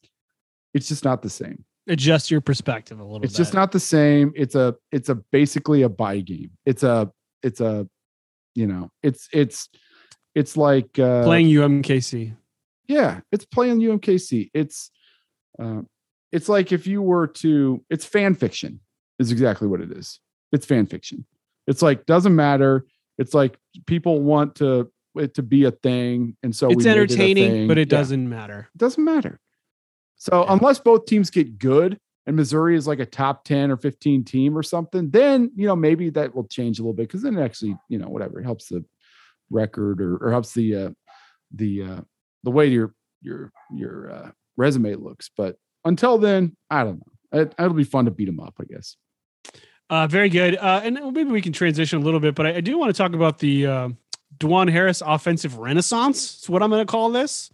it's 0.74 0.86
just 0.86 1.04
not 1.04 1.22
the 1.22 1.30
same. 1.30 1.64
Adjust 1.88 2.30
your 2.30 2.40
perspective 2.40 2.98
a 2.98 3.02
little 3.04 3.20
bit. 3.20 3.26
It's 3.26 3.34
bit. 3.34 3.42
just 3.44 3.54
not 3.54 3.72
the 3.72 3.80
same. 3.80 4.32
It's 4.34 4.54
a, 4.54 4.74
it's 4.90 5.08
a 5.08 5.16
basically 5.16 5.82
a 5.82 5.88
buy 5.88 6.20
game. 6.20 6.50
It's 6.64 6.82
a, 6.82 7.10
it's 7.42 7.60
a, 7.60 7.86
you 8.54 8.66
know, 8.66 8.90
it's 9.02 9.28
it's 9.32 9.68
it's 10.34 10.56
like 10.56 10.98
uh, 10.98 11.24
playing 11.24 11.48
UMKC. 11.48 12.36
yeah, 12.88 13.20
it's 13.32 13.44
playing 13.44 13.80
UMKC. 13.80 14.50
It's 14.54 14.90
uh, 15.60 15.82
it's 16.32 16.48
like 16.48 16.72
if 16.72 16.86
you 16.86 17.02
were 17.02 17.26
to, 17.28 17.84
it's 17.90 18.04
fan 18.04 18.34
fiction, 18.34 18.80
is 19.18 19.30
exactly 19.32 19.68
what 19.68 19.80
it 19.80 19.92
is. 19.92 20.20
It's 20.52 20.64
fan 20.66 20.86
fiction. 20.86 21.26
It's 21.66 21.82
like 21.82 22.06
doesn't 22.06 22.34
matter. 22.34 22.86
It's 23.18 23.34
like 23.34 23.58
people 23.86 24.20
want 24.22 24.54
to 24.56 24.90
it 25.16 25.34
to 25.34 25.42
be 25.42 25.64
a 25.64 25.70
thing, 25.70 26.36
and 26.42 26.54
so 26.54 26.70
It's 26.70 26.84
it 26.86 26.90
entertaining, 26.90 27.50
thing. 27.50 27.68
but 27.68 27.76
it 27.78 27.90
Yeah, 27.92 27.98
doesn't 27.98 28.28
matter. 28.28 28.68
it 28.74 28.78
doesn't 28.78 29.04
matter. 29.04 29.38
So 30.16 30.42
Yeah. 30.42 30.52
unless 30.54 30.78
both 30.78 31.06
teams 31.06 31.30
get 31.30 31.58
good 31.58 31.98
and 32.26 32.36
Missouri 32.36 32.76
is 32.76 32.86
like 32.86 33.00
a 33.00 33.06
top 33.06 33.44
10 33.44 33.70
or 33.70 33.76
15 33.76 34.24
team 34.24 34.56
or 34.56 34.62
something, 34.62 35.10
then 35.10 35.50
you 35.56 35.66
know 35.66 35.76
maybe 35.76 36.10
that 36.10 36.34
will 36.34 36.46
change 36.46 36.78
a 36.78 36.82
little 36.82 36.94
bit 36.94 37.08
because 37.08 37.22
then 37.22 37.36
it 37.36 37.42
actually, 37.42 37.76
you 37.88 37.98
know, 37.98 38.08
whatever, 38.08 38.40
it 38.40 38.44
helps 38.44 38.68
the 38.68 38.84
record 39.50 40.00
or, 40.00 40.16
or 40.16 40.30
helps 40.30 40.54
the 40.54 40.74
uh 40.74 40.90
the 41.54 41.82
uh 41.82 42.00
the 42.44 42.50
way 42.50 42.66
your 42.66 42.94
your 43.20 43.52
your 43.72 44.10
uh 44.10 44.30
resume 44.56 44.94
looks. 44.94 45.30
But 45.36 45.56
until 45.84 46.18
then, 46.18 46.56
I 46.70 46.84
don't 46.84 46.96
know. 46.96 47.40
It, 47.40 47.54
it'll 47.58 47.74
be 47.74 47.84
fun 47.84 48.04
to 48.06 48.10
beat 48.10 48.26
them 48.26 48.40
up, 48.40 48.54
I 48.60 48.64
guess. 48.64 48.96
Uh, 49.90 50.06
very 50.06 50.30
good. 50.30 50.56
Uh, 50.56 50.80
and 50.82 50.94
maybe 51.12 51.24
we 51.24 51.42
can 51.42 51.52
transition 51.52 52.00
a 52.00 52.04
little 52.04 52.20
bit, 52.20 52.34
but 52.34 52.46
I, 52.46 52.56
I 52.56 52.60
do 52.60 52.78
want 52.78 52.94
to 52.94 52.96
talk 52.96 53.12
about 53.12 53.38
the 53.38 53.66
uh, 53.66 53.88
Dajuan 54.38 54.70
Harris 54.70 55.02
offensive 55.04 55.58
renaissance. 55.58 56.36
It's 56.38 56.48
what 56.48 56.62
I'm 56.62 56.70
going 56.70 56.84
to 56.84 56.90
call 56.90 57.10
this. 57.10 57.50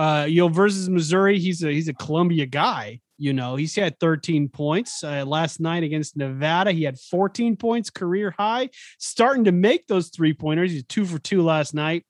Uh, 0.00 0.24
you 0.24 0.40
know, 0.40 0.48
versus 0.48 0.88
Missouri, 0.88 1.38
he's 1.38 1.62
a 1.62 1.70
he's 1.70 1.88
a 1.88 1.92
Columbia 1.92 2.46
guy. 2.46 3.00
You 3.18 3.34
know, 3.34 3.56
he's 3.56 3.76
had 3.76 4.00
13 4.00 4.48
points 4.48 5.04
uh, 5.04 5.26
last 5.26 5.60
night 5.60 5.82
against 5.82 6.16
Nevada. 6.16 6.72
He 6.72 6.84
had 6.84 6.98
14 6.98 7.54
points, 7.56 7.90
career 7.90 8.34
high. 8.38 8.70
Starting 8.98 9.44
to 9.44 9.52
make 9.52 9.88
those 9.88 10.08
three 10.08 10.32
pointers. 10.32 10.70
He's 10.72 10.84
two 10.84 11.04
for 11.04 11.18
two 11.18 11.42
last 11.42 11.74
night, 11.74 12.06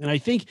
and 0.00 0.10
I 0.10 0.18
think 0.18 0.46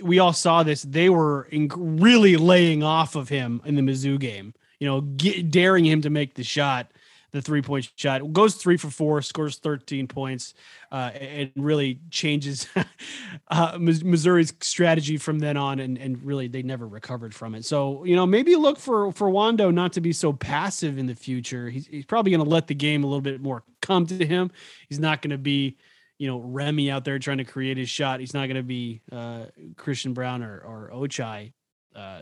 we 0.00 0.20
all 0.20 0.32
saw 0.32 0.62
this. 0.62 0.82
They 0.82 1.08
were 1.08 1.48
in, 1.50 1.68
really 1.76 2.36
laying 2.36 2.84
off 2.84 3.16
of 3.16 3.28
him 3.28 3.60
in 3.64 3.74
the 3.74 3.82
Mizzou 3.82 4.20
game 4.20 4.54
you 4.78 4.86
know, 4.86 5.00
get, 5.00 5.50
daring 5.50 5.84
him 5.84 6.02
to 6.02 6.10
make 6.10 6.34
the 6.34 6.44
shot, 6.44 6.90
the 7.32 7.42
three 7.42 7.62
point 7.62 7.90
shot. 7.96 8.32
Goes 8.32 8.54
three 8.54 8.76
for 8.76 8.88
four, 8.90 9.20
scores 9.22 9.58
13 9.58 10.08
points, 10.08 10.54
uh, 10.90 11.10
and 11.14 11.50
really 11.56 12.00
changes 12.10 12.66
uh, 13.48 13.76
Missouri's 13.78 14.54
strategy 14.60 15.16
from 15.16 15.38
then 15.38 15.56
on. 15.56 15.78
And, 15.78 15.98
and 15.98 16.22
really, 16.22 16.48
they 16.48 16.62
never 16.62 16.86
recovered 16.86 17.34
from 17.34 17.54
it. 17.54 17.64
So, 17.64 18.04
you 18.04 18.16
know, 18.16 18.26
maybe 18.26 18.56
look 18.56 18.78
for, 18.78 19.12
for 19.12 19.28
Wando 19.30 19.72
not 19.72 19.92
to 19.94 20.00
be 20.00 20.12
so 20.12 20.32
passive 20.32 20.98
in 20.98 21.06
the 21.06 21.14
future. 21.14 21.68
He's, 21.68 21.86
he's 21.86 22.06
probably 22.06 22.32
going 22.32 22.44
to 22.44 22.50
let 22.50 22.66
the 22.66 22.74
game 22.74 23.04
a 23.04 23.06
little 23.06 23.20
bit 23.20 23.40
more 23.40 23.64
come 23.82 24.06
to 24.06 24.26
him. 24.26 24.50
He's 24.88 24.98
not 24.98 25.22
going 25.22 25.30
to 25.30 25.38
be, 25.38 25.76
you 26.18 26.28
know, 26.28 26.38
Remy 26.38 26.90
out 26.90 27.04
there 27.04 27.18
trying 27.18 27.38
to 27.38 27.44
create 27.44 27.76
his 27.76 27.90
shot. 27.90 28.20
He's 28.20 28.34
not 28.34 28.46
going 28.46 28.56
to 28.56 28.62
be 28.62 29.02
uh, 29.12 29.46
Christian 29.76 30.14
Braun 30.14 30.42
or, 30.42 30.58
or 30.60 30.90
Ochai 30.94 31.52
uh 31.96 32.20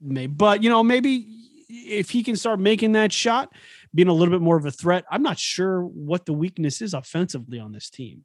may 0.00 0.26
but 0.26 0.62
you 0.62 0.68
know 0.68 0.82
maybe 0.82 1.26
if 1.68 2.10
he 2.10 2.22
can 2.22 2.36
start 2.36 2.60
making 2.60 2.92
that 2.92 3.12
shot 3.12 3.52
being 3.94 4.08
a 4.08 4.12
little 4.12 4.32
bit 4.32 4.42
more 4.42 4.56
of 4.56 4.66
a 4.66 4.70
threat 4.70 5.04
i'm 5.10 5.22
not 5.22 5.38
sure 5.38 5.82
what 5.82 6.26
the 6.26 6.32
weakness 6.32 6.80
is 6.80 6.94
offensively 6.94 7.58
on 7.58 7.72
this 7.72 7.90
team 7.90 8.24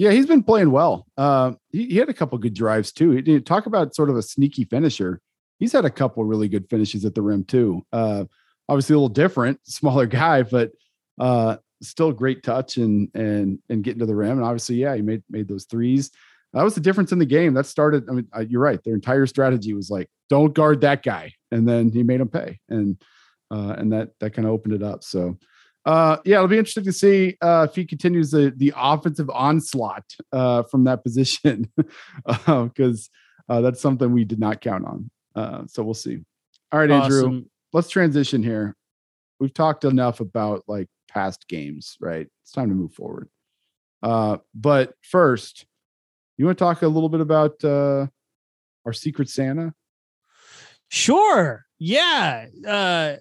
Yeah, 0.00 0.12
he's 0.12 0.26
been 0.26 0.44
playing 0.44 0.70
well. 0.70 1.08
Uh, 1.16 1.54
he, 1.72 1.86
he 1.86 1.96
had 1.96 2.08
a 2.08 2.14
couple 2.14 2.38
good 2.38 2.54
drives 2.54 2.92
too. 2.92 3.10
He 3.10 3.40
talk 3.40 3.66
about 3.66 3.96
sort 3.96 4.10
of 4.10 4.16
a 4.16 4.22
sneaky 4.22 4.62
finisher. 4.62 5.20
He's 5.58 5.72
had 5.72 5.84
a 5.84 5.90
couple 5.90 6.22
really 6.22 6.46
good 6.46 6.70
finishes 6.70 7.04
at 7.04 7.16
the 7.16 7.22
rim 7.22 7.42
too. 7.42 7.84
Uh, 7.92 8.26
obviously 8.68 8.94
a 8.94 8.96
little 8.96 9.08
different, 9.08 9.58
smaller 9.64 10.06
guy, 10.06 10.44
but 10.44 10.70
uh, 11.18 11.56
still 11.82 12.12
great 12.12 12.44
touch 12.44 12.76
and 12.76 13.10
and 13.14 13.58
and 13.68 13.82
getting 13.82 13.98
to 13.98 14.06
the 14.06 14.14
rim. 14.14 14.38
And 14.38 14.44
obviously, 14.44 14.76
yeah, 14.76 14.94
he 14.94 15.02
made 15.02 15.24
made 15.28 15.48
those 15.48 15.64
threes. 15.64 16.12
That 16.52 16.62
was 16.62 16.74
the 16.74 16.80
difference 16.80 17.12
in 17.12 17.18
the 17.18 17.26
game. 17.26 17.54
That 17.54 17.66
started. 17.66 18.08
I 18.08 18.12
mean, 18.12 18.28
uh, 18.34 18.40
you're 18.40 18.60
right. 18.60 18.82
Their 18.82 18.94
entire 18.94 19.26
strategy 19.26 19.74
was 19.74 19.90
like, 19.90 20.08
don't 20.30 20.54
guard 20.54 20.80
that 20.80 21.02
guy, 21.02 21.32
and 21.50 21.68
then 21.68 21.90
he 21.90 22.02
made 22.02 22.20
him 22.20 22.28
pay, 22.28 22.58
and 22.68 22.96
uh, 23.50 23.74
and 23.78 23.92
that 23.92 24.10
that 24.20 24.34
kind 24.34 24.46
of 24.46 24.54
opened 24.54 24.74
it 24.74 24.82
up. 24.82 25.04
So, 25.04 25.38
uh, 25.84 26.18
yeah, 26.24 26.36
it'll 26.36 26.48
be 26.48 26.58
interesting 26.58 26.84
to 26.84 26.92
see 26.92 27.36
uh, 27.40 27.66
if 27.68 27.74
he 27.74 27.84
continues 27.84 28.30
the 28.30 28.52
the 28.56 28.72
offensive 28.76 29.30
onslaught 29.30 30.04
uh, 30.32 30.62
from 30.64 30.84
that 30.84 31.02
position, 31.04 31.70
because 32.46 33.10
uh, 33.48 33.60
that's 33.60 33.80
something 33.80 34.12
we 34.12 34.24
did 34.24 34.38
not 34.38 34.60
count 34.60 34.86
on. 34.86 35.10
Uh, 35.34 35.62
so 35.66 35.82
we'll 35.82 35.94
see. 35.94 36.18
All 36.72 36.80
right, 36.80 36.90
Andrew, 36.90 37.20
Awesome. 37.20 37.50
let's 37.72 37.88
transition 37.88 38.42
here. 38.42 38.74
We've 39.40 39.54
talked 39.54 39.84
enough 39.84 40.20
about 40.20 40.64
like 40.66 40.88
past 41.08 41.46
games, 41.48 41.96
right? 42.00 42.26
It's 42.42 42.52
time 42.52 42.68
to 42.68 42.74
move 42.74 42.92
forward. 42.92 43.28
Uh, 44.02 44.38
but 44.54 44.94
first, 45.02 45.66
you 46.38 46.46
want 46.46 46.56
to 46.56 46.64
talk 46.64 46.82
a 46.82 46.88
little 46.88 47.08
bit 47.08 47.20
about 47.20 47.62
uh, 47.64 48.06
our 48.86 48.92
Secret 48.92 49.28
Santa? 49.28 49.74
Sure. 50.88 51.66
Yeah. 51.78 52.46
Uh, 52.66 53.16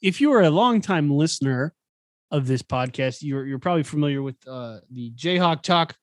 if 0.00 0.20
you 0.20 0.32
are 0.32 0.42
a 0.42 0.50
longtime 0.50 1.10
listener 1.10 1.74
of 2.30 2.46
this 2.46 2.62
podcast, 2.62 3.18
you're 3.22 3.44
you're 3.46 3.58
probably 3.58 3.82
familiar 3.82 4.22
with 4.22 4.36
uh, 4.46 4.78
the 4.90 5.10
Jayhawk 5.12 5.62
Talk 5.62 5.96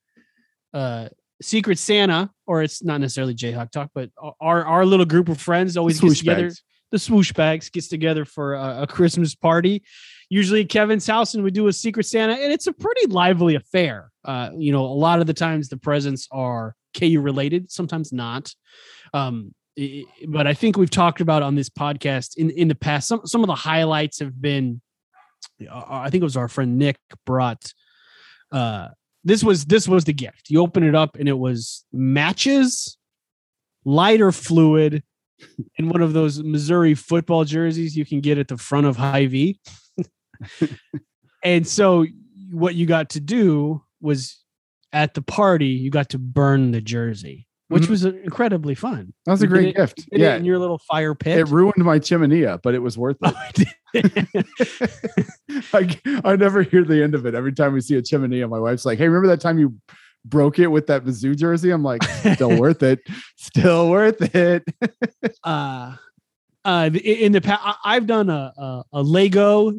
uh, 0.74 1.10
Secret 1.41 1.78
Santa, 1.78 2.32
or 2.48 2.63
it's 2.63 2.84
not 2.84 3.00
necessarily 3.00 3.36
Jayhawk 3.36 3.72
Talk, 3.72 3.91
but 3.93 4.10
our 4.41 4.65
our 4.65 4.86
little 4.86 5.06
group 5.06 5.30
of 5.30 5.39
friends 5.39 5.78
always 5.78 6.00
gets 6.00 6.19
together. 6.19 6.48
bags. 6.48 6.63
The 6.91 7.00
swoosh 7.00 7.34
bags 7.34 7.69
gets 7.69 7.88
together 7.88 8.24
for 8.24 8.54
a, 8.54 8.84
a 8.84 8.88
Christmas 8.88 9.34
party, 9.34 9.84
usually 10.30 10.62
at 10.62 10.69
Kevin's 10.69 11.08
house, 11.08 11.34
and 11.34 11.43
we 11.43 11.50
do 11.50 11.67
a 11.67 11.74
Secret 11.74 12.06
Santa, 12.06 12.34
and 12.34 12.54
it's 12.54 12.67
a 12.67 12.74
pretty 12.74 13.08
lively 13.08 13.56
affair. 13.56 14.12
Uh, 14.25 14.49
you 14.57 14.71
know, 14.71 14.86
a 14.86 14.88
lot 14.88 15.19
of 15.19 15.27
the 15.27 15.33
times 15.33 15.69
the 15.69 15.77
presents 15.77 16.27
are 16.31 16.75
KU 16.97 17.19
related, 17.21 17.71
sometimes 17.71 18.13
not. 18.13 18.53
Um, 19.13 19.53
but 20.27 20.45
I 20.45 20.53
think 20.53 20.77
we've 20.77 20.89
talked 20.89 21.21
about 21.21 21.41
on 21.41 21.55
this 21.55 21.69
podcast 21.69 22.38
in 22.38 22.51
in 22.51 22.67
the 22.67 22.75
past. 22.75 23.07
Some 23.07 23.21
some 23.25 23.41
of 23.41 23.47
the 23.47 23.55
highlights 23.55 24.19
have 24.19 24.39
been. 24.39 24.81
uh, 25.69 25.83
I 25.89 26.09
think 26.09 26.21
it 26.21 26.25
was 26.25 26.38
our 26.38 26.47
friend 26.47 26.77
Nick 26.77 26.97
brought. 27.25 27.73
Uh, 28.51 28.89
this 29.23 29.43
was 29.43 29.65
this 29.65 29.88
was 29.88 30.05
the 30.05 30.13
gift. 30.13 30.49
You 30.49 30.62
open 30.62 30.83
it 30.83 30.95
up 30.95 31.17
and 31.17 31.27
it 31.27 31.38
was 31.38 31.86
matches, 31.91 32.97
lighter 33.83 34.31
fluid, 34.31 35.03
and 35.77 35.89
one 35.89 36.01
of 36.01 36.13
those 36.13 36.43
Missouri 36.43 36.93
football 36.93 37.43
jerseys 37.45 37.95
you 37.95 38.05
can 38.05 38.21
get 38.21 38.38
at 38.38 38.47
the 38.47 38.57
front 38.57 38.86
of 38.86 38.97
Hy-Vee. 38.97 39.59
and 41.43 41.67
so 41.67 42.05
what 42.51 42.75
you 42.75 42.86
got 42.86 43.09
to 43.12 43.19
do 43.19 43.83
was 44.03 44.43
at 44.91 45.15
the 45.15 45.21
party 45.23 45.67
you 45.67 45.89
got 45.89 46.09
to 46.09 46.19
burn 46.19 46.71
the 46.71 46.81
jersey, 46.81 47.47
which 47.69 47.83
Mhm. 47.83 47.89
was 47.89 48.05
incredibly 48.05 48.75
fun. 48.75 49.13
That 49.25 49.31
was 49.31 49.41
a 49.41 49.45
You 49.45 49.49
did 49.49 49.53
great 49.55 49.67
it- 49.69 49.75
gift. 49.75 50.05
Yeah, 50.11 50.35
in 50.35 50.45
your 50.45 50.59
little 50.59 50.77
fire 50.77 51.15
pit. 51.15 51.39
it 51.39 51.47
ruined 51.49 51.77
my 51.83 51.97
chimenea, 51.99 52.59
but 52.61 52.75
it 52.75 52.79
was 52.79 52.97
worth 52.97 53.17
it. 53.23 53.33
Oh, 53.95 53.99
it. 53.99 54.47
I, 55.73 55.99
I 56.25 56.35
never 56.35 56.61
hear 56.63 56.83
the 56.83 57.01
end 57.03 57.15
of 57.15 57.25
it. 57.25 57.35
Every 57.35 57.53
time 57.53 57.73
we 57.73 57.81
see 57.81 57.95
a 57.95 58.01
chimenea, 58.01 58.49
my 58.49 58.59
wife's 58.59 58.85
like, 58.85 58.97
"Hey, 58.97 59.07
remember 59.07 59.27
that 59.27 59.41
time 59.41 59.59
you 59.59 59.75
broke 60.25 60.57
it 60.59 60.67
with 60.67 60.87
that 60.87 61.05
Mizzou 61.05 61.35
jersey?" 61.37 61.69
I'm 61.71 61.83
like, 61.83 62.03
"Still 62.03 62.59
worth 62.59 62.81
it. 62.83 62.99
Still 63.37 63.89
worth 63.89 64.33
it." 64.35 64.63
uh, 65.43 65.95
uh, 66.65 66.89
in 67.03 67.31
the 67.33 67.41
past, 67.41 67.77
I've 67.85 68.07
done 68.07 68.29
a, 68.29 68.51
a 68.57 68.83
a 68.93 69.01
Lego 69.03 69.73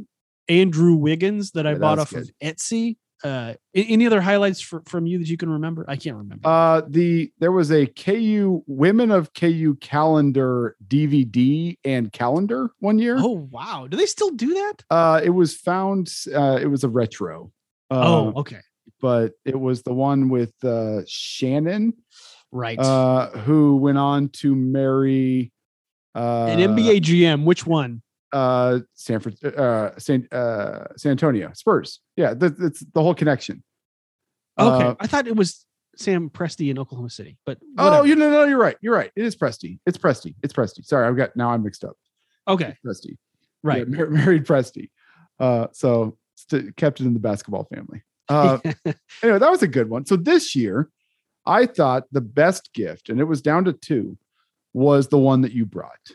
Andrew 0.48 0.94
Wiggins 0.94 1.50
that 1.52 1.66
I 1.66 1.72
Yeah, 1.72 1.78
bought 1.78 1.98
off 1.98 2.12
of 2.12 2.30
Etsy. 2.42 2.96
Uh, 3.24 3.54
any 3.74 4.06
other 4.06 4.20
highlights 4.20 4.60
for, 4.60 4.82
from 4.84 5.06
you 5.06 5.18
that 5.18 5.28
you 5.28 5.38
can 5.38 5.48
remember? 5.48 5.84
I 5.88 5.96
can't 5.96 6.16
remember. 6.16 6.46
Uh, 6.46 6.82
the 6.86 7.32
there 7.38 7.52
was 7.52 7.72
a 7.72 7.86
KU 7.86 8.62
Women 8.66 9.10
of 9.10 9.32
KU 9.32 9.76
calendar 9.80 10.76
DVD 10.86 11.78
and 11.84 12.12
calendar 12.12 12.70
one 12.80 12.98
year. 12.98 13.16
oh 13.18 13.48
wow, 13.50 13.86
do 13.88 13.96
they 13.96 14.04
still 14.06 14.30
do 14.30 14.52
that? 14.52 14.74
Uh, 14.90 15.20
it 15.24 15.30
was 15.30 15.56
found. 15.56 16.12
Uh, 16.34 16.58
it 16.60 16.66
was 16.66 16.84
a 16.84 16.88
retro. 16.88 17.50
Uh, 17.90 18.02
oh, 18.04 18.32
okay, 18.36 18.60
but 19.00 19.32
it 19.46 19.58
was 19.58 19.82
the 19.82 19.94
one 19.94 20.28
with 20.28 20.52
uh, 20.62 21.00
Shannon, 21.06 21.94
right. 22.52 22.78
uh, 22.78 23.30
who 23.30 23.76
went 23.76 23.98
on 23.98 24.28
to 24.40 24.54
marry 24.54 25.50
uh, 26.14 26.46
An 26.50 26.58
NBA 26.58 27.00
GM, 27.00 27.44
which 27.44 27.66
one? 27.66 28.02
Uh, 28.34 28.80
San 28.94 29.20
Fran, 29.20 29.36
uh, 29.56 29.90
San 29.98 30.28
uh, 30.32 30.86
San 30.96 31.12
Antonio 31.12 31.50
Spurs. 31.54 32.00
Yeah, 32.16 32.34
that, 32.34 32.58
that's 32.58 32.80
the 32.80 33.00
whole 33.02 33.14
connection. 33.14 33.62
Okay, 34.58 34.86
Uh, 34.86 34.94
I 35.00 35.06
thought 35.06 35.26
it 35.26 35.36
was 35.36 35.64
Sam 35.96 36.28
Presti 36.30 36.70
in 36.70 36.78
Oklahoma 36.78 37.10
City, 37.10 37.38
but 37.46 37.58
oh, 37.78 38.02
you 38.02 38.16
know, 38.16 38.30
no, 38.30 38.44
you're 38.44 38.58
right. 38.58 38.76
You're 38.80 38.94
right. 38.94 39.10
It 39.16 39.24
is 39.24 39.36
Presti. 39.36 39.78
It's 39.86 39.96
Presti. 39.96 40.34
It's 40.42 40.52
Presti. 40.52 40.84
Sorry, 40.84 41.06
I've 41.06 41.16
got 41.16 41.34
now. 41.36 41.50
I'm 41.50 41.62
mixed 41.62 41.84
up. 41.84 41.96
okay, 42.48 42.76
Presti. 42.84 43.16
right. 43.62 43.86
Yeah, 43.88 43.96
mar- 43.96 44.10
married 44.10 44.44
Presti. 44.44 44.90
Uh, 45.38 45.68
so 45.72 46.16
st- 46.34 46.76
kept 46.76 47.00
it 47.00 47.06
in 47.06 47.14
the 47.14 47.20
basketball 47.20 47.64
family. 47.74 48.02
Uh, 48.28 48.58
anyway, 49.22 49.38
that 49.38 49.50
was 49.50 49.62
a 49.62 49.68
good 49.68 49.88
one. 49.90 50.06
So 50.06 50.16
this 50.16 50.54
year, 50.56 50.88
I 51.46 51.66
thought 51.66 52.04
the 52.12 52.20
best 52.20 52.72
gift, 52.72 53.08
and 53.10 53.20
it 53.20 53.24
was 53.24 53.42
down 53.42 53.64
to 53.66 53.72
two, 53.72 54.16
was 54.72 55.08
the 55.08 55.18
one 55.18 55.40
that 55.42 55.52
you 55.52 55.66
brought. 55.66 56.10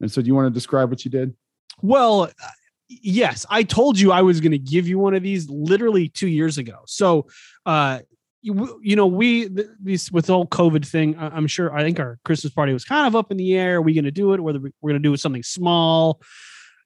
And 0.00 0.10
so, 0.10 0.20
do 0.20 0.26
you 0.26 0.34
want 0.34 0.46
to 0.46 0.50
describe 0.54 0.90
what 0.90 1.04
you 1.04 1.10
did? 1.10 1.34
Well, 1.80 2.24
uh, 2.24 2.48
yes, 2.88 3.46
I 3.48 3.62
told 3.62 3.98
you 3.98 4.12
I 4.12 4.22
was 4.22 4.40
going 4.40 4.52
to 4.52 4.58
give 4.58 4.86
you 4.86 4.98
one 4.98 5.14
of 5.14 5.22
these 5.22 5.48
literally 5.48 6.08
two 6.08 6.28
years 6.28 6.58
ago. 6.58 6.80
So, 6.86 7.26
uh, 7.66 8.00
you, 8.42 8.80
you 8.82 8.96
know, 8.96 9.06
we 9.06 9.48
th- 9.48 9.68
these 9.82 10.10
with 10.10 10.26
the 10.26 10.32
whole 10.34 10.46
COVID 10.46 10.86
thing. 10.86 11.16
I'm 11.18 11.46
sure. 11.46 11.72
I 11.74 11.82
think 11.82 12.00
our 12.00 12.18
Christmas 12.24 12.52
party 12.52 12.72
was 12.72 12.84
kind 12.84 13.06
of 13.06 13.14
up 13.14 13.30
in 13.30 13.36
the 13.36 13.54
air. 13.56 13.76
Are 13.76 13.82
we 13.82 13.94
going 13.94 14.04
to 14.04 14.10
do 14.10 14.32
it? 14.34 14.40
Whether 14.40 14.58
we- 14.58 14.72
we're 14.80 14.90
going 14.90 15.02
to 15.02 15.08
do 15.08 15.14
it 15.14 15.20
something 15.20 15.44
small, 15.44 16.20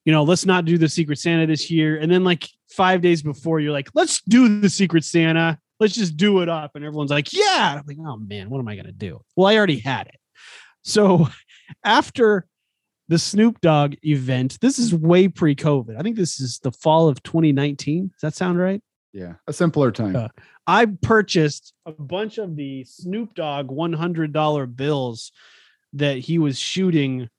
you 0.05 0.12
know, 0.12 0.22
let's 0.22 0.46
not 0.46 0.64
do 0.64 0.79
the 0.79 0.88
Secret 0.88 1.18
Santa 1.18 1.46
this 1.46 1.70
year. 1.70 1.99
And 1.99 2.11
then 2.11 2.25
like 2.25 2.49
five 2.70 3.01
days 3.01 3.22
before, 3.22 3.59
you're 3.59 3.72
like, 3.72 3.88
let's 3.94 4.22
do 4.22 4.61
the 4.61 4.70
Secret 4.70 5.05
Santa. 5.05 5.59
Let's 5.81 5.94
just 5.94 6.16
do 6.16 6.40
it 6.40 6.49
up. 6.49 6.72
And 6.75 6.85
everyone's 6.85 7.11
like, 7.11 7.33
yeah. 7.33 7.79
I'm 7.81 7.87
like, 7.87 7.99
oh 8.01 8.16
man, 8.16 8.49
what 8.49 8.59
am 8.61 8.68
I 8.68 8.75
going 8.77 8.87
to 8.87 8.92
do? 8.92 9.20
Well, 9.35 9.49
I 9.49 9.57
already 9.57 9.79
had 9.81 10.07
it. 10.07 10.16
So 10.83 11.29
after 11.85 12.46
the 13.09 13.19
Snoop 13.19 13.61
Dogg 13.61 13.95
event. 14.05 14.59
This 14.61 14.79
is 14.79 14.95
way 14.95 15.29
pre-COVID. 15.29 15.97
I 15.99 16.03
think 16.03 16.16
this 16.16 16.40
is 16.40 16.59
the 16.59 16.73
fall 16.73 17.09
of 17.09 17.23
2019. 17.23 18.09
Does 18.09 18.21
that 18.23 18.35
sound 18.35 18.59
right? 18.59 18.83
Yeah, 19.12 19.35
a 19.47 19.53
simpler 19.53 19.92
time. 19.92 20.16
Uh, 20.16 20.29
I 20.66 20.87
purchased 20.87 21.73
a 21.87 21.92
bunch 21.92 22.38
of 22.38 22.57
the 22.57 22.85
Snoop 22.85 23.35
Dogg 23.35 23.69
$100 23.69 24.77
bills 24.77 25.33
that 25.95 26.19
he 26.19 26.38
was 26.38 26.59
shooting 26.59 27.31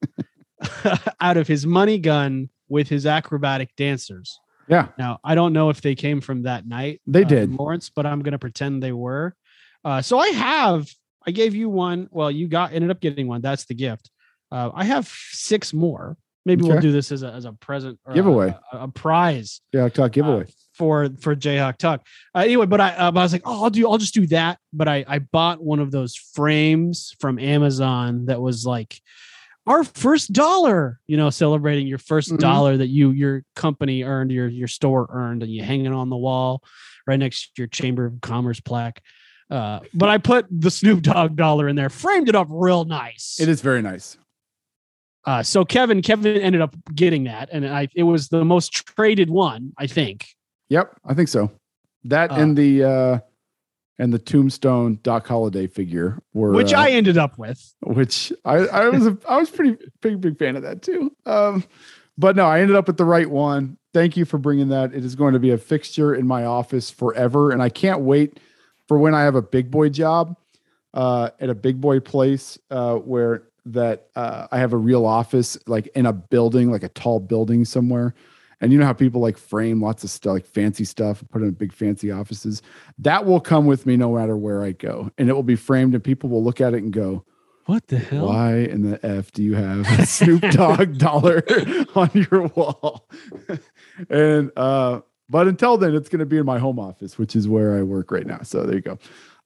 out 1.22 1.38
of 1.38 1.48
his 1.48 1.66
money 1.66 2.00
gun 2.00 2.50
with 2.70 2.88
his 2.88 3.06
acrobatic 3.06 3.76
dancers. 3.76 4.40
yeah, 4.68 4.88
Now, 4.98 5.20
I 5.24 5.36
don't 5.36 5.54
know 5.54 5.70
if 5.70 5.82
they 5.82 5.94
came 5.94 6.22
from 6.22 6.44
that 6.44 6.66
night. 6.66 7.02
They 7.06 7.24
uh, 7.24 7.28
did. 7.28 7.54
Lawrence, 7.54 7.90
but 7.90 8.06
I'm 8.06 8.22
going 8.22 8.32
to 8.32 8.40
pretend 8.40 8.82
they 8.82 8.92
were. 8.92 9.36
Uh, 9.84 10.02
so 10.02 10.18
I 10.18 10.30
have, 10.30 10.90
I 11.26 11.32
gave 11.32 11.54
you 11.54 11.70
one. 11.70 12.08
Well, 12.12 12.32
you 12.32 12.48
got 12.48 12.74
ended 12.74 12.90
up 12.90 13.02
getting 13.02 13.28
one. 13.28 13.42
That's 13.42 13.66
the 13.66 13.76
gift. 13.76 14.10
Uh, 14.52 14.72
I 14.74 14.86
have 14.86 15.08
six 15.32 15.74
more. 15.74 16.18
Maybe 16.46 16.64
we'll 16.64 16.80
do 16.80 16.94
this 16.94 17.12
as 17.12 17.24
a, 17.24 17.28
as 17.34 17.44
a 17.44 17.52
present 17.52 18.00
or 18.06 18.14
Giveaway. 18.14 18.56
a, 18.72 18.78
a 18.84 18.88
prize 18.88 19.60
yeah. 19.74 19.90
Talk 19.90 20.14
giveaway. 20.14 20.44
uh, 20.44 20.52
for 20.76 21.10
for 21.20 21.36
Jayhawk 21.36 21.78
Talk. 21.78 22.06
Uh, 22.34 22.40
anyway, 22.40 22.66
but 22.68 22.80
I, 22.80 22.92
uh, 22.96 23.08
I 23.12 23.24
was 23.24 23.34
like, 23.34 23.42
oh, 23.44 23.66
I'll 23.66 23.70
do, 23.70 23.90
I'll 23.90 23.98
just 23.98 24.14
do 24.14 24.26
that. 24.28 24.58
But 24.72 24.88
I 24.88 25.04
I 25.08 25.20
bought 25.20 25.62
one 25.62 25.80
of 25.80 25.92
those 25.92 26.16
frames 26.16 27.14
from 27.20 27.38
Amazon 27.38 28.28
that 28.28 28.40
was 28.42 28.66
like 28.66 29.02
our 29.66 29.84
first 29.84 30.32
dollar. 30.32 31.02
You 31.08 31.18
know, 31.18 31.30
celebrating 31.30 31.86
your 31.86 31.98
1st 31.98 32.32
Mhm. 32.34 32.40
dollar 32.40 32.78
that 32.78 32.88
you 32.88 33.12
your 33.12 33.44
company 33.58 34.04
earned, 34.04 34.32
your 34.32 34.48
your 34.48 34.70
store 34.70 35.08
earned, 35.12 35.44
and 35.44 35.52
you 35.52 35.64
hang 35.64 35.86
it 35.86 35.92
on 35.92 36.10
the 36.10 36.16
wall 36.16 36.64
right 37.06 37.20
next 37.20 37.56
to 37.56 37.62
your 37.64 37.68
Chamber 37.68 38.06
of 38.06 38.22
Commerce 38.22 38.62
plaque. 38.62 39.02
Uh, 39.50 39.82
but 39.94 40.08
I 40.08 40.18
put 40.18 40.46
the 40.50 40.72
Snoop 40.72 41.02
Dogg 41.02 41.36
dollar 41.36 41.68
in 41.68 41.76
there, 41.76 41.90
framed 41.90 42.30
it 42.30 42.36
up 42.36 42.48
real 42.50 42.86
nice. 42.86 43.38
it 43.42 43.50
is 43.50 43.60
very 43.60 43.82
nice. 43.82 44.18
Uh, 45.28 45.44
so 45.44 45.66
Kevin, 45.66 46.02
Kevin 46.02 46.38
ended 46.38 46.62
up 46.62 46.74
getting 46.96 47.26
that, 47.26 47.50
and 47.52 47.68
I 47.68 47.90
it 47.94 48.04
was 48.04 48.30
the 48.30 48.46
most 48.46 48.72
traded 48.72 49.30
one, 49.30 49.74
I 49.78 49.86
think. 49.86 50.30
Yep, 50.70 50.98
I 51.06 51.14
think 51.14 51.28
so. 51.28 51.52
That 52.06 52.32
Uh, 52.32 52.36
and 52.36 52.58
the 52.58 52.84
uh 52.84 53.20
and 54.00 54.14
the 54.14 54.20
tombstone 54.20 55.00
Doc 55.04 55.28
Holliday 55.28 55.68
figure 55.68 56.24
were 56.34 56.54
which 56.54 56.74
uh, 56.74 56.80
I 56.80 56.92
ended 56.92 57.18
up 57.18 57.38
with. 57.38 57.74
which 57.82 58.32
I, 58.46 58.56
I 58.56 58.90
was 58.90 59.06
a, 59.06 59.18
I 59.28 59.38
was 59.38 59.50
pretty 59.50 59.78
big 60.02 60.22
big 60.22 60.40
fan 60.40 60.56
of 60.56 60.64
that 60.64 60.82
too. 60.82 61.12
Um, 61.26 61.66
but 62.18 62.38
no, 62.38 62.46
I 62.46 62.62
ended 62.62 62.78
up 62.78 62.88
with 62.88 62.98
the 62.98 63.06
right 63.06 63.30
one. 63.30 63.78
Thank 63.94 64.16
you 64.16 64.24
for 64.24 64.38
bringing 64.38 64.70
that. 64.70 64.94
It 64.94 65.04
is 65.04 65.16
going 65.16 65.34
to 65.34 65.40
be 65.40 65.52
a 65.52 65.58
fixture 65.58 66.16
in 66.16 66.26
my 66.26 66.46
office 66.46 66.90
forever, 66.90 67.52
and 67.52 67.62
I 67.62 67.68
can't 67.68 68.02
wait 68.02 68.40
for 68.88 68.98
when 68.98 69.14
I 69.14 69.24
have 69.24 69.36
a 69.36 69.42
big 69.42 69.72
boy 69.72 69.90
job 69.90 70.38
uh, 70.94 71.32
at 71.42 71.50
a 71.50 71.56
big 71.56 71.82
boy 71.82 72.00
place 72.00 72.58
uh, 72.72 72.96
where 72.96 73.44
that 73.74 74.08
uh, 74.16 74.48
I 74.52 74.58
have 74.60 74.74
a 74.74 74.78
real 74.78 75.06
office, 75.06 75.58
like 75.68 75.88
in 75.96 76.06
a 76.06 76.14
building, 76.14 76.72
like 76.72 76.84
a 76.84 76.90
tall 76.90 77.20
building 77.20 77.66
somewhere, 77.66 78.14
And 78.60 78.72
you 78.72 78.80
know 78.80 78.86
how 78.86 78.94
people 78.94 79.22
like 79.22 79.38
frame 79.38 79.82
lots 79.82 80.04
of 80.04 80.10
stuff, 80.10 80.34
like 80.34 80.46
fancy 80.48 80.84
stuff, 80.86 81.24
put 81.32 81.42
in 81.42 81.52
big 81.52 81.74
fancy 81.74 82.12
offices. 82.12 82.62
That 82.98 83.26
will 83.26 83.40
come 83.40 83.66
with 83.68 83.86
me 83.86 83.98
no 83.98 84.16
matter 84.16 84.36
where 84.36 84.64
I 84.64 84.72
go, 84.72 85.12
and 85.18 85.30
it 85.30 85.34
will 85.34 85.44
be 85.44 85.56
framed, 85.56 85.94
and 85.94 86.04
people 86.04 86.30
will 86.30 86.44
look 86.44 86.60
at 86.62 86.74
it 86.74 86.82
and 86.82 86.92
go, 86.92 87.24
What 87.66 87.88
the 87.88 88.00
hell? 88.00 88.26
"Why 88.28 88.56
in 88.56 88.90
the 88.90 89.06
f 89.06 89.32
do 89.32 89.44
you 89.44 89.56
have 89.56 89.88
a 90.00 90.06
Snoop 90.18 90.42
Dogg 90.52 90.98
dollar 90.98 91.44
on 91.96 92.10
your 92.14 92.48
wall?" 92.48 93.08
and 94.10 94.52
uh, 94.56 95.02
but 95.30 95.48
until 95.48 95.78
then, 95.78 95.94
it's 95.94 96.10
going 96.10 96.20
to 96.20 96.26
be 96.26 96.38
in 96.38 96.46
my 96.46 96.58
home 96.58 96.80
office, 96.80 97.18
which 97.18 97.36
is 97.36 97.48
where 97.48 97.78
I 97.78 97.84
work 97.84 98.12
right 98.12 98.26
now. 98.26 98.40
So 98.44 98.64
there 98.64 98.76
you 98.76 98.82
go. 98.82 98.98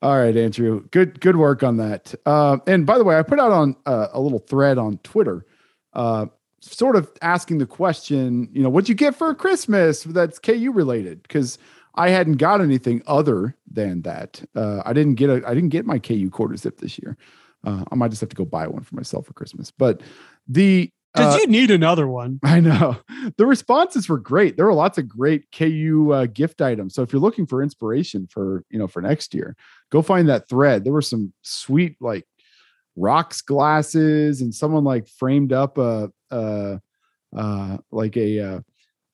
All 0.02 0.18
right, 0.18 0.36
Andrew, 0.36 0.88
good 0.90 1.20
good 1.22 1.36
work 1.36 1.62
on 1.62 1.78
that. 1.78 2.16
Uh, 2.26 2.58
and 2.66 2.86
by 2.86 2.98
the 2.98 3.04
way, 3.04 3.18
I 3.18 3.24
put 3.24 3.40
out 3.40 3.52
on 3.52 3.76
uh, 3.86 4.08
a 4.12 4.20
little 4.20 4.40
thread 4.40 4.80
on 4.80 4.98
Twitter, 5.00 5.46
uh, 5.94 6.26
sort 6.60 6.96
of 6.96 7.12
asking 7.22 7.60
the 7.60 7.68
question, 7.68 8.50
you 8.52 8.64
know, 8.64 8.70
what'd 8.70 8.90
you 8.90 8.96
get 8.96 9.16
for 9.16 9.34
Christmas 9.36 10.04
that's 10.04 10.40
KU 10.40 10.72
related? 10.72 11.22
Because 11.22 11.60
I 11.96 12.10
hadn't 12.10 12.38
got 12.38 12.62
anything 12.62 13.04
other 13.06 13.56
than 13.70 14.02
that. 14.04 14.44
Uh, 14.56 14.82
I 14.86 14.94
didn't 14.94 15.16
get 15.16 15.30
a 15.30 15.44
I 15.48 15.54
didn't 15.54 15.70
get 15.70 15.86
my 15.86 16.00
KU 16.00 16.30
quarter 16.32 16.56
zip 16.56 16.80
this 16.80 16.98
year. 16.98 17.16
Uh, 17.64 17.84
I 17.92 17.96
might 17.96 18.10
just 18.10 18.22
have 18.22 18.30
to 18.30 18.36
go 18.36 18.46
buy 18.46 18.66
one 18.66 18.84
for 18.84 18.96
myself 18.96 19.28
for 19.28 19.34
Christmas. 19.34 19.70
But 19.70 20.02
the 20.48 20.92
Because 21.14 21.36
uh, 21.36 21.40
you 21.40 21.48
need 21.48 21.72
another 21.72 22.08
one. 22.08 22.40
I 22.44 22.60
know 22.60 22.98
the 23.38 23.46
responses 23.46 24.08
were 24.08 24.18
great. 24.18 24.56
There 24.56 24.66
were 24.66 24.74
lots 24.74 24.98
of 24.98 25.10
great 25.10 25.52
KU 25.52 26.12
uh, 26.14 26.26
gift 26.28 26.62
items. 26.62 26.96
So 26.96 27.02
if 27.02 27.12
you're 27.12 27.22
looking 27.22 27.46
for 27.46 27.62
inspiration 27.62 28.28
for 28.30 28.64
you 28.70 28.80
know 28.80 28.88
for 28.88 29.02
next 29.02 29.34
year, 29.34 29.56
go 29.92 30.02
find 30.02 30.30
that 30.30 30.48
thread. 30.48 30.84
There 30.84 30.94
were 30.94 31.02
some 31.02 31.34
sweet 31.42 31.98
like 32.00 32.26
rocks 32.96 33.42
glasses, 33.42 34.42
and 34.42 34.56
someone 34.56 34.84
like 34.84 35.08
framed 35.08 35.52
up 35.52 35.78
a, 35.78 36.12
a 36.30 36.80
uh, 37.36 37.78
like 37.92 38.16
a 38.16 38.40
uh, 38.40 38.60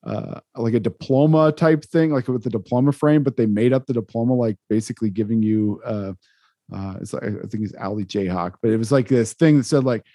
uh, 0.06 0.39
like 0.56 0.74
a 0.74 0.80
diploma 0.80 1.52
type 1.52 1.84
thing, 1.84 2.12
like 2.12 2.28
with 2.28 2.43
the 2.43 2.50
diploma 2.50 2.91
frame, 2.91 3.24
but 3.24 3.38
they 3.38 3.45
made 3.45 3.74
up 3.74 3.86
the 3.86 3.93
diploma 3.93 4.34
like 4.34 4.58
basically 4.70 5.10
giving 5.10 5.41
you. 5.41 5.82
Uh, 5.86 6.14
uh, 6.74 6.95
it's 7.00 7.14
like, 7.14 7.24
I 7.24 7.48
think 7.48 7.64
it's 7.64 7.74
Ali 7.80 8.04
Jayhawk, 8.04 8.56
but 8.62 8.72
it 8.72 8.78
was 8.78 8.91
like 8.91 9.08
this 9.08 9.34
thing 9.34 9.58
that 9.58 9.64
said 9.64 9.86
like 9.86 10.06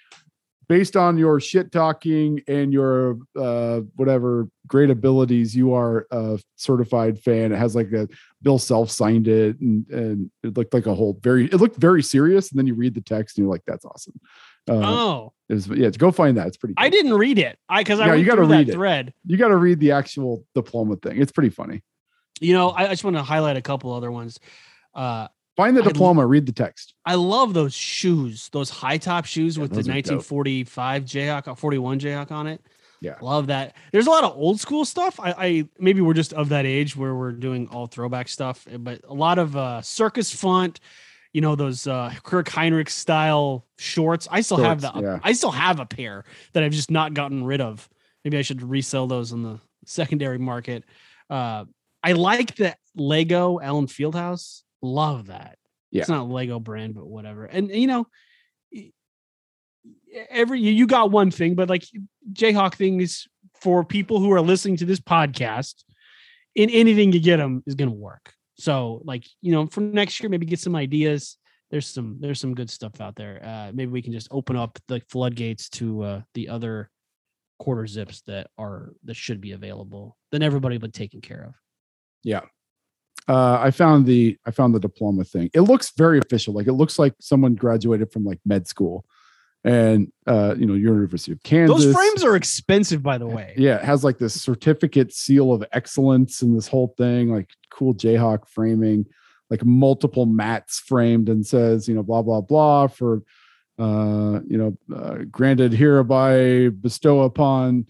based 0.67 0.95
on 0.95 1.17
your 1.17 1.39
shit 1.39 1.71
talking 1.71 2.41
and 2.47 2.71
your 2.71 3.17
uh 3.37 3.81
whatever 3.95 4.47
great 4.67 4.89
abilities 4.89 5.55
you 5.55 5.73
are 5.73 6.07
a 6.11 6.39
certified 6.55 7.19
fan 7.19 7.51
it 7.51 7.57
has 7.57 7.75
like 7.75 7.91
a 7.91 8.07
bill 8.41 8.59
self 8.59 8.89
signed 8.89 9.27
it 9.27 9.59
and 9.59 9.87
and 9.89 10.31
it 10.43 10.55
looked 10.57 10.73
like 10.73 10.85
a 10.85 10.93
whole 10.93 11.19
very 11.21 11.45
it 11.45 11.55
looked 11.55 11.77
very 11.77 12.01
serious 12.03 12.51
and 12.51 12.59
then 12.59 12.67
you 12.67 12.75
read 12.75 12.93
the 12.93 13.01
text 13.01 13.37
and 13.37 13.43
you're 13.43 13.51
like 13.51 13.63
that's 13.67 13.85
awesome 13.85 14.13
uh 14.69 14.73
oh, 14.73 15.33
it 15.49 15.53
was, 15.55 15.67
yeah 15.67 15.89
go 15.89 16.11
find 16.11 16.37
that 16.37 16.47
it's 16.47 16.57
pretty 16.57 16.73
I 16.77 16.89
didn't 16.89 17.15
read 17.15 17.39
it. 17.39 17.57
I 17.67 17.81
because 17.81 17.99
I 17.99 18.07
Yeah, 18.07 18.13
you 18.13 18.25
through 18.31 18.47
that 18.47 18.57
read 18.57 18.69
it. 18.69 18.73
thread. 18.73 19.13
you 19.25 19.37
got 19.37 19.49
to 19.49 19.57
read 19.57 19.79
the 19.79 19.91
actual 19.91 20.45
diploma 20.55 20.95
thing 20.97 21.21
it's 21.21 21.31
pretty 21.31 21.49
funny 21.49 21.83
You 22.41 22.53
know, 22.53 22.69
I, 22.69 22.85
I 22.85 22.89
just 22.89 23.03
want 23.03 23.15
to 23.17 23.23
highlight 23.23 23.57
a 23.57 23.61
couple 23.61 23.93
other 23.93 24.11
ones. 24.11 24.39
Uh, 24.93 25.27
find 25.55 25.75
the 25.77 25.81
I- 25.83 25.87
diploma 25.87 26.25
read 26.25 26.45
the 26.45 26.51
text 26.51 26.93
I 27.05 27.15
love 27.15 27.53
those 27.53 27.73
shoes, 27.73 28.49
those 28.51 28.69
high 28.69 28.97
top 28.97 29.25
shoes 29.25 29.59
with 29.59 29.71
the 29.71 29.77
those 29.77 29.89
are 29.89 29.91
dope. 30.01 30.15
1945 30.21 31.03
Jayhawk, 31.05 31.47
uh, 31.47 31.55
41 31.55 31.99
Jayhawk 31.99 32.31
on 32.31 32.47
it. 32.47 32.61
Yeah. 33.01 33.17
love 33.21 33.47
that. 33.47 33.75
There's 33.91 34.07
a 34.07 34.09
lot 34.09 34.23
of 34.23 34.37
old 34.37 34.61
school 34.61 34.85
stuff. 34.85 35.19
I, 35.19 35.33
I 35.37 35.65
maybe 35.77 35.99
we're 35.99 36.13
just 36.13 36.31
of 36.31 36.47
that 36.49 36.65
age 36.65 36.95
where 36.95 37.13
we're 37.13 37.33
doing 37.33 37.67
all 37.67 37.85
throwback 37.87 38.29
stuff, 38.29 38.65
eh, 38.71 38.77
but 38.77 39.01
a 39.05 39.13
lot 39.13 39.39
of 39.39 39.57
uh, 39.57 39.81
circus 39.81 40.33
font. 40.33 40.79
You 41.33 41.41
know 41.41 41.55
those 41.55 41.85
uh, 41.87 42.13
Kirk 42.23 42.47
Hinrich 42.47 42.89
style 42.89 43.65
shorts. 43.77 44.27
I 44.31 44.39
still 44.39 44.57
have 44.57 44.79
the. 44.81 44.91
yeah. 44.95 45.19
I 45.21 45.33
still 45.33 45.51
have 45.51 45.79
a 45.81 45.85
pair 45.85 46.23
that 46.53 46.63
I've 46.63 46.71
just 46.71 46.89
not 46.91 47.13
gotten 47.13 47.43
rid 47.43 47.59
of. 47.59 47.89
Maybe 48.23 48.37
I 48.37 48.41
should 48.41 48.61
resell 48.61 49.07
those 49.07 49.33
on 49.33 49.43
the 49.43 49.59
secondary 49.85 50.37
market. 50.37 50.85
Uh, 51.29 51.65
I 52.03 52.13
like 52.13 52.55
the 52.55 52.75
Lego 52.95 53.59
Allen 53.59 53.87
Fieldhouse. 53.87 54.62
Love 54.83 55.27
that. 55.27 55.57
It's 55.91 56.09
not 56.09 56.29
Lego 56.29 56.59
brand, 56.59 56.95
but 56.95 57.07
whatever. 57.07 57.45
And 57.45 57.69
you 57.69 57.87
know, 57.87 58.07
every 60.29 60.59
you 60.59 60.87
got 60.87 61.11
one 61.11 61.31
thing, 61.31 61.55
but 61.55 61.69
like 61.69 61.85
Jayhawk 62.33 62.75
thing 62.75 63.01
is 63.01 63.27
for 63.61 63.83
people 63.83 64.19
who 64.19 64.31
are 64.31 64.41
listening 64.41 64.77
to 64.77 64.85
this 64.85 64.99
podcast. 64.99 65.83
In 66.55 66.69
anything 66.69 67.11
you 67.11 67.19
get 67.19 67.37
them 67.37 67.63
is 67.65 67.73
going 67.73 67.89
to 67.89 67.95
work. 67.95 68.31
So 68.55 69.01
like 69.05 69.25
you 69.41 69.51
know, 69.51 69.65
for 69.65 69.81
next 69.81 70.21
year, 70.21 70.29
maybe 70.29 70.45
get 70.45 70.59
some 70.59 70.75
ideas. 70.75 71.37
There's 71.71 71.87
some 71.87 72.17
there's 72.19 72.39
some 72.39 72.53
good 72.53 72.69
stuff 72.69 73.01
out 73.01 73.15
there. 73.15 73.41
Uh, 73.43 73.71
maybe 73.73 73.91
we 73.91 74.03
can 74.03 74.13
just 74.13 74.27
open 74.29 74.55
up 74.55 74.77
the 74.87 75.01
floodgates 75.09 75.69
to 75.69 76.03
uh, 76.03 76.21
the 76.35 76.49
other 76.49 76.91
quarter 77.57 77.87
zips 77.87 78.21
that 78.27 78.47
are 78.57 78.93
that 79.05 79.15
should 79.15 79.41
be 79.41 79.53
available. 79.53 80.15
Then 80.31 80.43
everybody 80.43 80.77
be 80.77 80.89
taken 80.89 81.21
care 81.21 81.45
of. 81.47 81.53
Yeah. 82.23 82.41
Uh, 83.27 83.57
I 83.61 83.71
found 83.71 84.05
the 84.05 84.37
I 84.45 84.51
found 84.51 84.75
the 84.75 84.79
diploma 84.79 85.23
thing. 85.23 85.49
It 85.53 85.61
looks 85.61 85.91
very 85.97 86.19
official. 86.19 86.53
Like 86.53 86.67
it 86.67 86.73
looks 86.73 86.99
like 86.99 87.13
someone 87.19 87.55
graduated 87.55 88.11
from 88.11 88.25
like 88.25 88.39
med 88.45 88.67
school, 88.67 89.05
and 89.63 90.11
uh, 90.27 90.55
you 90.57 90.65
know, 90.65 90.73
University 90.73 91.31
of 91.31 91.41
Kansas. 91.43 91.85
Those 91.85 91.93
frames 91.93 92.23
are 92.23 92.35
expensive, 92.35 93.01
by 93.01 93.17
the 93.17 93.27
way. 93.27 93.53
Yeah, 93.57 93.77
it 93.77 93.85
has 93.85 94.03
like 94.03 94.17
this 94.17 94.41
certificate 94.41 95.13
seal 95.13 95.53
of 95.53 95.63
excellence 95.71 96.41
and 96.41 96.55
this 96.55 96.67
whole 96.67 96.93
thing, 96.97 97.29
like 97.29 97.49
cool 97.69 97.93
Jayhawk 97.93 98.47
framing, 98.47 99.05
like 99.49 99.63
multiple 99.63 100.25
mats 100.25 100.79
framed 100.79 101.29
and 101.29 101.45
says, 101.45 101.87
you 101.87 101.95
know, 101.95 102.03
blah 102.03 102.21
blah 102.21 102.41
blah 102.41 102.87
for, 102.87 103.21
uh, 103.79 104.41
you 104.45 104.57
know, 104.57 104.77
uh, 104.93 105.19
granted 105.31 105.71
hereby 105.71 106.69
bestow 106.69 107.21
upon 107.21 107.85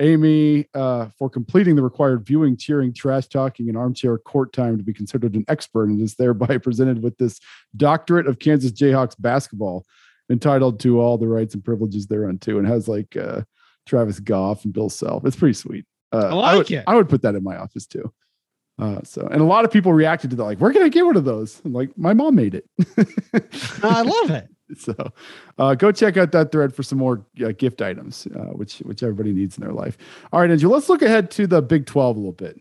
Amy 0.00 0.66
uh, 0.74 1.08
for 1.18 1.30
completing 1.30 1.76
the 1.76 1.82
required 1.82 2.26
viewing, 2.26 2.56
cheering, 2.56 2.92
trash 2.92 3.26
talking, 3.28 3.68
and 3.68 3.76
armchair 3.76 4.18
court 4.18 4.52
time 4.52 4.76
to 4.78 4.82
be 4.82 4.92
considered 4.92 5.34
an 5.34 5.44
expert, 5.48 5.84
and 5.84 6.00
is 6.00 6.14
thereby 6.16 6.58
presented 6.62 7.02
with 7.02 7.16
this 7.18 7.38
doctorate 7.76 8.26
of 8.26 8.38
Kansas 8.38 8.72
Jayhawks 8.72 9.14
basketball, 9.18 9.86
entitled 10.30 10.80
to 10.80 11.00
all 11.00 11.18
the 11.18 11.28
rights 11.28 11.54
and 11.54 11.64
privileges 11.64 12.06
thereunto, 12.06 12.58
and 12.58 12.66
has 12.66 12.88
like. 12.88 13.16
Uh, 13.16 13.42
Travis 13.86 14.20
Goff 14.20 14.64
and 14.64 14.72
Bill 14.72 14.88
Self. 14.88 15.24
It's 15.24 15.36
pretty 15.36 15.54
sweet. 15.54 15.84
Uh, 16.12 16.28
I 16.28 16.32
like 16.32 16.58
would, 16.58 16.70
it. 16.70 16.84
I 16.86 16.94
would 16.94 17.08
put 17.08 17.22
that 17.22 17.34
in 17.34 17.42
my 17.42 17.56
office 17.56 17.86
too. 17.86 18.12
Uh, 18.78 19.00
so, 19.04 19.28
and 19.30 19.40
a 19.40 19.44
lot 19.44 19.64
of 19.64 19.70
people 19.70 19.92
reacted 19.92 20.30
to 20.30 20.36
that, 20.36 20.44
like, 20.44 20.58
"Where 20.58 20.72
can 20.72 20.82
I 20.82 20.88
get 20.88 21.04
one 21.04 21.16
of 21.16 21.24
those?" 21.24 21.60
I'm 21.64 21.72
like, 21.72 21.96
my 21.98 22.14
mom 22.14 22.34
made 22.34 22.54
it. 22.54 22.64
I 23.82 24.02
love 24.02 24.30
it. 24.30 24.48
so, 24.78 24.94
uh, 25.58 25.74
go 25.74 25.92
check 25.92 26.16
out 26.16 26.32
that 26.32 26.52
thread 26.52 26.74
for 26.74 26.82
some 26.82 26.98
more 26.98 27.24
uh, 27.44 27.52
gift 27.52 27.82
items, 27.82 28.26
uh, 28.34 28.52
which 28.52 28.78
which 28.78 29.02
everybody 29.02 29.32
needs 29.32 29.56
in 29.56 29.64
their 29.64 29.72
life. 29.72 29.96
All 30.32 30.40
right, 30.40 30.50
Andrew, 30.50 30.70
let's 30.70 30.88
look 30.88 31.02
ahead 31.02 31.30
to 31.32 31.46
the 31.46 31.62
Big 31.62 31.86
Twelve 31.86 32.16
a 32.16 32.20
little 32.20 32.32
bit. 32.32 32.60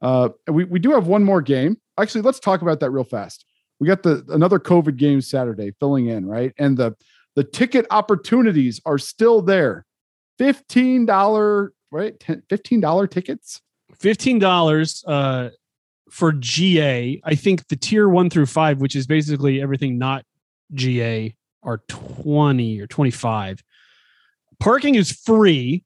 Uh, 0.00 0.30
we 0.48 0.64
we 0.64 0.78
do 0.78 0.92
have 0.92 1.06
one 1.06 1.24
more 1.24 1.42
game. 1.42 1.78
Actually, 1.98 2.22
let's 2.22 2.40
talk 2.40 2.62
about 2.62 2.80
that 2.80 2.90
real 2.90 3.04
fast. 3.04 3.44
We 3.80 3.86
got 3.86 4.02
the 4.02 4.24
another 4.28 4.58
COVID 4.58 4.96
game 4.96 5.20
Saturday 5.20 5.72
filling 5.80 6.06
in, 6.06 6.26
right? 6.26 6.52
And 6.58 6.76
the 6.76 6.94
the 7.34 7.44
ticket 7.44 7.86
opportunities 7.90 8.80
are 8.86 8.98
still 8.98 9.42
there. 9.42 9.84
Fifteen 10.38 11.06
dollar, 11.06 11.72
right? 11.90 12.18
$10 12.18 12.42
Fifteen 12.48 12.80
dollar 12.80 13.06
tickets. 13.06 13.60
Fifteen 13.98 14.38
dollars 14.38 15.04
uh, 15.06 15.50
for 16.10 16.32
GA. 16.32 17.20
I 17.24 17.34
think 17.34 17.66
the 17.68 17.76
tier 17.76 18.08
one 18.08 18.30
through 18.30 18.46
five, 18.46 18.80
which 18.80 18.96
is 18.96 19.06
basically 19.06 19.62
everything 19.62 19.98
not 19.98 20.24
GA, 20.74 21.34
are 21.62 21.82
twenty 21.88 22.80
or 22.80 22.86
twenty 22.86 23.10
five. 23.10 23.62
Parking 24.60 24.94
is 24.94 25.10
free 25.10 25.84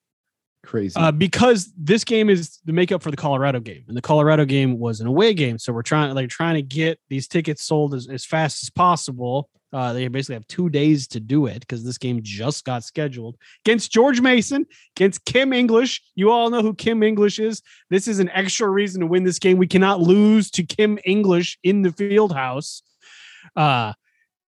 Crazy. 0.65 0.95
uh, 0.97 1.13
because 1.13 1.73
this 1.77 2.05
game 2.05 2.29
is 2.29 2.59
the 2.65 2.73
makeup 2.73 3.03
for 3.03 3.11
the 3.11 3.17
Colorado 3.17 3.61
game, 3.61 3.85
and 3.89 3.97
the 3.97 4.03
Colorado 4.03 4.45
game 4.45 4.79
was 4.79 5.01
an 5.01 5.07
away 5.07 5.33
game. 5.33 5.59
So 5.59 5.73
we're 5.73 5.83
trying 5.83 6.15
like 6.15 6.29
trying 6.29 6.57
to 6.57 6.63
get 6.63 7.01
these 7.09 7.27
tickets 7.27 7.63
sold 7.63 7.95
as, 7.95 8.09
as 8.09 8.25
fast 8.25 8.63
as 8.63 8.71
possible. 8.71 9.49
Uh, 9.73 9.93
they 9.93 10.09
basically 10.09 10.35
have 10.35 10.47
two 10.47 10.71
days 10.71 11.07
to 11.09 11.21
do 11.21 11.47
it 11.47 11.61
because 11.61 11.85
this 11.85 11.99
game 11.99 12.21
just 12.23 12.65
got 12.65 12.83
scheduled 12.83 13.37
against 13.65 13.93
George 13.93 14.21
Mason, 14.21 14.67
against 14.97 15.25
Kim 15.27 15.53
English. 15.53 16.03
You 16.15 16.31
all 16.31 16.49
know 16.51 16.63
who 16.63 16.75
Kim 16.75 17.03
English 17.03 17.39
is. 17.39 17.63
This 17.91 18.09
is 18.09 18.19
an 18.19 18.31
extra 18.31 18.69
reason 18.69 19.01
to 19.01 19.07
win 19.07 19.25
this 19.25 19.39
game. 19.39 19.59
We 19.59 19.67
cannot 19.67 20.01
lose 20.01 20.51
to 20.53 20.65
Kim 20.65 20.99
English 21.05 21.59
in 21.63 21.83
the 21.83 21.93
field 21.93 22.33
house. 22.33 22.83
Uh, 23.55 23.93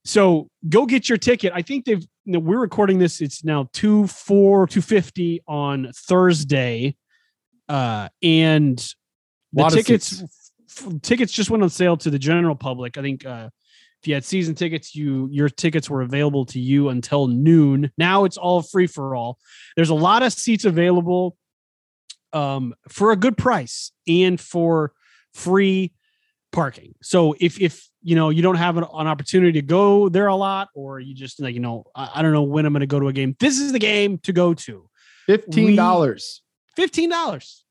so 0.04 0.48
go 0.68 0.86
get 0.86 1.08
your 1.08 1.18
ticket. 1.18 1.52
I 1.54 1.62
think 1.62 1.84
they've 1.84 2.04
you 2.24 2.34
know, 2.34 2.38
we're 2.38 2.60
recording 2.60 2.98
this. 2.98 3.20
It's 3.20 3.44
now 3.44 3.68
two 3.72 4.06
four 4.06 4.66
two 4.66 4.82
fifty 4.82 5.40
on 5.46 5.90
Thursday, 5.94 6.96
uh, 7.68 8.08
and 8.22 8.78
the 9.52 9.68
tickets 9.68 10.22
f- 10.68 11.02
tickets 11.02 11.32
just 11.32 11.50
went 11.50 11.62
on 11.62 11.70
sale 11.70 11.96
to 11.98 12.10
the 12.10 12.18
general 12.18 12.54
public. 12.54 12.98
I 12.98 13.02
think 13.02 13.26
uh, 13.26 13.50
if 14.00 14.08
you 14.08 14.14
had 14.14 14.24
season 14.24 14.54
tickets, 14.54 14.94
you 14.94 15.28
your 15.30 15.48
tickets 15.48 15.90
were 15.90 16.02
available 16.02 16.44
to 16.46 16.60
you 16.60 16.88
until 16.88 17.26
noon. 17.26 17.90
Now 17.98 18.24
it's 18.24 18.36
all 18.36 18.62
free 18.62 18.86
for 18.86 19.14
all. 19.14 19.38
There's 19.76 19.90
a 19.90 19.94
lot 19.94 20.22
of 20.22 20.32
seats 20.32 20.64
available 20.64 21.36
um, 22.32 22.74
for 22.88 23.12
a 23.12 23.16
good 23.16 23.36
price 23.36 23.92
and 24.06 24.40
for 24.40 24.92
free 25.34 25.92
parking. 26.52 26.94
So 27.02 27.34
if 27.40 27.60
if 27.60 27.88
you 28.02 28.16
know 28.16 28.30
you 28.30 28.42
don't 28.42 28.56
have 28.56 28.76
an, 28.76 28.84
an 28.84 29.06
opportunity 29.06 29.52
to 29.60 29.62
go 29.62 30.08
there 30.08 30.26
a 30.26 30.36
lot, 30.36 30.68
or 30.74 31.00
you 31.00 31.14
just 31.14 31.40
like 31.40 31.54
you 31.54 31.60
know 31.60 31.84
I, 31.94 32.10
I 32.16 32.22
don't 32.22 32.32
know 32.32 32.42
when 32.42 32.66
I'm 32.66 32.72
going 32.72 32.80
to 32.80 32.86
go 32.86 33.00
to 33.00 33.08
a 33.08 33.12
game. 33.12 33.36
This 33.38 33.58
is 33.58 33.72
the 33.72 33.78
game 33.78 34.18
to 34.18 34.32
go 34.32 34.54
to. 34.54 34.88
Fifteen 35.26 35.76
dollars. 35.76 36.42
Fifteen 36.76 37.10
dollars. 37.10 37.64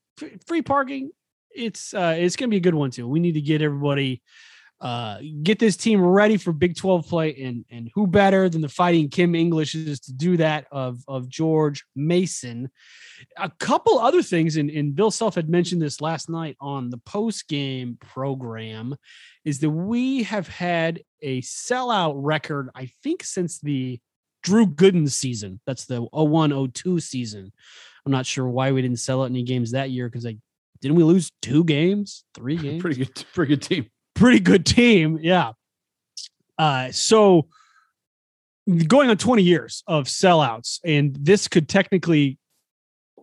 free 0.46 0.62
parking. 0.62 1.10
It's 1.54 1.92
uh, 1.94 2.14
it's 2.16 2.36
gonna 2.36 2.48
be 2.48 2.58
a 2.58 2.60
good 2.60 2.74
one 2.74 2.90
too. 2.90 3.08
We 3.08 3.20
need 3.20 3.32
to 3.32 3.40
get 3.40 3.62
everybody 3.62 4.22
uh, 4.80 5.18
get 5.42 5.58
this 5.58 5.76
team 5.76 6.00
ready 6.00 6.38
for 6.38 6.52
Big 6.52 6.74
12 6.74 7.06
play, 7.06 7.36
and 7.42 7.64
and 7.70 7.90
who 7.94 8.06
better 8.06 8.48
than 8.48 8.62
the 8.62 8.68
fighting 8.68 9.10
Kim 9.10 9.34
English 9.34 9.74
is 9.74 10.00
to 10.00 10.12
do 10.12 10.36
that 10.38 10.66
of 10.72 11.02
of 11.06 11.28
George 11.28 11.84
Mason. 11.94 12.70
A 13.36 13.50
couple 13.50 13.98
other 13.98 14.22
things, 14.22 14.56
and, 14.56 14.70
and 14.70 14.94
Bill 14.94 15.10
Self 15.10 15.34
had 15.34 15.50
mentioned 15.50 15.82
this 15.82 16.00
last 16.00 16.30
night 16.30 16.56
on 16.60 16.88
the 16.88 16.96
post 16.98 17.46
game 17.48 17.98
program, 18.00 18.96
is 19.44 19.58
that 19.60 19.70
we 19.70 20.22
have 20.22 20.48
had 20.48 21.02
a 21.20 21.42
sellout 21.42 22.14
record, 22.16 22.70
I 22.74 22.90
think, 23.02 23.22
since 23.22 23.60
the 23.60 24.00
Drew 24.42 24.66
Gooden 24.66 25.10
season. 25.10 25.60
That's 25.66 25.84
the 25.84 26.00
01 26.00 26.72
02 26.72 27.00
season. 27.00 27.52
I'm 28.06 28.12
not 28.12 28.24
sure 28.24 28.48
why 28.48 28.72
we 28.72 28.80
didn't 28.80 28.98
sell 28.98 29.22
out 29.22 29.26
any 29.26 29.42
games 29.42 29.72
that 29.72 29.90
year 29.90 30.08
because 30.08 30.24
I 30.24 30.38
didn't 30.80 30.96
we 30.96 31.02
lose 31.02 31.30
two 31.42 31.64
games, 31.64 32.24
three 32.34 32.56
games? 32.62 32.80
Pretty 32.80 33.04
good, 33.04 33.24
pretty 33.34 33.56
good 33.56 33.62
team. 33.62 33.90
Pretty 34.20 34.38
good 34.40 34.66
team. 34.66 35.18
Yeah. 35.20 35.52
Uh, 36.58 36.92
so 36.92 37.48
going 38.86 39.08
on 39.08 39.16
20 39.16 39.42
years 39.42 39.82
of 39.86 40.04
sellouts, 40.04 40.78
and 40.84 41.16
this 41.18 41.48
could 41.48 41.68
technically 41.68 42.38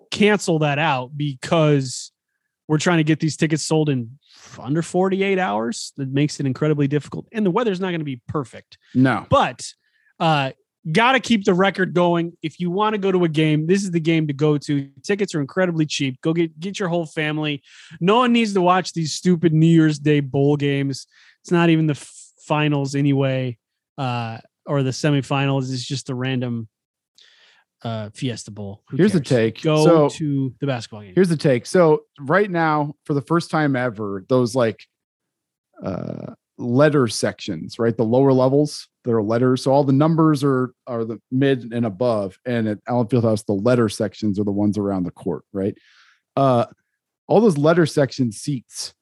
cancel 0.10 0.60
that 0.60 0.80
out 0.80 1.12
because 1.16 2.12
we're 2.68 2.80
trying 2.80 2.98
to 2.98 3.04
get 3.04 3.20
these 3.20 3.38
tickets 3.38 3.64
sold 3.64 3.90
in 3.90 4.18
under 4.60 4.82
48 4.82 5.38
hours. 5.38 5.94
That 5.98 6.10
makes 6.10 6.40
it 6.40 6.46
incredibly 6.46 6.88
difficult. 6.88 7.28
And 7.32 7.46
the 7.46 7.52
weather's 7.52 7.80
not 7.80 7.90
going 7.90 8.00
to 8.00 8.06
be 8.06 8.22
perfect. 8.28 8.78
No, 8.96 9.26
But 9.30 9.72
uh 10.20 10.52
got 10.92 11.14
to 11.14 11.20
keep 11.20 11.44
the 11.44 11.54
record 11.54 11.94
going. 11.94 12.38
If 12.42 12.60
you 12.60 12.72
want 12.72 12.94
to 12.94 12.98
go 12.98 13.12
to 13.12 13.24
a 13.24 13.30
game, 13.30 13.68
this 13.68 13.84
is 13.84 13.92
the 13.92 14.00
game 14.00 14.28
to 14.28 14.34
go 14.34 14.58
to. 14.58 14.90
Tickets 15.04 15.36
are 15.36 15.42
incredibly 15.42 15.86
cheap. 15.86 16.22
Go 16.22 16.34
get 16.34 16.60
get 16.60 16.80
your 16.80 16.90
whole 16.90 17.06
family. 17.06 17.64
No 18.00 18.18
one 18.18 18.34
needs 18.34 18.54
to 18.54 18.62
watch 18.62 18.94
these 18.94 19.14
stupid 19.14 19.54
New 19.54 19.68
Year's 19.68 20.00
Day 20.00 20.20
bowl 20.20 20.56
games. 20.58 21.08
It's 21.42 21.52
not 21.52 21.70
even 21.70 21.88
the 21.88 21.96
finals 22.46 22.96
anyway, 22.96 23.58
uh, 23.98 24.40
or 24.66 24.84
the 24.84 24.92
semifinals. 24.92 25.72
It's 25.72 25.86
just 25.86 26.10
a 26.10 26.16
random 26.16 26.68
uh 27.84 28.10
Fiesta 28.14 28.52
Bowl. 28.52 28.84
Who 28.90 28.98
here's 28.98 29.14
the 29.14 29.22
take. 29.22 29.62
Go 29.62 29.86
so 29.86 30.10
to 30.10 30.54
the 30.60 30.68
basketball 30.68 31.02
game. 31.02 31.14
here's 31.16 31.30
the 31.30 31.38
take. 31.38 31.66
So 31.66 32.04
right 32.20 32.50
now, 32.50 32.96
for 33.06 33.14
the 33.14 33.22
first 33.22 33.52
time 33.52 33.76
ever, 33.76 34.26
those 34.30 34.56
like 34.56 34.84
uh 35.84 36.34
letter 36.58 37.08
sections, 37.08 37.78
right? 37.78 37.96
The 37.96 38.04
lower 38.04 38.34
levels 38.34 38.88
that 39.08 39.14
are 39.14 39.24
letters. 39.24 39.64
So 39.64 39.72
all 39.72 39.86
the 39.86 39.94
numbers 39.94 40.44
are 40.44 40.74
are 40.86 41.06
the 41.06 41.20
mid 41.32 41.72
and 41.72 41.86
above. 41.86 42.38
And 42.46 42.68
at 42.68 42.80
Allen 42.90 43.08
Fieldhouse, 43.08 43.46
the 43.46 43.54
letter 43.54 43.88
sections 43.88 44.38
are 44.38 44.44
the 44.44 44.52
ones 44.52 44.78
around 44.78 45.04
the 45.04 45.12
court, 45.12 45.44
right? 45.54 45.76
Uh 46.36 46.66
all 47.28 47.40
those 47.40 47.58
letter 47.58 47.86
section 47.86 48.32
seats 48.34 48.94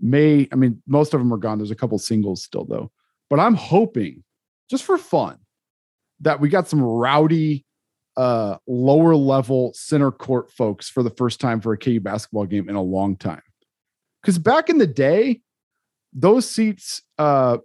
may, 0.00 0.48
I 0.52 0.56
mean, 0.56 0.82
most 0.86 1.14
of 1.14 1.20
them 1.20 1.32
are 1.32 1.38
gone. 1.38 1.58
There's 1.58 1.70
a 1.70 1.76
couple 1.76 1.96
singles 1.98 2.42
still 2.42 2.64
though. 2.64 2.90
But 3.30 3.38
I'm 3.38 3.54
hoping, 3.54 4.24
just 4.68 4.82
for 4.82 4.98
fun, 4.98 5.38
that 6.20 6.40
we 6.40 6.48
got 6.48 6.68
some 6.68 6.82
rowdy 6.82 7.64
uh 8.16 8.56
lower 8.66 9.14
level 9.14 9.72
center 9.74 10.10
court 10.10 10.50
folks 10.50 10.88
for 10.88 11.04
the 11.04 11.10
first 11.10 11.38
time 11.38 11.60
for 11.60 11.72
a 11.72 11.78
KU 11.78 12.00
basketball 12.00 12.46
game 12.46 12.68
in 12.68 12.74
a 12.74 12.82
long 12.82 13.16
time. 13.16 13.42
Cuz 14.24 14.38
back 14.38 14.68
in 14.68 14.78
the 14.78 14.88
day, 14.88 15.40
those 16.12 16.50
seats 16.50 17.02
uh 17.16 17.58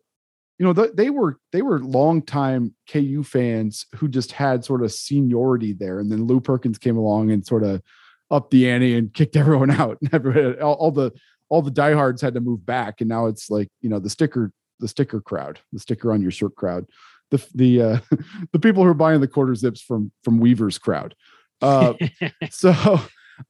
you 0.62 0.68
know 0.68 0.74
they 0.74 1.10
were 1.10 1.40
they 1.52 1.64
were 1.64 1.80
long 1.80 2.22
time 2.22 2.76
KU 2.88 3.24
fans 3.24 3.88
who 3.96 4.08
just 4.08 4.32
had 4.32 4.64
sort 4.64 4.84
of 4.84 4.92
seniority 4.92 5.74
there. 5.74 6.00
And 6.00 6.12
then 6.12 6.28
Lew 6.28 6.40
Perkins 6.40 6.78
came 6.78 6.98
along 6.98 7.32
and 7.32 7.44
sort 7.44 7.64
of 7.64 7.82
upped 8.30 8.52
the 8.52 8.70
ante 8.70 8.96
and 8.96 9.12
kicked 9.12 9.36
everyone 9.36 9.72
out. 9.72 9.98
And 10.02 10.14
everybody, 10.14 10.60
all, 10.60 10.76
all 10.76 10.92
the 10.92 11.14
all 11.50 11.64
the 11.64 11.72
diehards 11.72 12.22
had 12.22 12.36
to 12.36 12.42
move 12.42 12.64
back. 12.64 13.02
And 13.02 13.10
now 13.10 13.26
it's 13.26 13.50
like 13.50 13.70
you 13.82 13.90
know 13.90 13.98
the 13.98 14.12
sticker 14.12 14.52
the 14.80 14.88
sticker 14.88 15.20
crowd 15.20 15.60
the 15.74 15.80
sticker 15.80 16.12
on 16.12 16.22
your 16.22 16.30
shirt 16.30 16.56
crowd 16.56 16.86
the 17.32 17.44
the 17.56 17.82
uh 17.82 18.00
the 18.52 18.60
people 18.60 18.84
who 18.84 18.90
are 18.90 18.94
buying 18.94 19.20
the 19.20 19.28
quarter 19.28 19.56
zips 19.56 19.82
from 19.82 20.12
from 20.24 20.38
Weaver's 20.38 20.78
crowd. 20.78 21.16
Uh 21.60 21.94
so 22.52 23.02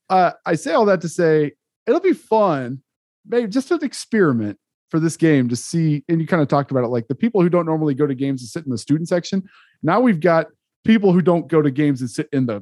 uh, 0.10 0.32
I 0.46 0.56
say 0.56 0.72
all 0.72 0.86
that 0.86 1.02
to 1.02 1.10
say 1.10 1.52
it'll 1.86 2.00
be 2.00 2.14
fun, 2.14 2.84
maybe 3.28 3.50
just 3.50 3.70
an 3.70 3.84
experiment 3.84 4.60
for 4.92 5.00
this 5.00 5.18
game 5.18 5.50
to 5.50 5.56
see. 5.56 6.04
And 6.08 6.22
you 6.22 6.28
kind 6.28 6.42
of 6.42 6.48
talked 6.48 6.70
about 6.70 6.84
it, 6.84 6.88
like 6.88 7.08
the 7.08 7.16
people 7.16 7.42
who 7.42 7.50
don't 7.50 7.66
normally 7.66 7.96
go 7.96 8.06
to 8.06 8.14
games 8.14 8.42
and 8.42 8.50
sit 8.50 8.66
in 8.66 8.72
the 8.72 8.78
student 8.78 9.10
section. 9.10 9.50
Now 9.82 10.02
we've 10.02 10.20
got 10.20 10.48
people 10.84 11.14
who 11.14 11.22
don't 11.22 11.48
go 11.48 11.62
to 11.62 11.72
games 11.72 12.02
and 12.02 12.10
sit 12.10 12.28
in 12.32 12.46
the 12.46 12.62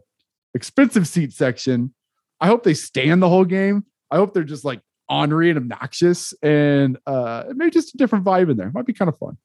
expensive 0.54 1.08
seat 1.08 1.34
section. 1.34 1.94
I 2.40 2.48
hope 2.48 2.64
they 2.64 2.74
stand 2.74 3.22
the 3.22 3.30
whole 3.30 3.46
game. 3.46 3.84
I 4.12 4.18
hope 4.18 4.34
they're 4.34 4.44
just 4.44 4.64
like 4.64 4.82
ornery 5.10 5.50
and 5.50 5.58
obnoxious, 5.58 6.34
and 6.42 6.98
uh, 7.06 7.46
maybe 7.56 7.72
just 7.72 7.96
a 7.96 7.98
different 7.98 8.26
vibe 8.26 8.50
in 8.50 8.58
there. 8.58 8.72
Might 8.72 8.86
be 8.86 8.94
kind 8.94 9.10
of 9.10 9.18
fun. 9.18 9.38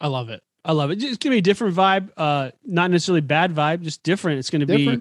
I 0.00 0.06
love 0.06 0.30
it. 0.30 0.42
I 0.64 0.72
love 0.72 0.90
it. 0.90 1.02
It's 1.02 1.16
gonna 1.18 1.34
be 1.34 1.38
a 1.38 1.42
different 1.42 1.76
vibe. 1.76 2.10
Uh, 2.16 2.50
not 2.64 2.90
necessarily 2.90 3.20
bad 3.20 3.54
vibe, 3.54 3.82
just 3.82 4.02
different. 4.02 4.38
It's 4.38 4.50
gonna 4.50 4.66
be, 4.66 5.00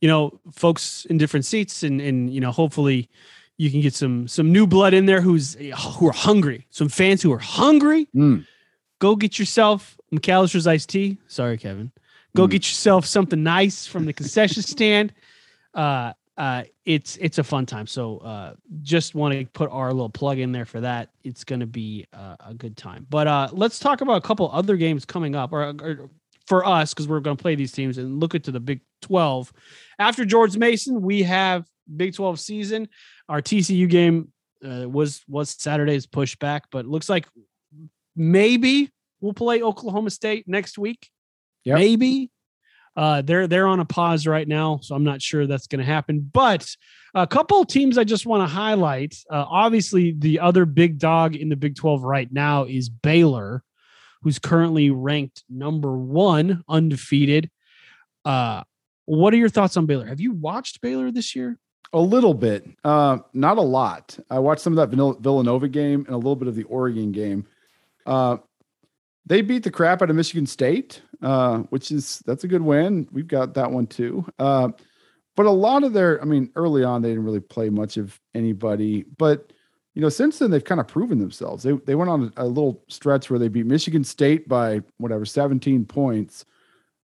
you 0.00 0.08
know, 0.08 0.40
folks 0.52 1.04
in 1.06 1.18
different 1.18 1.46
seats, 1.46 1.82
and 1.82 2.00
and 2.00 2.32
you 2.32 2.40
know, 2.40 2.52
hopefully, 2.52 3.08
you 3.56 3.70
can 3.70 3.80
get 3.80 3.94
some 3.94 4.26
some 4.28 4.52
new 4.52 4.66
blood 4.66 4.94
in 4.94 5.06
there 5.06 5.20
who's 5.20 5.54
who 5.54 6.08
are 6.08 6.12
hungry. 6.12 6.66
Some 6.70 6.88
fans 6.88 7.22
who 7.22 7.32
are 7.32 7.38
hungry. 7.38 8.08
Mm. 8.14 8.46
Go 9.00 9.16
get 9.16 9.38
yourself 9.38 9.96
McAlister's 10.12 10.66
iced 10.66 10.88
tea. 10.88 11.18
Sorry, 11.28 11.58
Kevin. 11.58 11.92
Go 12.36 12.46
Mm. 12.46 12.50
get 12.50 12.62
yourself 12.68 13.06
something 13.06 13.42
nice 13.42 13.86
from 13.86 14.06
the 14.06 14.12
concession 14.12 14.62
stand. 14.74 15.12
Uh, 15.72 16.12
uh, 16.36 16.64
it's 16.84 17.16
it's 17.18 17.38
a 17.38 17.44
fun 17.44 17.64
time. 17.64 17.86
So 17.86 18.18
uh, 18.18 18.54
just 18.82 19.14
want 19.14 19.34
to 19.34 19.44
put 19.46 19.70
our 19.70 19.92
little 19.92 20.08
plug 20.10 20.38
in 20.38 20.50
there 20.50 20.64
for 20.64 20.80
that. 20.80 21.10
It's 21.22 21.44
going 21.44 21.60
to 21.60 21.66
be 21.66 22.06
uh, 22.12 22.36
a 22.44 22.54
good 22.54 22.76
time. 22.76 23.06
But 23.08 23.28
uh, 23.28 23.48
let's 23.52 23.78
talk 23.78 24.00
about 24.00 24.16
a 24.16 24.20
couple 24.20 24.50
other 24.52 24.76
games 24.76 25.04
coming 25.04 25.36
up, 25.36 25.52
or, 25.52 25.62
or 25.80 26.10
for 26.46 26.64
us 26.66 26.92
because 26.92 27.06
we're 27.06 27.20
going 27.20 27.36
to 27.36 27.40
play 27.42 27.54
these 27.54 27.70
teams 27.70 27.98
and 27.98 28.18
look 28.18 28.34
into 28.34 28.50
the 28.50 28.58
Big 28.60 28.80
Twelve. 29.00 29.52
After 30.00 30.24
George 30.24 30.56
Mason, 30.56 31.02
we 31.02 31.22
have 31.22 31.70
Big 31.96 32.14
Twelve 32.14 32.40
season. 32.40 32.88
Our 33.28 33.40
TCU 33.40 33.88
game 33.88 34.32
uh, 34.64 34.88
was 34.88 35.22
was 35.28 35.50
Saturday's 35.50 36.06
pushback, 36.06 36.62
but 36.70 36.86
looks 36.86 37.08
like 37.08 37.26
maybe 38.16 38.90
we'll 39.20 39.34
play 39.34 39.62
Oklahoma 39.62 40.10
State 40.10 40.46
next 40.46 40.78
week. 40.78 41.10
Yep. 41.64 41.78
Maybe. 41.78 42.30
Uh, 42.96 43.22
they're 43.22 43.48
they're 43.48 43.66
on 43.66 43.80
a 43.80 43.84
pause 43.84 44.26
right 44.26 44.46
now, 44.46 44.78
so 44.80 44.94
I'm 44.94 45.02
not 45.02 45.20
sure 45.20 45.46
that's 45.46 45.66
going 45.66 45.80
to 45.80 45.84
happen. 45.84 46.30
But 46.32 46.76
a 47.14 47.26
couple 47.26 47.60
of 47.60 47.66
teams 47.66 47.98
I 47.98 48.04
just 48.04 48.24
want 48.24 48.48
to 48.48 48.54
highlight. 48.54 49.16
Uh, 49.28 49.44
obviously, 49.48 50.12
the 50.16 50.40
other 50.40 50.64
big 50.64 50.98
dog 50.98 51.34
in 51.34 51.48
the 51.48 51.56
Big 51.56 51.74
12 51.74 52.04
right 52.04 52.32
now 52.32 52.64
is 52.64 52.88
Baylor, 52.88 53.64
who's 54.22 54.38
currently 54.38 54.90
ranked 54.90 55.42
number 55.50 55.96
one, 55.98 56.62
undefeated. 56.68 57.50
Uh, 58.24 58.62
what 59.06 59.34
are 59.34 59.38
your 59.38 59.48
thoughts 59.48 59.76
on 59.76 59.86
Baylor? 59.86 60.06
Have 60.06 60.20
you 60.20 60.32
watched 60.32 60.80
Baylor 60.80 61.10
this 61.10 61.34
year? 61.34 61.58
A 61.94 62.00
little 62.00 62.34
bit, 62.34 62.68
uh, 62.84 63.18
not 63.32 63.56
a 63.56 63.62
lot. 63.62 64.18
I 64.28 64.40
watched 64.40 64.62
some 64.62 64.76
of 64.76 64.90
that 64.90 64.96
Villanova 65.20 65.68
game 65.68 66.00
and 66.06 66.14
a 66.14 66.16
little 66.16 66.36
bit 66.36 66.48
of 66.48 66.56
the 66.56 66.64
Oregon 66.64 67.12
game. 67.12 67.46
Uh, 68.04 68.38
they 69.26 69.40
beat 69.40 69.62
the 69.62 69.70
crap 69.70 70.02
out 70.02 70.10
of 70.10 70.16
Michigan 70.16 70.44
State, 70.46 71.00
uh, 71.22 71.58
which 71.70 71.90
is 71.90 72.20
that's 72.26 72.44
a 72.44 72.48
good 72.48 72.62
win. 72.62 73.08
We've 73.12 73.28
got 73.28 73.54
that 73.54 73.70
one 73.70 73.86
too. 73.86 74.26
Uh, 74.38 74.70
but 75.36 75.46
a 75.46 75.50
lot 75.50 75.84
of 75.84 75.92
their, 75.92 76.20
I 76.20 76.24
mean, 76.24 76.50
early 76.56 76.84
on 76.84 77.00
they 77.00 77.10
didn't 77.10 77.24
really 77.24 77.40
play 77.40 77.70
much 77.70 77.96
of 77.96 78.20
anybody, 78.34 79.04
but 79.16 79.52
you 79.94 80.02
know, 80.02 80.08
since 80.08 80.38
then 80.38 80.50
they've 80.50 80.64
kind 80.64 80.80
of 80.80 80.88
proven 80.88 81.18
themselves. 81.18 81.62
They 81.62 81.72
they 81.72 81.94
went 81.94 82.10
on 82.10 82.32
a, 82.36 82.44
a 82.44 82.46
little 82.46 82.82
stretch 82.88 83.30
where 83.30 83.38
they 83.38 83.48
beat 83.48 83.66
Michigan 83.66 84.04
State 84.04 84.48
by 84.48 84.82
whatever 84.98 85.24
17 85.24 85.84
points. 85.86 86.44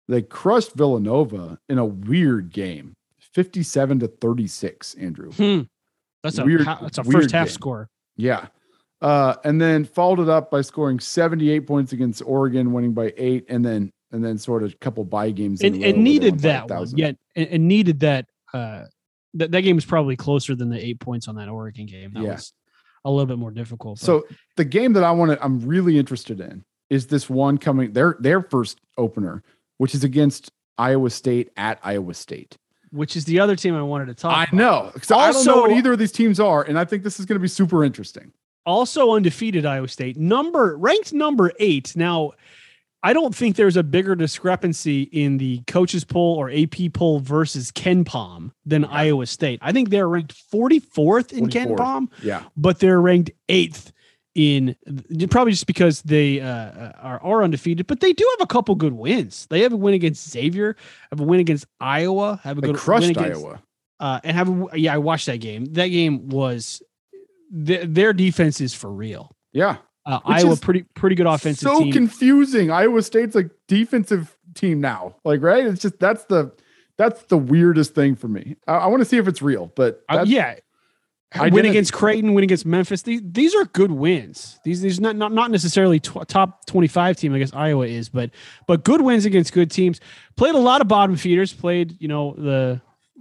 They 0.08 0.22
crushed 0.22 0.74
Villanova 0.74 1.58
in 1.68 1.78
a 1.78 1.84
weird 1.84 2.50
game, 2.50 2.94
57 3.34 4.00
to 4.00 4.08
36. 4.08 4.94
Andrew, 4.94 5.30
Hmm. 5.32 5.62
That's 6.22 6.38
a 6.38 6.44
Weird- 6.44 6.66
that's 6.66 6.98
a 6.98 7.04
first 7.04 7.30
half 7.30 7.46
game. 7.48 7.52
score. 7.54 7.88
yeah. 8.16 8.48
Uh, 9.00 9.34
and 9.44 9.58
then 9.58 9.86
followed 9.86 10.20
it 10.20 10.28
up 10.28 10.50
by 10.50 10.60
scoring 10.60 11.00
78 11.00 11.66
points 11.66 11.94
against 11.94 12.20
Oregon, 12.26 12.72
winning 12.72 12.92
by 12.92 13.14
eight, 13.16 13.46
and 13.48 13.64
then 13.64 13.90
and 14.12 14.22
then 14.24 14.36
sort 14.36 14.62
of 14.62 14.72
a 14.72 14.76
couple 14.78 15.02
bye 15.04 15.30
games 15.30 15.62
in 15.62 15.82
and, 15.82 16.02
needed 16.04 16.40
that 16.40 16.68
one. 16.68 16.86
Yeah, 16.94 17.12
and, 17.36 17.48
and 17.48 17.66
needed 17.68 18.00
that. 18.00 18.26
Uh, 18.52 18.84
that 19.34 19.52
that 19.52 19.60
game 19.62 19.76
was 19.76 19.86
probably 19.86 20.16
closer 20.16 20.54
than 20.54 20.68
the 20.68 20.84
eight 20.84 21.00
points 21.00 21.28
on 21.28 21.36
that 21.36 21.48
Oregon 21.48 21.86
game. 21.86 22.12
That 22.12 22.22
Yeah. 22.24 22.32
was 22.32 22.52
a 23.06 23.10
little 23.10 23.24
bit 23.26 23.38
more 23.38 23.52
difficult. 23.52 24.00
but- 24.00 24.04
So 24.04 24.26
the 24.56 24.64
game 24.66 24.92
that 24.94 25.04
I 25.04 25.12
want 25.12 25.30
to, 25.32 25.42
I'm 25.42 25.60
really 25.66 25.96
interested 25.98 26.40
in 26.40 26.62
is 26.90 27.06
this 27.06 27.30
one 27.30 27.56
coming 27.56 27.92
their 27.94 28.16
their 28.20 28.42
first 28.42 28.80
opener, 28.98 29.42
which 29.78 29.94
is 29.94 30.04
against 30.04 30.50
Iowa 30.76 31.08
State 31.08 31.48
at 31.56 31.78
Iowa 31.82 32.12
State. 32.12 32.58
Which 32.92 33.14
is 33.16 33.24
the 33.24 33.38
other 33.40 33.54
team 33.56 33.74
I 33.74 33.82
wanted 33.82 34.06
to 34.06 34.14
talk. 34.14 34.36
I 34.36 34.44
about. 34.44 34.54
know. 34.54 34.90
because 34.92 35.10
I 35.12 35.30
don't 35.32 35.44
know 35.46 35.60
what 35.62 35.70
either 35.72 35.92
of 35.92 35.98
these 35.98 36.12
teams 36.12 36.40
are, 36.40 36.62
and 36.62 36.78
I 36.78 36.84
think 36.84 37.02
this 37.04 37.20
is 37.20 37.26
going 37.26 37.36
to 37.36 37.40
be 37.42 37.48
super 37.48 37.84
interesting. 37.84 38.32
Also 38.66 39.14
undefeated 39.14 39.64
Iowa 39.64 39.88
State, 39.88 40.16
number 40.18 40.76
ranked 40.76 41.12
number 41.12 41.52
eight. 41.60 41.94
Now, 41.96 42.32
I 43.02 43.12
don't 43.14 43.34
think 43.34 43.56
there's 43.56 43.76
a 43.78 43.82
bigger 43.82 44.14
discrepancy 44.14 45.02
in 45.04 45.38
the 45.38 45.62
coaches 45.66 46.04
poll 46.04 46.36
or 46.36 46.50
AP 46.50 46.92
poll 46.92 47.20
versus 47.20 47.70
KenPom 47.72 48.50
than 48.66 48.84
Iowa 48.84 49.24
State. 49.26 49.58
I 49.62 49.72
think 49.72 49.88
they're 49.88 50.08
ranked 50.08 50.34
44th 50.52 51.32
in 51.32 51.48
Ken 51.48 51.68
44th. 51.70 51.76
Palm, 51.78 52.10
Yeah. 52.22 52.42
but 52.56 52.78
they're 52.80 53.00
ranked 53.00 53.30
eighth 53.48 53.92
in 54.34 54.76
probably 55.30 55.52
just 55.52 55.66
because 55.66 56.02
they 56.02 56.40
uh, 56.40 56.92
are, 57.00 57.20
are 57.22 57.42
undefeated, 57.42 57.86
but 57.86 58.00
they 58.00 58.12
do 58.12 58.28
have 58.38 58.44
a 58.44 58.46
couple 58.46 58.74
good 58.76 58.92
wins. 58.92 59.46
They 59.50 59.60
have 59.62 59.72
a 59.72 59.76
win 59.76 59.94
against 59.94 60.30
Xavier, 60.30 60.76
have 61.10 61.20
a 61.20 61.24
win 61.24 61.40
against 61.40 61.66
Iowa, 61.80 62.40
have 62.44 62.58
a 62.58 62.60
They 62.60 62.68
good 62.68 62.76
crushed 62.76 63.08
win 63.08 63.10
against, 63.18 63.44
Iowa. 63.44 63.62
uh, 63.98 64.20
and 64.22 64.36
have 64.36 64.48
a, 64.48 64.78
yeah, 64.78 64.94
I 64.94 64.98
watched 64.98 65.26
that 65.26 65.38
game. 65.38 65.64
That 65.72 65.88
game 65.88 66.28
was 66.28 66.80
th- 67.66 67.86
their 67.88 68.12
defense 68.12 68.60
is 68.60 68.72
for 68.74 68.90
real. 68.92 69.34
Yeah. 69.52 69.78
Uh, 70.06 70.18
Iowa 70.24 70.56
pretty 70.56 70.84
pretty 70.94 71.14
good 71.16 71.26
offensive 71.26 71.68
so 71.68 71.80
team. 71.80 71.92
confusing. 71.92 72.70
Iowa 72.70 73.02
State's 73.02 73.36
a 73.36 73.50
defensive 73.68 74.36
team 74.54 74.80
now. 74.80 75.16
Like, 75.24 75.42
right? 75.42 75.66
It's 75.66 75.82
just 75.82 75.98
that's 75.98 76.24
the 76.24 76.52
that's 76.96 77.22
the 77.24 77.36
weirdest 77.36 77.94
thing 77.94 78.16
for 78.16 78.28
me. 78.28 78.56
I, 78.66 78.74
I 78.74 78.86
want 78.86 79.00
to 79.00 79.04
see 79.04 79.18
if 79.18 79.28
it's 79.28 79.42
real, 79.42 79.70
but 79.74 80.02
Uh, 80.08 80.24
that's- 80.24 80.28
yeah. 81.34 81.48
Win 81.48 81.64
against 81.64 81.92
Creighton, 81.92 82.34
win 82.34 82.42
against 82.42 82.66
Memphis. 82.66 83.02
These, 83.02 83.20
these 83.24 83.54
are 83.54 83.64
good 83.66 83.92
wins. 83.92 84.58
These 84.64 84.80
these 84.80 84.98
not 84.98 85.14
not 85.14 85.32
not 85.32 85.50
necessarily 85.50 86.00
tw- 86.00 86.26
top 86.26 86.66
twenty 86.66 86.88
five 86.88 87.16
team. 87.16 87.32
I 87.34 87.38
guess 87.38 87.52
Iowa 87.52 87.86
is, 87.86 88.08
but 88.08 88.30
but 88.66 88.84
good 88.84 89.00
wins 89.00 89.24
against 89.24 89.52
good 89.52 89.70
teams. 89.70 90.00
Played 90.36 90.56
a 90.56 90.58
lot 90.58 90.80
of 90.80 90.88
bottom 90.88 91.14
feeders. 91.14 91.52
Played 91.52 91.96
you 92.00 92.08
know 92.08 92.34
the 92.36 92.80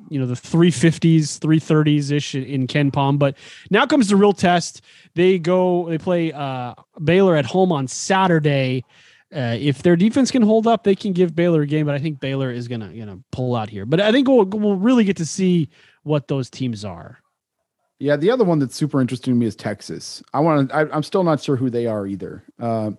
you 0.10 0.20
know 0.20 0.26
the 0.26 0.36
three 0.36 0.72
fifties, 0.72 1.38
three 1.38 1.60
thirties 1.60 2.10
ish 2.10 2.34
in 2.34 2.66
KenPom. 2.66 3.20
But 3.20 3.38
now 3.70 3.86
comes 3.86 4.08
the 4.08 4.16
real 4.16 4.34
test. 4.34 4.82
They 5.14 5.38
go. 5.38 5.88
They 5.88 6.00
play 6.00 6.32
uh, 6.32 6.74
Baylor 7.04 7.36
at 7.36 7.46
home 7.46 7.72
on 7.72 7.88
Saturday. 7.88 8.86
Uh, 9.32 9.56
if 9.60 9.84
their 9.84 9.96
defense 9.96 10.32
can 10.32 10.42
hold 10.42 10.66
up, 10.66 10.84
they 10.84 10.96
can 10.96 11.14
give 11.14 11.36
Baylor 11.36 11.62
a 11.62 11.68
game. 11.68 11.86
But 11.86 11.94
I 11.94 12.00
think 12.00 12.20
Baylor 12.20 12.52
is 12.52 12.68
gonna 12.68 12.92
gonna 12.92 13.20
pull 13.32 13.56
out 13.56 13.70
here. 13.70 13.86
But 13.86 14.02
I 14.02 14.12
think 14.12 14.28
we'll 14.28 14.46
we'll 14.46 14.78
really 14.78 15.04
get 15.04 15.18
to 15.18 15.28
see 15.28 15.70
what 16.02 16.28
those 16.28 16.50
teams 16.50 16.84
are. 16.84 17.22
Yeah, 18.00 18.16
the 18.16 18.32
other 18.32 18.46
one 18.46 18.60
that's 18.60 18.76
super 18.76 19.02
interesting 19.02 19.34
to 19.34 19.38
me 19.40 19.46
is 19.46 19.56
Texas. 19.56 20.24
I 20.34 20.40
want 20.40 20.70
to. 20.70 20.76
I'm 20.94 21.04
still 21.04 21.24
not 21.24 21.42
sure 21.42 21.56
who 21.58 21.70
they 21.70 21.86
are 21.86 22.08
either. 22.08 22.44
Um, 22.58 22.98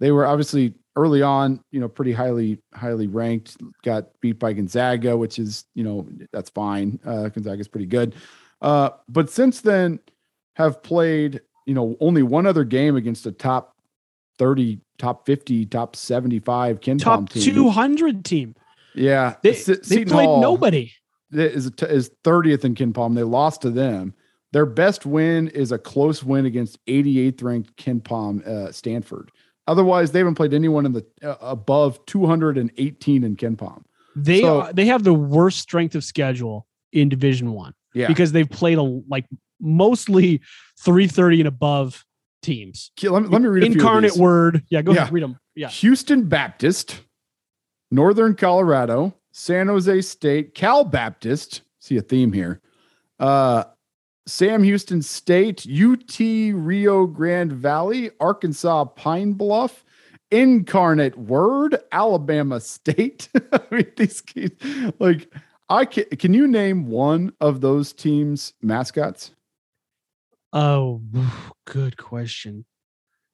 they 0.00 0.10
were 0.10 0.26
obviously 0.26 0.74
early 0.96 1.22
on, 1.22 1.62
you 1.70 1.78
know, 1.78 1.88
pretty 1.88 2.12
highly 2.12 2.58
highly 2.74 3.06
ranked. 3.06 3.56
Got 3.84 4.08
beat 4.20 4.38
by 4.40 4.52
Gonzaga, 4.52 5.16
which 5.16 5.38
is 5.38 5.64
you 5.74 5.84
know 5.84 6.08
that's 6.32 6.50
fine. 6.50 6.98
Uh, 7.04 7.28
Gonzaga's 7.28 7.68
pretty 7.68 7.86
good, 7.86 8.16
uh, 8.60 8.90
but 9.08 9.30
since 9.30 9.60
then 9.60 10.00
have 10.56 10.82
played 10.82 11.40
you 11.66 11.74
know 11.74 11.96
only 12.00 12.22
one 12.24 12.44
other 12.46 12.64
game 12.64 12.96
against 12.96 13.26
a 13.26 13.32
top 13.32 13.76
thirty, 14.36 14.80
top 14.98 15.26
fifty, 15.26 15.64
top 15.64 15.94
seventy 15.94 16.40
five 16.40 16.80
KenPom 16.80 16.98
top 17.00 17.28
team. 17.30 17.54
200 17.54 18.24
team. 18.24 18.56
Yeah, 18.96 19.36
They, 19.44 19.54
Se- 19.54 19.76
they 19.88 20.04
played 20.04 20.26
Hall 20.26 20.40
nobody. 20.40 20.90
is 21.30 21.66
is 21.82 22.10
30th 22.24 22.64
in 22.64 22.74
KenPom. 22.74 23.14
They 23.14 23.22
lost 23.22 23.62
to 23.62 23.70
them. 23.70 24.14
Their 24.52 24.66
best 24.66 25.06
win 25.06 25.48
is 25.48 25.70
a 25.72 25.78
close 25.78 26.24
win 26.24 26.44
against 26.46 26.84
88th 26.86 27.42
ranked 27.42 27.76
KenPom 27.76 28.46
uh, 28.46 28.72
Stanford. 28.72 29.30
Otherwise, 29.66 30.10
they 30.10 30.18
haven't 30.18 30.34
played 30.34 30.52
anyone 30.54 30.86
in 30.86 30.92
the 30.92 31.06
uh, 31.22 31.36
above 31.40 32.04
218 32.06 33.22
in 33.24 33.36
Ken 33.36 33.56
Palm. 33.56 33.84
They 34.16 34.40
So- 34.40 34.62
are, 34.62 34.72
they 34.72 34.86
have 34.86 35.04
the 35.04 35.14
worst 35.14 35.60
strength 35.60 35.94
of 35.94 36.02
schedule 36.02 36.66
in 36.92 37.08
Division 37.08 37.52
One 37.52 37.72
Yeah, 37.94 38.08
because 38.08 38.32
they've 38.32 38.48
played 38.50 38.78
a 38.78 38.82
like 38.82 39.26
mostly 39.60 40.40
330 40.80 41.42
and 41.42 41.48
above 41.48 42.04
teams. 42.42 42.90
let 43.04 43.22
me, 43.22 43.28
let 43.28 43.42
me 43.42 43.48
read 43.48 43.62
a 43.62 43.66
few 43.66 43.74
of 43.74 43.76
Incarnate 43.76 44.16
word. 44.16 44.64
Yeah, 44.70 44.82
go 44.82 44.92
Yeah. 44.92 45.02
ahead, 45.02 45.12
read 45.12 45.22
them. 45.22 45.38
Yeah. 45.54 45.68
Houston 45.68 46.24
Baptist, 46.28 47.00
Northern 47.92 48.34
Colorado, 48.34 49.14
San 49.30 49.68
Jose 49.68 50.00
State, 50.00 50.54
Cal 50.56 50.82
Baptist. 50.84 51.62
See 51.78 51.96
a 51.96 52.02
theme 52.02 52.32
here. 52.32 52.60
Uh, 53.20 53.64
Sam 54.30 54.62
Houston 54.62 55.02
State, 55.02 55.66
UT 55.66 56.18
Rio 56.18 57.06
Grande 57.06 57.52
Valley, 57.52 58.10
Arkansas 58.20 58.84
Pine 58.84 59.32
Bluff, 59.32 59.84
Incarnate 60.30 61.18
Word, 61.18 61.76
Alabama 61.90 62.60
State. 62.60 63.28
I 63.52 63.60
mean, 63.72 63.92
these 63.96 64.20
kids, 64.20 64.54
like, 65.00 65.32
I 65.68 65.84
can. 65.84 66.04
Can 66.16 66.32
you 66.32 66.46
name 66.46 66.86
one 66.86 67.32
of 67.40 67.60
those 67.60 67.92
teams' 67.92 68.54
mascots? 68.62 69.32
Oh, 70.52 71.02
good 71.66 71.96
question. 71.96 72.64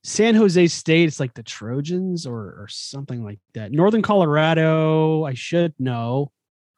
San 0.03 0.35
Jose 0.35 0.67
State, 0.69 1.09
it's 1.09 1.21
like 1.21 1.35
the 1.35 1.43
Trojans 1.43 2.27
or 2.27 2.41
or 2.41 2.69
something 2.69 3.23
like 3.23 3.41
that. 3.55 3.71
Northern 3.71 4.03
Colorado, 4.03 5.25
I 5.25 5.35
should 5.35 5.75
know. 5.79 6.33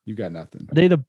You 0.06 0.14
got 0.14 0.32
nothing. 0.32 0.66
Are 0.70 0.74
they 0.74 0.88
the 0.88 1.04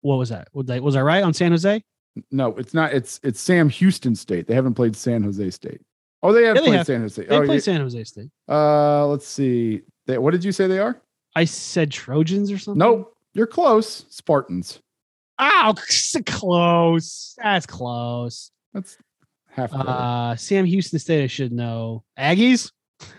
what 0.00 0.16
was 0.16 0.28
that? 0.30 0.48
Was 0.52 0.70
I, 0.70 0.78
was 0.78 0.96
I 0.96 1.02
right 1.02 1.22
on 1.22 1.34
San 1.34 1.50
Jose? 1.52 1.82
No, 2.30 2.56
it's 2.56 2.74
not. 2.74 2.92
It's 2.92 3.20
it's 3.22 3.40
Sam 3.40 3.68
Houston 3.68 4.14
State. 4.14 4.46
They 4.46 4.54
haven't 4.54 4.74
played 4.74 4.96
San 4.96 5.22
Jose 5.22 5.50
State. 5.50 5.80
Oh, 6.22 6.32
they 6.32 6.44
have 6.44 6.56
Yeah, 6.56 6.62
they 6.62 6.66
played 6.68 6.76
have. 6.78 6.86
San 6.86 7.00
Jose. 7.00 7.24
They 7.24 7.36
oh, 7.36 7.44
play 7.44 7.54
yeah. 7.56 7.60
San 7.60 7.80
Jose 7.80 8.04
State. 8.04 8.30
Uh, 8.48 9.06
let's 9.06 9.26
see. 9.26 9.82
They, 10.06 10.18
what 10.18 10.32
did 10.32 10.42
you 10.42 10.52
say 10.52 10.66
they 10.66 10.78
are? 10.78 11.00
I 11.36 11.44
said 11.44 11.92
Trojans 11.92 12.50
or 12.50 12.58
something. 12.58 12.78
Nope, 12.78 13.14
you're 13.34 13.46
close. 13.46 14.04
Spartans. 14.08 14.80
Oh, 15.38 15.74
close. 16.26 17.36
That's 17.38 17.66
close. 17.66 18.50
That's 18.74 18.96
half. 19.48 19.72
Uh, 19.72 20.34
Sam 20.36 20.64
Houston 20.64 20.98
State, 20.98 21.24
I 21.24 21.28
should 21.28 21.52
know. 21.52 22.02
Aggies. 22.18 22.72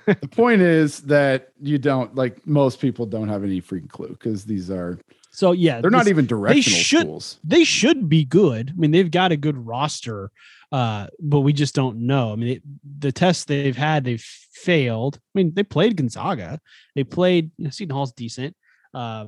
the 0.06 0.16
point 0.28 0.62
is 0.62 1.02
that 1.04 1.50
you 1.62 1.78
don't 1.78 2.14
like 2.16 2.46
most 2.46 2.82
people 2.82 3.06
don't 3.06 3.30
have 3.30 3.46
any 3.46 3.62
freaking 3.62 3.90
clue 3.90 4.10
because 4.10 4.44
these 4.44 4.70
are 4.70 5.00
So 5.40 5.54
yeah, 5.54 5.80
they're 5.80 5.90
not 5.90 6.10
even 6.10 6.26
directional 6.26 6.82
should- 6.82 7.00
schools. 7.00 7.40
They 7.46 7.64
should 7.64 8.10
be 8.10 8.26
good. 8.26 8.72
I 8.72 8.78
mean, 8.78 8.92
they've 8.92 9.10
got 9.10 9.32
a 9.32 9.38
good 9.38 9.56
roster, 9.56 10.32
uh, 10.74 11.08
but 11.18 11.40
we 11.40 11.54
just 11.54 11.74
don't 11.74 12.06
know. 12.06 12.34
I 12.34 12.36
mean, 12.36 12.50
it, 12.58 12.64
the 13.00 13.14
tests 13.14 13.46
they've 13.46 13.78
had, 13.78 14.04
they've 14.04 14.22
failed. 14.22 15.16
I 15.16 15.40
mean, 15.40 15.54
they 15.56 15.64
played 15.64 15.96
Gonzaga. 15.96 16.60
They 16.94 17.06
played 17.06 17.52
you 17.56 17.64
know, 17.64 17.70
Seton 17.70 17.96
Hall's 17.96 18.12
decent, 18.12 18.54
uh, 18.94 19.28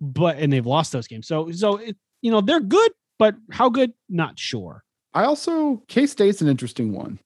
but 0.00 0.38
and 0.38 0.52
they've 0.52 0.64
lost 0.64 0.92
those 0.92 1.08
games. 1.08 1.26
So 1.26 1.50
so 1.50 1.78
it, 1.78 1.96
you 2.20 2.30
know 2.30 2.40
they're 2.40 2.60
good, 2.60 2.92
but 3.18 3.34
how 3.50 3.68
good? 3.68 3.94
Not 4.08 4.38
sure. 4.38 4.84
I 5.12 5.24
also 5.24 5.82
K 5.88 6.06
State's 6.06 6.40
an 6.40 6.46
interesting 6.46 6.92
one 6.92 7.18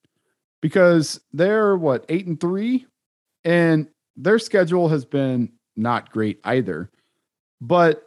because 0.63 1.21
they're 1.35 1.77
what 1.77 2.07
eight 2.09 2.27
and 2.27 2.41
three, 2.41 2.87
and 3.45 3.89
their 4.17 4.39
schedule 4.39 4.89
has 4.89 5.05
been 5.05 5.53
not 5.77 6.11
great 6.11 6.41
either. 6.45 6.91
But 7.61 8.06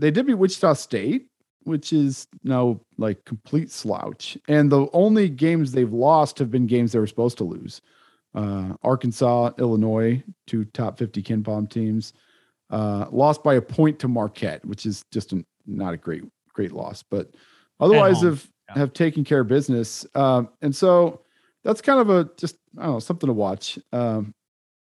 they 0.00 0.10
did 0.10 0.26
beat 0.26 0.34
Wichita 0.34 0.74
State, 0.74 1.26
which 1.64 1.92
is 1.92 2.26
no 2.42 2.80
like 2.98 3.24
complete 3.24 3.70
slouch. 3.70 4.36
And 4.48 4.70
the 4.70 4.88
only 4.92 5.28
games 5.28 5.72
they've 5.72 5.92
lost 5.92 6.38
have 6.38 6.50
been 6.50 6.66
games 6.66 6.92
they 6.92 6.98
were 6.98 7.06
supposed 7.06 7.38
to 7.38 7.44
lose. 7.44 7.80
Uh, 8.34 8.74
Arkansas, 8.82 9.50
Illinois, 9.58 10.22
two 10.46 10.64
top 10.66 10.98
50 10.98 11.22
KenPom 11.22 11.68
teams, 11.68 12.12
uh, 12.70 13.06
lost 13.10 13.42
by 13.42 13.54
a 13.54 13.62
point 13.62 13.98
to 13.98 14.08
Marquette, 14.08 14.64
which 14.64 14.86
is 14.86 15.04
just 15.10 15.32
an, 15.32 15.44
not 15.66 15.94
a 15.94 15.96
great, 15.96 16.22
great 16.52 16.72
loss. 16.72 17.02
But 17.02 17.34
otherwise, 17.78 18.22
have 18.22 18.48
yeah. 18.68 18.78
have 18.78 18.92
taken 18.92 19.24
care 19.24 19.40
of 19.40 19.48
business. 19.48 20.06
Um, 20.14 20.48
and 20.62 20.74
so 20.74 21.22
that's 21.64 21.80
kind 21.80 22.00
of 22.00 22.08
a 22.08 22.30
just 22.36 22.56
I 22.78 22.84
don't 22.84 22.92
know 22.94 22.98
something 23.00 23.26
to 23.26 23.34
watch. 23.34 23.78
Um, 23.92 24.32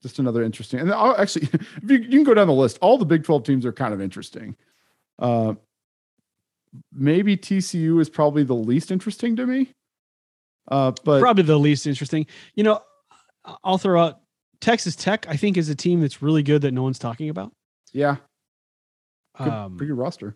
just 0.03 0.19
another 0.19 0.43
interesting. 0.43 0.81
And 0.81 0.93
I'll 0.93 1.17
actually, 1.17 1.49
if 1.53 1.91
you, 1.91 1.99
you 1.99 2.11
can 2.11 2.25
go 2.25 2.35
down 2.35 2.47
the 2.47 2.53
list, 2.53 2.79
all 2.81 2.99
the 2.99 3.05
Big 3.05 3.25
Twelve 3.25 3.45
teams 3.45 3.67
are 3.67 3.73
kind 3.73 3.93
of 3.93 4.01
interesting. 4.01 4.57
Uh, 5.19 5.55
maybe 6.93 7.37
TCU 7.37 8.01
is 8.01 8.09
probably 8.11 8.43
the 8.43 8.55
least 8.55 8.91
interesting 8.91 9.37
to 9.37 9.47
me. 9.47 9.71
Uh, 10.69 10.93
but 11.05 11.21
Probably 11.21 11.45
the 11.45 11.59
least 11.59 11.87
interesting. 11.87 12.27
You 12.55 12.65
know, 12.65 12.81
I'll 13.63 13.79
throw 13.79 14.03
out 14.03 14.21
Texas 14.61 14.97
Tech. 14.97 15.27
I 15.29 15.37
think 15.37 15.57
is 15.57 15.69
a 15.69 15.75
team 15.77 16.01
that's 16.01 16.21
really 16.23 16.43
good 16.43 16.63
that 16.63 16.73
no 16.73 16.83
one's 16.83 16.99
talking 16.99 17.29
about. 17.29 17.53
yeah, 17.93 18.17
good, 19.39 19.49
Um, 19.49 19.77
pretty 19.77 19.91
good 19.93 19.99
roster. 19.99 20.35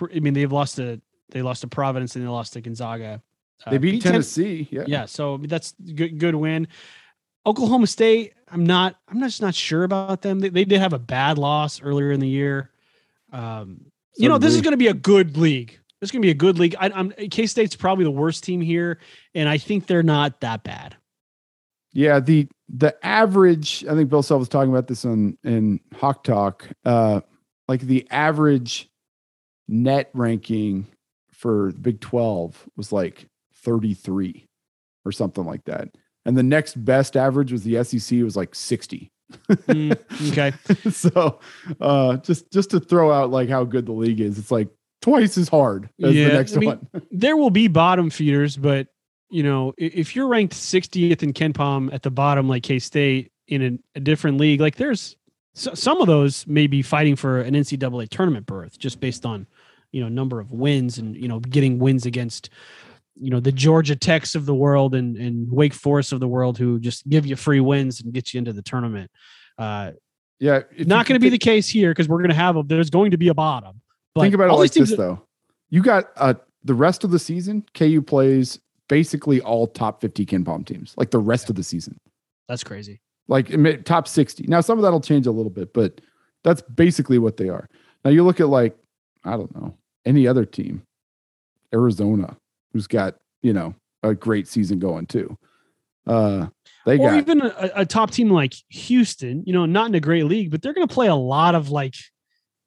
I 0.00 0.20
mean, 0.20 0.32
they've 0.32 0.50
lost 0.50 0.76
to 0.76 1.00
they 1.30 1.42
lost 1.42 1.60
to 1.62 1.66
Providence 1.68 2.16
and 2.16 2.24
they 2.24 2.28
lost 2.28 2.54
to 2.54 2.60
Gonzaga. 2.62 3.22
Uh, 3.66 3.70
They 3.70 3.78
beat 3.78 4.02
Ten- 4.02 4.12
Tennessee. 4.12 4.68
yeah, 4.70 4.84
yeah, 4.86 5.04
so 5.04 5.36
that's 5.36 5.74
good. 5.94 6.18
Good 6.18 6.34
win. 6.34 6.66
Oklahoma 7.44 7.86
State. 7.86 8.32
I'm 8.50 8.64
not. 8.64 8.96
I'm 9.08 9.18
not 9.18 9.26
just 9.26 9.42
not 9.42 9.54
sure 9.54 9.84
about 9.84 10.22
them. 10.22 10.40
They, 10.40 10.48
they 10.48 10.64
did 10.64 10.80
have 10.80 10.94
a 10.94 10.98
bad 10.98 11.36
loss 11.36 11.82
earlier 11.82 12.10
in 12.10 12.20
the 12.20 12.28
year. 12.28 12.70
Um, 13.32 13.91
you 14.16 14.28
know, 14.28 14.38
this 14.38 14.54
is 14.54 14.60
going 14.60 14.72
to 14.72 14.78
be 14.78 14.88
a 14.88 14.94
good 14.94 15.36
league. 15.36 15.78
This 16.00 16.08
is 16.08 16.10
going 16.10 16.22
to 16.22 16.26
be 16.26 16.30
a 16.30 16.34
good 16.34 16.58
league. 16.58 16.74
I, 16.78 16.90
I'm 16.90 17.10
K 17.30 17.46
State's 17.46 17.76
probably 17.76 18.04
the 18.04 18.10
worst 18.10 18.42
team 18.44 18.60
here, 18.60 18.98
and 19.34 19.48
I 19.48 19.58
think 19.58 19.86
they're 19.86 20.02
not 20.02 20.40
that 20.40 20.64
bad. 20.64 20.96
Yeah, 21.92 22.20
the 22.20 22.48
the 22.68 22.96
average, 23.06 23.84
I 23.88 23.94
think 23.94 24.10
Bill 24.10 24.22
Self 24.22 24.40
was 24.40 24.48
talking 24.48 24.70
about 24.70 24.88
this 24.88 25.04
on 25.04 25.36
in 25.44 25.78
Hawk 25.94 26.24
Talk. 26.24 26.68
Uh 26.84 27.20
like 27.68 27.82
the 27.82 28.06
average 28.10 28.88
net 29.68 30.10
ranking 30.12 30.88
for 31.32 31.70
Big 31.72 32.00
12 32.00 32.68
was 32.76 32.92
like 32.92 33.28
33 33.54 34.46
or 35.04 35.12
something 35.12 35.44
like 35.44 35.64
that. 35.64 35.88
and 36.24 36.36
the 36.36 36.42
next 36.42 36.74
best 36.84 37.16
average 37.16 37.52
was 37.52 37.62
the 37.62 37.82
SEC 37.84 38.20
was 38.22 38.36
like 38.36 38.54
60. 38.54 39.11
Mm, 39.48 40.30
okay. 40.30 40.52
so 40.90 41.40
uh 41.80 42.16
just 42.18 42.50
just 42.52 42.70
to 42.70 42.80
throw 42.80 43.12
out 43.12 43.30
like 43.30 43.48
how 43.48 43.64
good 43.64 43.86
the 43.86 43.92
league 43.92 44.20
is, 44.20 44.38
it's 44.38 44.50
like 44.50 44.68
twice 45.00 45.36
as 45.36 45.48
hard 45.48 45.90
as 46.02 46.14
Yeah, 46.14 46.28
the 46.28 46.34
next 46.34 46.56
I 46.56 46.60
mean, 46.60 46.68
one. 46.68 46.88
there 47.10 47.36
will 47.36 47.50
be 47.50 47.68
bottom 47.68 48.10
feeders, 48.10 48.56
but 48.56 48.88
you 49.30 49.42
know, 49.42 49.72
if 49.78 50.14
you're 50.14 50.28
ranked 50.28 50.54
60th 50.54 51.22
in 51.22 51.32
KenPom 51.32 51.92
at 51.92 52.02
the 52.02 52.10
bottom, 52.10 52.48
like 52.48 52.62
K 52.62 52.78
State 52.78 53.32
in 53.48 53.62
a, 53.62 53.98
a 53.98 54.00
different 54.00 54.38
league, 54.38 54.60
like 54.60 54.76
there's 54.76 55.16
so, 55.54 55.74
some 55.74 56.00
of 56.00 56.06
those 56.06 56.46
may 56.46 56.66
be 56.66 56.82
fighting 56.82 57.16
for 57.16 57.40
an 57.40 57.54
NCAA 57.54 58.08
tournament 58.08 58.46
berth 58.46 58.78
just 58.78 59.00
based 59.00 59.26
on, 59.26 59.46
you 59.90 60.02
know, 60.02 60.08
number 60.08 60.40
of 60.40 60.50
wins 60.50 60.98
and, 60.98 61.16
you 61.16 61.28
know, 61.28 61.40
getting 61.40 61.78
wins 61.78 62.06
against, 62.06 62.48
you 63.14 63.30
know, 63.30 63.40
the 63.40 63.52
Georgia 63.52 63.96
Techs 63.96 64.34
of 64.34 64.46
the 64.46 64.54
world 64.54 64.94
and, 64.94 65.16
and 65.16 65.50
Wake 65.50 65.74
Forest 65.74 66.12
of 66.12 66.20
the 66.20 66.28
world 66.28 66.58
who 66.58 66.80
just 66.80 67.08
give 67.08 67.26
you 67.26 67.36
free 67.36 67.60
wins 67.60 68.00
and 68.00 68.12
get 68.12 68.32
you 68.32 68.38
into 68.38 68.52
the 68.52 68.62
tournament. 68.62 69.10
Uh, 69.58 69.92
yeah, 70.38 70.60
not 70.78 71.06
going 71.06 71.14
to 71.14 71.24
be 71.24 71.28
the 71.28 71.38
case 71.38 71.68
here 71.68 71.90
because 71.90 72.08
we're 72.08 72.18
going 72.18 72.30
to 72.30 72.34
have 72.34 72.56
a, 72.56 72.62
there's 72.64 72.90
going 72.90 73.12
to 73.12 73.16
be 73.16 73.28
a 73.28 73.34
bottom. 73.34 73.80
But 74.14 74.22
think 74.22 74.34
about 74.34 74.44
it 74.44 74.50
all 74.50 74.58
like 74.58 74.72
these 74.72 74.88
teams 74.88 74.98
though. 74.98 75.22
You 75.70 75.82
got 75.82 76.10
uh 76.16 76.34
the 76.64 76.74
rest 76.74 77.04
of 77.04 77.10
the 77.10 77.18
season, 77.18 77.64
KU 77.74 78.02
plays 78.02 78.58
basically 78.88 79.40
all 79.40 79.66
top 79.66 80.00
50 80.00 80.26
KenPom 80.26 80.66
teams, 80.66 80.94
like 80.96 81.10
the 81.10 81.18
rest 81.18 81.48
of 81.48 81.56
the 81.56 81.62
season. 81.62 81.98
that's 82.48 82.64
crazy. 82.64 83.00
like 83.28 83.48
top 83.84 84.06
60. 84.08 84.44
Now, 84.48 84.60
some 84.60 84.78
of 84.78 84.82
that'll 84.82 85.00
change 85.00 85.26
a 85.26 85.32
little 85.32 85.50
bit, 85.50 85.72
but 85.72 86.00
that's 86.44 86.62
basically 86.62 87.18
what 87.18 87.36
they 87.36 87.48
are. 87.48 87.68
Now, 88.04 88.10
you 88.10 88.24
look 88.24 88.40
at 88.40 88.48
like, 88.48 88.76
I 89.24 89.32
don't 89.32 89.54
know, 89.54 89.74
any 90.04 90.26
other 90.26 90.44
team, 90.44 90.82
Arizona, 91.72 92.36
who's 92.72 92.86
got, 92.86 93.16
you 93.42 93.52
know, 93.52 93.74
a 94.02 94.14
great 94.14 94.48
season 94.48 94.78
going 94.78 95.06
too. 95.06 95.36
Uh, 96.06 96.46
they 96.84 96.98
or 96.98 97.10
got, 97.10 97.18
even 97.18 97.42
a, 97.42 97.70
a 97.76 97.86
top 97.86 98.10
team 98.10 98.30
like 98.30 98.54
Houston, 98.70 99.44
you 99.46 99.52
know, 99.52 99.66
not 99.66 99.86
in 99.88 99.94
a 99.94 100.00
great 100.00 100.24
league, 100.24 100.50
but 100.50 100.60
they're 100.62 100.74
going 100.74 100.86
to 100.86 100.92
play 100.92 101.06
a 101.06 101.14
lot 101.14 101.54
of 101.54 101.70
like 101.70 101.94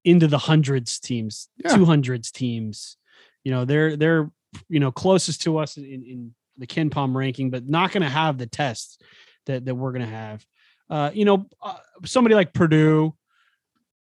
into 0.06 0.28
the 0.28 0.38
hundreds 0.38 1.00
teams, 1.00 1.50
Yeah. 1.64 1.76
two 1.76 1.86
hundreds 1.86 2.32
teams. 2.32 2.98
You 3.44 3.52
know, 3.52 3.66
they're 3.66 3.98
they're 3.98 4.32
you 4.70 4.80
know 4.80 4.92
closest 4.92 5.42
to 5.44 5.58
us 5.58 5.78
in, 5.78 5.84
in 5.86 6.36
the 6.58 6.68
KenPom 6.68 7.14
ranking, 7.14 7.50
but 7.50 7.68
not 7.68 7.92
going 7.92 8.04
to 8.04 8.10
have 8.10 8.38
the 8.38 8.48
tests 8.48 8.98
that 9.46 9.66
that 9.66 9.76
we're 9.76 9.92
going 9.92 10.06
to 10.06 10.16
have. 10.16 10.46
Uh, 10.90 11.12
you 11.14 11.26
know, 11.26 11.48
uh, 11.62 11.78
somebody 12.06 12.36
like 12.36 12.54
Purdue, 12.54 13.14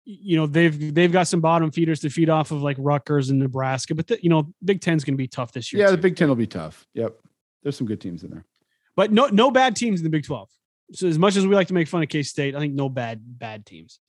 you 0.06 0.36
know, 0.38 0.48
they've 0.48 0.94
they've 0.94 1.12
got 1.12 1.28
some 1.28 1.42
bottom 1.42 1.72
feeders 1.72 2.00
to 2.02 2.10
feed 2.10 2.30
off 2.30 2.52
of 2.52 2.62
like 2.62 2.78
Rutgers 2.80 3.30
and 3.30 3.40
Nebraska, 3.40 3.96
but 3.96 4.08
the, 4.08 4.20
you 4.22 4.30
know, 4.30 4.54
Big 4.64 4.82
Ten's 4.82 5.04
going 5.04 5.14
to 5.14 5.18
be 5.18 5.28
tough 5.28 5.52
this 5.54 5.72
year. 5.72 5.84
yeah, 5.84 5.92
the. 5.92 5.98
Big 5.98 6.16
Ten 6.16 6.28
will 6.28 6.36
be 6.36 6.48
tough. 6.48 6.86
Yep. 6.94 7.16
There's 7.62 7.78
some 7.78 7.88
good 7.88 8.02
teams 8.02 8.24
in 8.24 8.32
there. 8.32 8.46
but 8.96 9.12
no 9.12 9.28
no 9.28 9.50
bad 9.52 9.76
teams 9.76 10.00
in 10.02 10.04
the 10.04 10.10
Big 10.10 10.26
Twelve. 10.26 10.50
So 10.92 11.08
as 11.08 11.18
much 11.18 11.36
as 11.38 11.48
we 11.48 11.56
like 11.56 11.68
to 11.68 11.74
make 11.74 11.88
fun 11.88 12.04
of 12.04 12.10
K 12.10 12.24
State, 12.24 12.56
I 12.56 12.60
think 12.60 12.74
no 12.74 12.90
bad 12.90 13.22
bad 13.24 13.66
teams. 13.66 14.00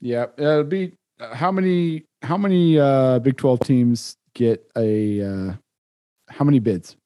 Yeah. 0.00 0.26
It'll 0.36 0.64
be 0.64 0.92
uh, 1.20 1.34
how 1.34 1.52
many, 1.52 2.04
how 2.22 2.36
many 2.36 2.78
uh, 2.78 3.18
Big 3.20 3.36
12 3.36 3.60
teams 3.60 4.16
get 4.34 4.64
a, 4.76 5.22
uh, 5.22 5.52
how 6.28 6.44
many 6.44 6.58
bids? 6.58 6.96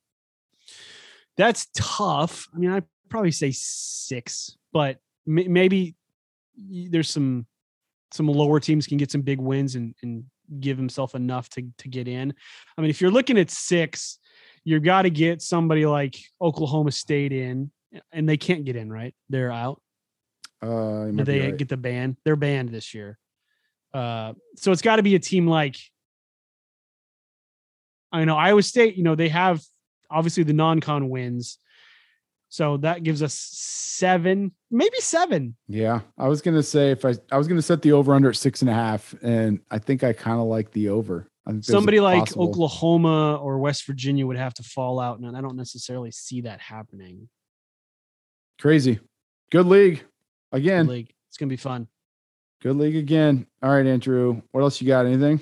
That's 1.36 1.68
tough. 1.76 2.48
I 2.54 2.58
mean, 2.58 2.70
I'd 2.70 2.84
probably 3.08 3.30
say 3.30 3.52
six, 3.52 4.56
but 4.72 4.98
may- 5.26 5.46
maybe 5.46 5.94
there's 6.56 7.10
some 7.10 7.46
some 8.12 8.26
lower 8.26 8.60
teams 8.60 8.86
can 8.86 8.98
get 8.98 9.10
some 9.10 9.22
big 9.22 9.40
wins 9.40 9.74
and 9.74 9.94
and 10.02 10.24
give 10.60 10.78
himself 10.78 11.14
enough 11.14 11.48
to 11.50 11.62
to 11.78 11.88
get 11.88 12.08
in. 12.08 12.32
I 12.76 12.80
mean, 12.80 12.90
if 12.90 13.00
you're 13.00 13.10
looking 13.10 13.38
at 13.38 13.50
six, 13.50 14.18
you've 14.64 14.82
got 14.82 15.02
to 15.02 15.10
get 15.10 15.42
somebody 15.42 15.86
like 15.86 16.16
Oklahoma 16.40 16.92
State 16.92 17.32
in, 17.32 17.70
and 18.12 18.28
they 18.28 18.36
can't 18.36 18.64
get 18.64 18.76
in, 18.76 18.90
right? 18.90 19.14
They're 19.28 19.52
out. 19.52 19.80
Uh, 20.60 21.06
they 21.12 21.40
right. 21.40 21.56
get 21.56 21.68
the 21.68 21.76
ban? 21.76 22.16
They're 22.24 22.36
banned 22.36 22.70
this 22.70 22.92
year. 22.92 23.18
Uh, 23.94 24.32
so 24.56 24.72
it's 24.72 24.82
got 24.82 24.96
to 24.96 25.02
be 25.02 25.14
a 25.14 25.20
team 25.20 25.46
like 25.46 25.76
I 28.12 28.24
know 28.24 28.36
Iowa 28.36 28.62
State. 28.62 28.96
You 28.96 29.04
know 29.04 29.14
they 29.14 29.28
have 29.28 29.60
obviously 30.10 30.42
the 30.42 30.52
non-con 30.52 31.08
wins, 31.10 31.58
so 32.48 32.76
that 32.78 33.02
gives 33.02 33.22
us 33.22 33.34
seven, 33.34 34.52
maybe 34.70 34.98
seven. 35.00 35.56
Yeah, 35.68 36.00
I 36.16 36.28
was 36.28 36.40
gonna 36.42 36.62
say 36.62 36.90
if 36.90 37.04
I 37.04 37.14
I 37.30 37.38
was 37.38 37.48
gonna 37.48 37.62
set 37.62 37.82
the 37.82 37.92
over 37.92 38.14
under 38.14 38.30
at 38.30 38.36
six 38.36 38.62
and 38.62 38.70
a 38.70 38.74
half, 38.74 39.14
and 39.22 39.60
I 39.70 39.78
think 39.78 40.04
I 40.04 40.12
kind 40.12 40.40
of 40.40 40.46
like 40.46 40.70
the 40.72 40.88
over. 40.88 41.28
I 41.46 41.52
think 41.52 41.64
Somebody 41.64 42.00
like 42.00 42.20
possible- 42.20 42.48
Oklahoma 42.50 43.36
or 43.36 43.58
West 43.58 43.86
Virginia 43.86 44.26
would 44.26 44.36
have 44.36 44.54
to 44.54 44.62
fall 44.62 45.00
out, 45.00 45.18
and 45.18 45.36
I 45.36 45.40
don't 45.40 45.56
necessarily 45.56 46.10
see 46.10 46.42
that 46.42 46.60
happening. 46.60 47.28
Crazy, 48.60 49.00
good 49.50 49.66
league 49.66 50.02
again. 50.52 50.86
Like 50.86 51.14
it's 51.28 51.36
gonna 51.36 51.50
be 51.50 51.56
fun. 51.56 51.88
Good 52.60 52.76
league 52.76 52.96
again. 52.96 53.46
All 53.62 53.70
right, 53.70 53.86
Andrew. 53.86 54.42
What 54.50 54.62
else 54.62 54.80
you 54.80 54.88
got? 54.88 55.06
Anything? 55.06 55.40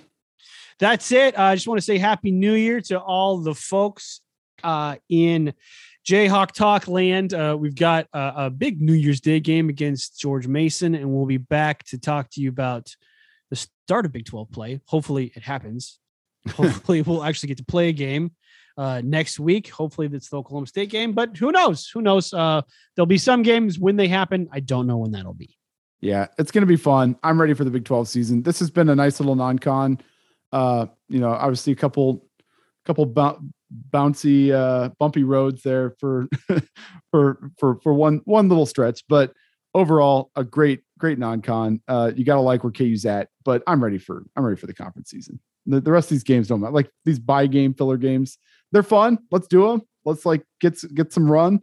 that's 0.78 1.10
it. 1.12 1.38
Uh, 1.38 1.42
I 1.44 1.54
just 1.54 1.66
want 1.66 1.78
to 1.78 1.84
say 1.84 1.98
Happy 1.98 2.30
New 2.30 2.52
Year 2.52 2.80
to 2.82 3.00
all 3.00 3.38
the 3.38 3.54
folks 3.54 4.20
uh, 4.62 4.96
in 5.08 5.54
Jayhawk 6.06 6.52
Talk 6.52 6.86
land. 6.86 7.34
Uh, 7.34 7.56
we've 7.58 7.74
got 7.74 8.06
a, 8.12 8.32
a 8.36 8.50
big 8.50 8.80
New 8.80 8.92
Year's 8.92 9.20
Day 9.20 9.40
game 9.40 9.68
against 9.68 10.20
George 10.20 10.46
Mason, 10.46 10.94
and 10.94 11.12
we'll 11.12 11.26
be 11.26 11.36
back 11.36 11.82
to 11.86 11.98
talk 11.98 12.30
to 12.30 12.40
you 12.40 12.48
about 12.48 12.94
the 13.50 13.56
start 13.56 14.06
of 14.06 14.12
Big 14.12 14.24
12 14.24 14.50
play. 14.52 14.80
Hopefully, 14.86 15.32
it 15.34 15.42
happens. 15.42 15.98
Hopefully, 16.50 17.02
we'll 17.02 17.24
actually 17.24 17.48
get 17.48 17.58
to 17.58 17.64
play 17.64 17.88
a 17.88 17.92
game 17.92 18.30
uh, 18.78 19.02
next 19.02 19.40
week. 19.40 19.68
Hopefully, 19.70 20.06
that's 20.06 20.28
the 20.28 20.36
Oklahoma 20.36 20.68
State 20.68 20.90
game, 20.90 21.12
but 21.12 21.36
who 21.36 21.50
knows? 21.50 21.90
Who 21.92 22.00
knows? 22.00 22.32
Uh, 22.32 22.62
there'll 22.94 23.06
be 23.06 23.18
some 23.18 23.42
games 23.42 23.76
when 23.76 23.96
they 23.96 24.06
happen. 24.06 24.48
I 24.52 24.60
don't 24.60 24.86
know 24.86 24.98
when 24.98 25.10
that'll 25.10 25.34
be. 25.34 25.58
Yeah, 26.00 26.28
it's 26.38 26.52
gonna 26.52 26.66
be 26.66 26.76
fun. 26.76 27.16
I'm 27.24 27.40
ready 27.40 27.54
for 27.54 27.64
the 27.64 27.70
Big 27.70 27.84
12 27.84 28.06
season. 28.06 28.42
This 28.42 28.60
has 28.60 28.70
been 28.70 28.90
a 28.90 28.94
nice 28.94 29.18
little 29.18 29.34
non-con. 29.34 29.98
Uh, 30.52 30.86
you 31.08 31.18
know, 31.18 31.30
obviously 31.30 31.72
a 31.72 31.76
couple, 31.76 32.28
a 32.38 32.86
couple 32.86 33.06
bouncy, 33.90 34.52
uh, 34.52 34.90
bumpy 34.98 35.24
roads 35.24 35.62
there 35.62 35.94
for, 35.98 36.28
for 37.10 37.50
for 37.58 37.80
for 37.82 37.94
one 37.94 38.20
one 38.24 38.48
little 38.48 38.66
stretch, 38.66 39.02
but 39.08 39.32
overall 39.74 40.30
a 40.36 40.44
great 40.44 40.82
great 40.98 41.18
non-con. 41.18 41.80
Uh, 41.86 42.12
you 42.14 42.24
gotta 42.24 42.40
like 42.40 42.64
where 42.64 42.72
KU's 42.72 43.04
at, 43.04 43.28
but 43.44 43.62
I'm 43.66 43.82
ready 43.82 43.98
for 43.98 44.24
I'm 44.36 44.44
ready 44.44 44.58
for 44.58 44.66
the 44.66 44.74
conference 44.74 45.10
season. 45.10 45.40
The, 45.66 45.80
the 45.80 45.90
rest 45.90 46.06
of 46.06 46.10
these 46.10 46.24
games 46.24 46.48
don't 46.48 46.60
matter. 46.60 46.72
Like 46.72 46.90
these 47.04 47.18
buy 47.18 47.46
game 47.46 47.74
filler 47.74 47.96
games, 47.96 48.38
they're 48.72 48.82
fun. 48.82 49.18
Let's 49.30 49.48
do 49.48 49.68
them. 49.68 49.82
Let's 50.04 50.24
like 50.24 50.44
get 50.60 50.82
get 50.94 51.12
some 51.12 51.30
run. 51.30 51.60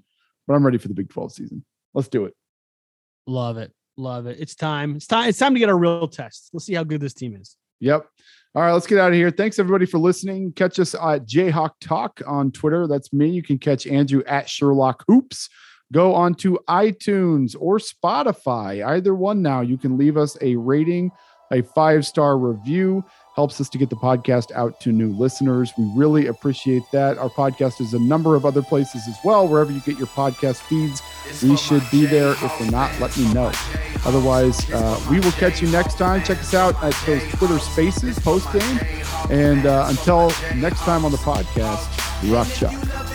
But 0.48 0.56
I'm 0.56 0.66
ready 0.66 0.78
for 0.78 0.90
the 0.90 0.94
Big 0.94 1.10
12 1.10 1.32
season. 1.32 1.66
Let's 1.94 2.10
do 2.10 2.26
it. 2.26 2.34
Love 3.26 3.58
it. 3.58 3.72
Love 3.96 4.26
it. 4.26 4.38
It's 4.40 4.56
time. 4.56 4.98
It's 4.98 5.08
time. 5.08 5.30
It's 5.30 5.38
time 5.38 5.54
to 5.54 5.60
get 5.60 5.70
a 5.70 5.76
real 5.76 6.08
test. 6.08 6.50
Let's 6.52 6.66
see 6.66 6.74
how 6.74 6.84
good 6.84 7.00
this 7.00 7.14
team 7.14 7.36
is. 7.36 7.56
Yep. 7.80 8.06
All 8.56 8.62
right, 8.62 8.72
let's 8.72 8.86
get 8.86 9.00
out 9.00 9.10
of 9.10 9.16
here. 9.16 9.32
Thanks 9.32 9.58
everybody 9.58 9.88
for 9.88 9.98
listening. 9.98 10.54
Catch 10.54 10.80
us 10.80 10.94
at 10.94 11.26
Jayhawk 11.26 11.72
Talk 11.82 12.22
on 12.28 12.52
Twitter. 12.52 12.86
That's 12.86 13.12
me. 13.12 13.30
You 13.30 13.42
can 13.42 13.58
catch 13.58 13.88
Andrew 13.88 14.22
at 14.28 14.48
Sherlock 14.48 15.04
Hoops. 15.08 15.50
Go 15.92 16.14
on 16.14 16.36
to 16.36 16.60
iTunes 16.70 17.56
or 17.60 17.80
Spotify, 17.80 18.86
either 18.86 19.16
one 19.16 19.42
now. 19.42 19.62
You 19.62 19.80
can 19.80 19.98
leave 19.98 20.18
us 20.18 20.38
a 20.42 20.56
rating, 20.56 21.10
a 21.54 21.62
five 21.62 22.06
star 22.06 22.38
review. 22.38 23.06
Helps 23.36 23.60
us 23.60 23.68
to 23.70 23.80
get 23.80 23.90
the 23.90 23.96
podcast 23.96 24.52
out 24.52 24.80
to 24.82 24.92
new 24.92 25.12
listeners. 25.14 25.74
We 25.76 25.92
really 25.96 26.28
appreciate 26.28 26.84
that. 26.92 27.18
Our 27.18 27.30
podcast 27.30 27.82
is 27.82 27.96
a 27.96 28.00
number 28.00 28.36
of 28.36 28.46
other 28.46 28.62
places 28.62 29.08
as 29.08 29.18
well. 29.24 29.48
Wherever 29.48 29.72
you 29.72 29.80
get 29.80 29.98
your 29.98 30.08
podcast 30.08 30.58
feeds, 30.58 31.02
we 31.42 31.58
should 31.58 31.82
be 31.90 32.06
there. 32.06 32.34
If 32.34 32.60
we're 32.60 32.70
not, 32.70 32.92
let 33.00 33.18
me 33.18 33.34
know. 33.34 33.52
Otherwise, 34.06 34.70
uh, 34.72 35.00
we 35.10 35.20
will 35.20 35.32
catch 35.32 35.64
you 35.64 35.68
next 35.70 35.98
time. 35.98 36.22
Check 36.24 36.40
us 36.40 36.54
out 36.54 36.76
at 36.84 36.94
those 37.08 37.24
Twitter 37.32 37.58
Spaces 37.58 38.20
post 38.20 38.52
game. 38.54 38.80
And 39.32 39.66
uh, 39.66 39.88
until 39.90 40.32
next 40.56 40.82
time 40.82 41.04
on 41.04 41.12
the 41.12 41.18
podcast, 41.18 41.90
rock 42.32 42.48
chalk. 42.50 43.13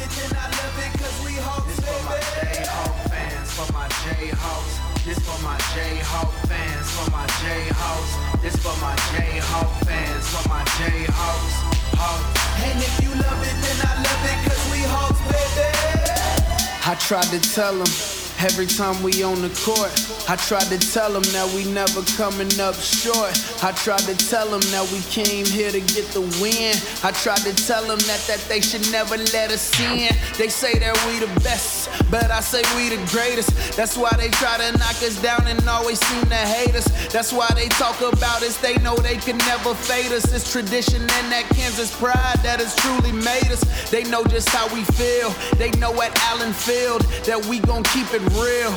I 16.89 16.95
tried 16.95 17.25
to 17.25 17.39
tell 17.39 17.75
him 17.75 18.18
Every 18.39 18.67
time 18.67 19.03
we 19.03 19.25
on 19.25 19.43
the 19.43 19.51
court, 19.67 19.91
I 20.31 20.37
tried 20.37 20.71
to 20.71 20.79
tell 20.79 21.13
them 21.13 21.25
that 21.35 21.51
we 21.57 21.65
never 21.73 22.03
coming 22.15 22.47
up 22.61 22.77
short. 22.77 23.35
I 23.65 23.73
tried 23.73 24.07
to 24.07 24.15
tell 24.15 24.47
them 24.47 24.61
that 24.71 24.87
we 24.93 25.01
came 25.11 25.45
here 25.45 25.73
to 25.73 25.81
get 25.81 26.07
the 26.15 26.23
win. 26.39 26.79
I 27.03 27.11
tried 27.11 27.43
to 27.43 27.53
tell 27.67 27.83
them 27.83 27.99
that, 28.07 28.23
that 28.31 28.39
they 28.47 28.61
should 28.61 28.93
never 28.93 29.17
let 29.35 29.51
us 29.51 29.75
in. 29.81 30.15
They 30.39 30.47
say 30.47 30.79
that 30.79 30.95
we 31.11 31.19
the 31.19 31.27
best, 31.41 31.91
but 32.13 32.31
I 32.31 32.39
say 32.39 32.63
we 32.79 32.95
the 32.95 33.03
greatest. 33.11 33.75
That's 33.77 33.97
why 33.97 34.15
they 34.17 34.31
try 34.31 34.57
to 34.59 34.71
knock 34.79 35.03
us 35.03 35.21
down 35.21 35.49
and 35.49 35.59
always 35.69 35.99
seem 36.07 36.23
to 36.31 36.37
hate 36.37 36.77
us. 36.77 36.87
That's 37.13 37.33
why 37.33 37.51
they 37.57 37.67
talk 37.75 37.99
about 38.01 38.45
us, 38.45 38.57
they 38.59 38.77
know 38.79 38.95
they 38.95 39.17
can 39.17 39.39
never 39.51 39.75
fade 39.75 40.13
us. 40.13 40.33
It's 40.33 40.53
tradition 40.53 41.03
and 41.03 41.27
that 41.35 41.51
Kansas 41.59 41.91
pride 41.99 42.39
that 42.47 42.61
has 42.61 42.77
truly 42.77 43.11
made 43.11 43.51
us. 43.51 43.67
They 43.91 44.05
know 44.05 44.23
just 44.23 44.49
how 44.51 44.73
we 44.73 44.85
feel. 44.95 45.35
They 45.59 45.71
know 45.81 45.91
at 46.03 46.15
Allen 46.31 46.53
Field 46.53 47.03
that 47.27 47.45
we 47.47 47.59
gon' 47.59 47.83
keep 47.83 48.07
it 48.15 48.28
real. 48.33 48.75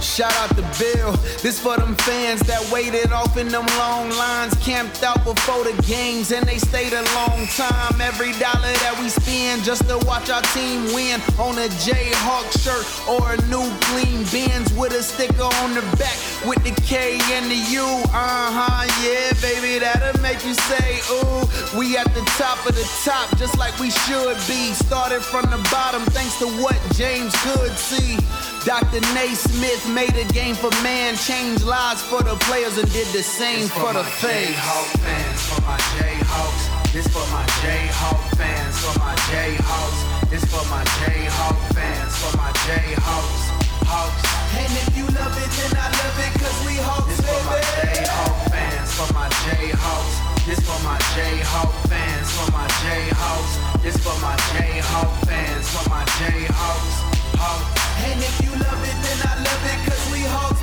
Shout 0.00 0.36
out 0.36 0.50
to 0.56 0.62
Bill. 0.78 1.12
This 1.40 1.58
for 1.58 1.76
them 1.76 1.94
fans 1.96 2.40
that 2.42 2.60
waited 2.70 3.10
off 3.10 3.38
in 3.38 3.48
them 3.48 3.66
long 3.78 4.10
lines, 4.10 4.54
camped 4.60 5.02
out 5.02 5.24
before 5.24 5.64
the 5.64 5.72
games, 5.88 6.30
and 6.30 6.46
they 6.46 6.58
stayed 6.58 6.92
a 6.92 7.02
long 7.16 7.46
time. 7.56 8.00
Every 8.00 8.32
dollar 8.32 8.74
that 8.84 8.96
we 9.00 9.08
spend 9.08 9.64
just 9.64 9.88
to 9.88 9.98
watch 10.06 10.28
our 10.28 10.42
team 10.52 10.84
win 10.92 11.20
on 11.38 11.56
a 11.56 11.68
Jayhawk 11.80 12.46
shirt 12.60 12.84
or 13.08 13.32
a 13.32 13.40
new 13.48 13.64
clean 13.88 14.24
Benz 14.28 14.72
with 14.74 14.92
a 14.92 15.02
sticker 15.02 15.48
on 15.64 15.74
the 15.74 15.82
back 15.96 16.18
with 16.46 16.62
the 16.64 16.74
K 16.82 17.18
and 17.32 17.50
the 17.50 17.60
U. 17.72 17.84
Uh 18.12 18.50
huh, 18.52 18.84
yeah, 19.02 19.32
baby, 19.40 19.78
that'll 19.78 20.20
make 20.22 20.44
you 20.44 20.54
say, 20.54 21.00
ooh. 21.10 21.44
We 21.78 21.96
at 21.96 22.12
the 22.14 22.24
top 22.38 22.64
of 22.68 22.74
the 22.74 22.86
top, 23.04 23.36
just 23.36 23.58
like 23.58 23.76
we 23.78 23.90
should 23.90 24.36
be. 24.46 24.72
Started 24.74 25.22
from 25.22 25.50
the 25.50 25.60
bottom, 25.70 26.02
thanks 26.12 26.38
to 26.38 26.46
what 26.62 26.78
James 26.94 27.34
could 27.42 27.72
see. 27.72 28.18
Dr. 28.64 29.00
Naismith 29.12 29.84
made 29.92 30.16
a 30.16 30.24
game 30.32 30.54
for 30.54 30.70
man, 30.82 31.16
changed 31.16 31.64
lives 31.64 32.02
for 32.02 32.22
the 32.22 32.36
players, 32.46 32.78
and 32.78 32.90
did 32.92 33.06
the 33.08 33.22
same 33.22 33.68
for, 33.68 33.88
for, 33.88 33.92
the 33.92 34.04
fans. 34.04 34.56
Fans, 35.00 35.40
for 35.48 35.60
my 35.62 35.78
Jayhawks. 35.96 36.92
This 36.92 37.08
for 37.08 37.26
my 37.32 37.44
Jayhawk 37.60 38.36
fans, 38.36 38.78
for 38.78 38.98
my 39.00 39.14
Jayhawks. 39.32 40.30
This 40.30 40.44
for 40.46 40.64
my 40.70 40.84
Jayhawk 41.04 41.74
fans, 41.74 42.16
for 42.18 42.36
my 42.36 42.50
Jayhawks. 42.64 43.43
Hawks. 43.82 44.22
And 44.54 44.72
if 44.82 44.96
you 44.96 45.06
love 45.10 45.34
it, 45.34 45.50
then 45.58 45.72
I 45.74 45.88
love 45.90 46.18
it, 46.22 46.32
cause 46.38 46.58
we 46.66 46.74
Hawks, 46.78 47.08
this 47.08 47.20
baby. 47.20 47.34
for 47.34 47.50
my 47.50 47.58
Jayhawk 47.82 48.36
fans, 48.50 48.90
for 48.94 49.10
my 49.12 49.28
Jayhawks. 49.42 50.46
This 50.46 50.60
for 50.62 50.78
my 50.86 50.98
Jayhawk 51.18 51.72
fans, 51.90 52.30
for 52.36 52.48
my 52.52 52.66
Jayhawks. 52.82 53.82
This 53.82 53.96
for 53.98 54.16
my 54.22 54.36
Jayhawk 54.54 55.12
fans, 55.26 55.66
for 55.74 55.88
my 55.90 56.04
Jayhawks. 56.18 56.94
Hawks. 57.34 57.74
And 58.06 58.20
if 58.22 58.34
you 58.44 58.52
love 58.54 58.82
it, 58.86 58.96
then 59.02 59.18
I 59.26 59.34
love 59.42 59.64
it, 59.66 59.78
cause 59.90 60.04
we 60.12 60.22
Hawks, 60.22 60.53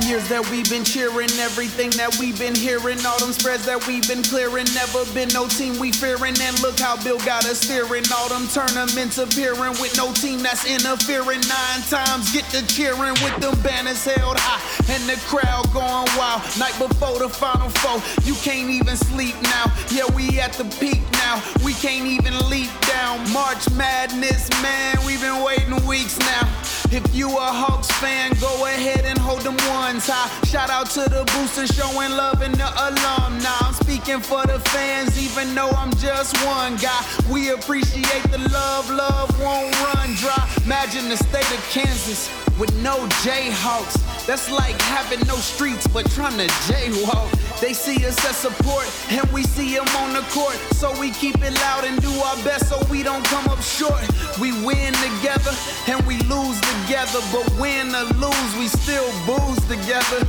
them 0.00 0.08
years 0.08 0.28
that 0.28 0.48
we've 0.50 0.68
been 0.68 0.84
cheering, 0.84 1.30
everything 1.38 1.90
that 1.90 2.16
we've 2.18 2.38
been 2.38 2.54
hearing, 2.54 2.98
all 3.06 3.18
them 3.18 3.32
spreads 3.32 3.64
that 3.66 3.86
we've 3.86 4.06
been 4.08 4.22
clearing, 4.22 4.66
never 4.74 5.04
been 5.12 5.28
no 5.30 5.46
team 5.46 5.78
we 5.78 5.92
fearing. 5.92 6.34
And 6.40 6.60
look 6.60 6.78
how 6.78 6.96
Bill 7.02 7.18
got 7.20 7.44
us 7.46 7.60
steering, 7.60 8.04
all 8.14 8.28
them 8.28 8.48
tournaments 8.48 9.18
appearing 9.18 9.76
with 9.80 9.96
no 9.96 10.12
team 10.12 10.42
that's 10.42 10.66
interfering. 10.66 11.40
Nine 11.46 11.82
times 11.88 12.32
get 12.32 12.44
to 12.50 12.66
cheering 12.66 13.16
with 13.24 13.36
them 13.40 13.56
banners 13.62 14.04
held 14.04 14.38
high 14.38 14.60
and 14.92 15.02
the 15.08 15.16
crowd 15.26 15.64
going 15.72 16.08
wild. 16.16 16.42
Night 16.58 16.76
before 16.78 17.18
the 17.18 17.28
final 17.28 17.68
four, 17.80 18.00
you 18.24 18.34
can't 18.42 18.70
even 18.70 18.96
sleep 18.96 19.34
now. 19.42 19.72
Yeah, 19.90 20.08
we 20.14 20.40
at 20.40 20.52
the 20.54 20.64
peak 20.80 21.00
now, 21.24 21.42
we 21.64 21.72
can't 21.74 22.06
even 22.06 22.36
leap 22.48 22.70
down. 22.88 23.20
March 23.32 23.70
Madness, 23.72 24.50
man, 24.62 24.96
we've 25.06 25.20
been 25.20 25.42
waiting 25.42 25.78
weeks 25.86 26.18
now. 26.18 26.44
If 26.92 27.14
you 27.14 27.28
a 27.28 27.40
Hawks 27.40 27.90
fan, 27.98 28.32
go 28.40 28.64
ahead 28.66 29.04
and 29.04 29.18
hold 29.18 29.40
them 29.40 29.56
ones 29.68 30.06
high. 30.06 30.30
Shout 30.46 30.70
out 30.70 30.88
to 30.90 31.00
the 31.10 31.24
boosters 31.34 31.74
showing 31.74 32.10
love 32.10 32.42
and 32.42 32.54
the 32.54 32.68
alumni. 32.68 33.56
I'm 33.60 33.74
speaking 33.74 34.20
for 34.20 34.46
the 34.46 34.60
fans, 34.70 35.18
even 35.18 35.54
though 35.54 35.70
I'm 35.70 35.92
just 35.96 36.36
one 36.46 36.76
guy. 36.76 37.02
We 37.28 37.50
appreciate 37.50 38.22
the 38.30 38.38
love, 38.54 38.88
love 38.90 39.28
won't 39.40 39.74
run 39.82 40.14
dry. 40.14 40.45
Imagine 40.66 41.08
the 41.08 41.16
state 41.16 41.48
of 41.56 41.62
Kansas 41.70 42.28
with 42.58 42.74
no 42.82 43.06
Jayhawks. 43.22 44.26
That's 44.26 44.50
like 44.50 44.74
having 44.82 45.24
no 45.28 45.36
streets 45.36 45.86
but 45.86 46.10
trying 46.10 46.38
to 46.38 46.48
jaywalk. 46.66 47.30
They 47.60 47.72
see 47.72 48.04
us 48.04 48.18
as 48.26 48.36
support 48.36 48.84
and 49.08 49.22
we 49.30 49.44
see 49.44 49.76
them 49.76 49.86
on 50.02 50.14
the 50.14 50.26
court. 50.34 50.56
So 50.74 50.90
we 50.98 51.12
keep 51.12 51.36
it 51.38 51.54
loud 51.54 51.84
and 51.84 52.02
do 52.02 52.10
our 52.10 52.34
best 52.42 52.68
so 52.68 52.84
we 52.90 53.04
don't 53.04 53.24
come 53.26 53.46
up 53.46 53.62
short. 53.62 54.02
We 54.40 54.50
win 54.66 54.92
together 54.94 55.54
and 55.86 56.04
we 56.04 56.18
lose 56.26 56.60
together. 56.60 57.20
But 57.30 57.46
win 57.60 57.94
or 57.94 58.10
lose, 58.18 58.52
we 58.58 58.66
still 58.66 59.06
booze 59.22 59.62
together. 59.70 60.26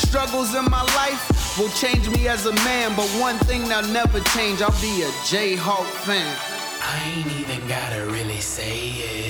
Struggles 0.00 0.54
in 0.54 0.64
my 0.64 0.82
life 0.96 1.58
will 1.58 1.68
change 1.76 2.08
me 2.08 2.26
as 2.26 2.46
a 2.46 2.54
man. 2.64 2.96
But 2.96 3.10
one 3.20 3.36
thing 3.40 3.68
that'll 3.68 3.92
never 3.92 4.20
change, 4.32 4.62
I'll 4.62 4.80
be 4.80 5.02
a 5.02 5.12
Jayhawk 5.28 5.84
fan. 6.08 6.34
I 6.80 7.16
ain't 7.16 7.32
even 7.38 7.68
gotta 7.68 8.06
really 8.06 8.40
say 8.40 8.78
it. 8.88 9.23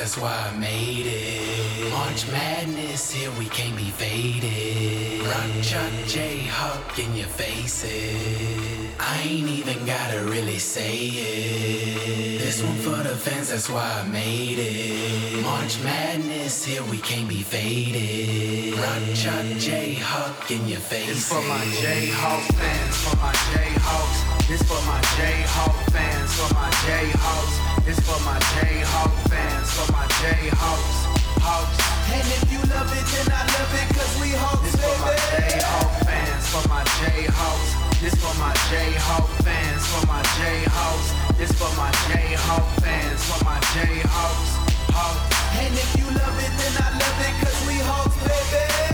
That's 0.00 0.16
why 0.16 0.32
I 0.50 0.56
made 0.56 1.04
it. 1.04 1.92
March 1.92 2.26
Madness, 2.32 3.10
here 3.10 3.30
we 3.38 3.44
can't 3.50 3.76
be 3.76 3.90
faded. 3.90 5.26
Rock 5.26 5.62
Chalk 5.62 5.92
J 6.06 6.38
Jayhawk 6.46 7.04
in 7.04 7.14
your 7.14 7.26
faces. 7.26 8.94
I 8.98 9.20
ain't 9.20 9.46
even 9.46 9.84
gotta 9.84 10.24
really 10.24 10.58
say 10.58 10.96
it. 10.96 12.38
This 12.38 12.62
one 12.62 12.76
for 12.76 12.96
the 13.06 13.14
fans, 13.14 13.50
that's 13.50 13.68
why 13.68 14.00
I 14.02 14.08
made 14.08 14.58
it. 14.58 15.44
March 15.44 15.78
Madness, 15.82 16.64
here 16.64 16.82
we 16.84 16.96
can't 16.96 17.28
be 17.28 17.42
faded. 17.42 18.78
Rock 18.78 19.02
Chalk 19.14 19.44
J 19.58 19.96
Jayhawk 19.96 20.50
in 20.50 20.66
your 20.66 20.80
faces. 20.80 21.08
This 21.08 21.28
for 21.28 21.46
my 21.46 21.62
Jayhawk 21.84 22.40
fans, 22.54 22.96
for 23.04 23.16
my 23.18 23.32
Jayhawks. 23.52 24.39
This 24.50 24.66
for 24.66 24.82
my 24.82 24.98
J-Hawk 25.14 25.78
fans, 25.94 26.34
for 26.34 26.50
my 26.58 26.66
J-Hawks. 26.82 27.86
This 27.86 28.02
for 28.02 28.18
my 28.26 28.34
J-Hawk 28.58 29.14
fans, 29.30 29.70
for 29.70 29.86
my 29.94 30.02
J-Hawks. 30.18 31.06
Hawks. 31.38 31.78
And 32.10 32.26
if 32.34 32.50
you 32.50 32.58
love 32.66 32.90
it, 32.90 33.06
then 33.14 33.30
I 33.30 33.46
love 33.46 33.70
it, 33.78 33.86
cause 33.94 34.10
we 34.18 34.34
Hawks, 34.34 34.66
this 34.66 34.74
baby. 34.74 34.90
for 34.90 35.06
my 35.06 35.14
J-Hawk 35.30 35.92
fans, 36.02 36.44
for 36.50 36.66
my 36.66 36.82
J-Hawks. 36.98 37.70
This 38.02 38.16
for 38.18 38.34
my 38.42 38.50
J-Hawk 38.74 39.30
fans, 39.46 39.86
for 39.86 40.02
my 40.10 40.22
J-Hawks. 40.42 41.08
This 41.38 41.54
for 41.54 41.70
my 41.78 41.94
J-Hawk 42.10 42.66
fans, 42.82 43.22
for 43.30 43.38
my 43.46 43.58
J-Hawks. 43.70 44.50
Hawks. 44.90 45.30
And 45.62 45.74
if 45.78 45.90
you 45.94 46.10
love 46.10 46.36
it, 46.42 46.52
then 46.58 46.74
I 46.74 46.90
love 46.98 47.18
it, 47.22 47.34
cause 47.38 47.58
we 47.70 47.78
Hawks, 47.86 48.18
baby. 48.26 48.89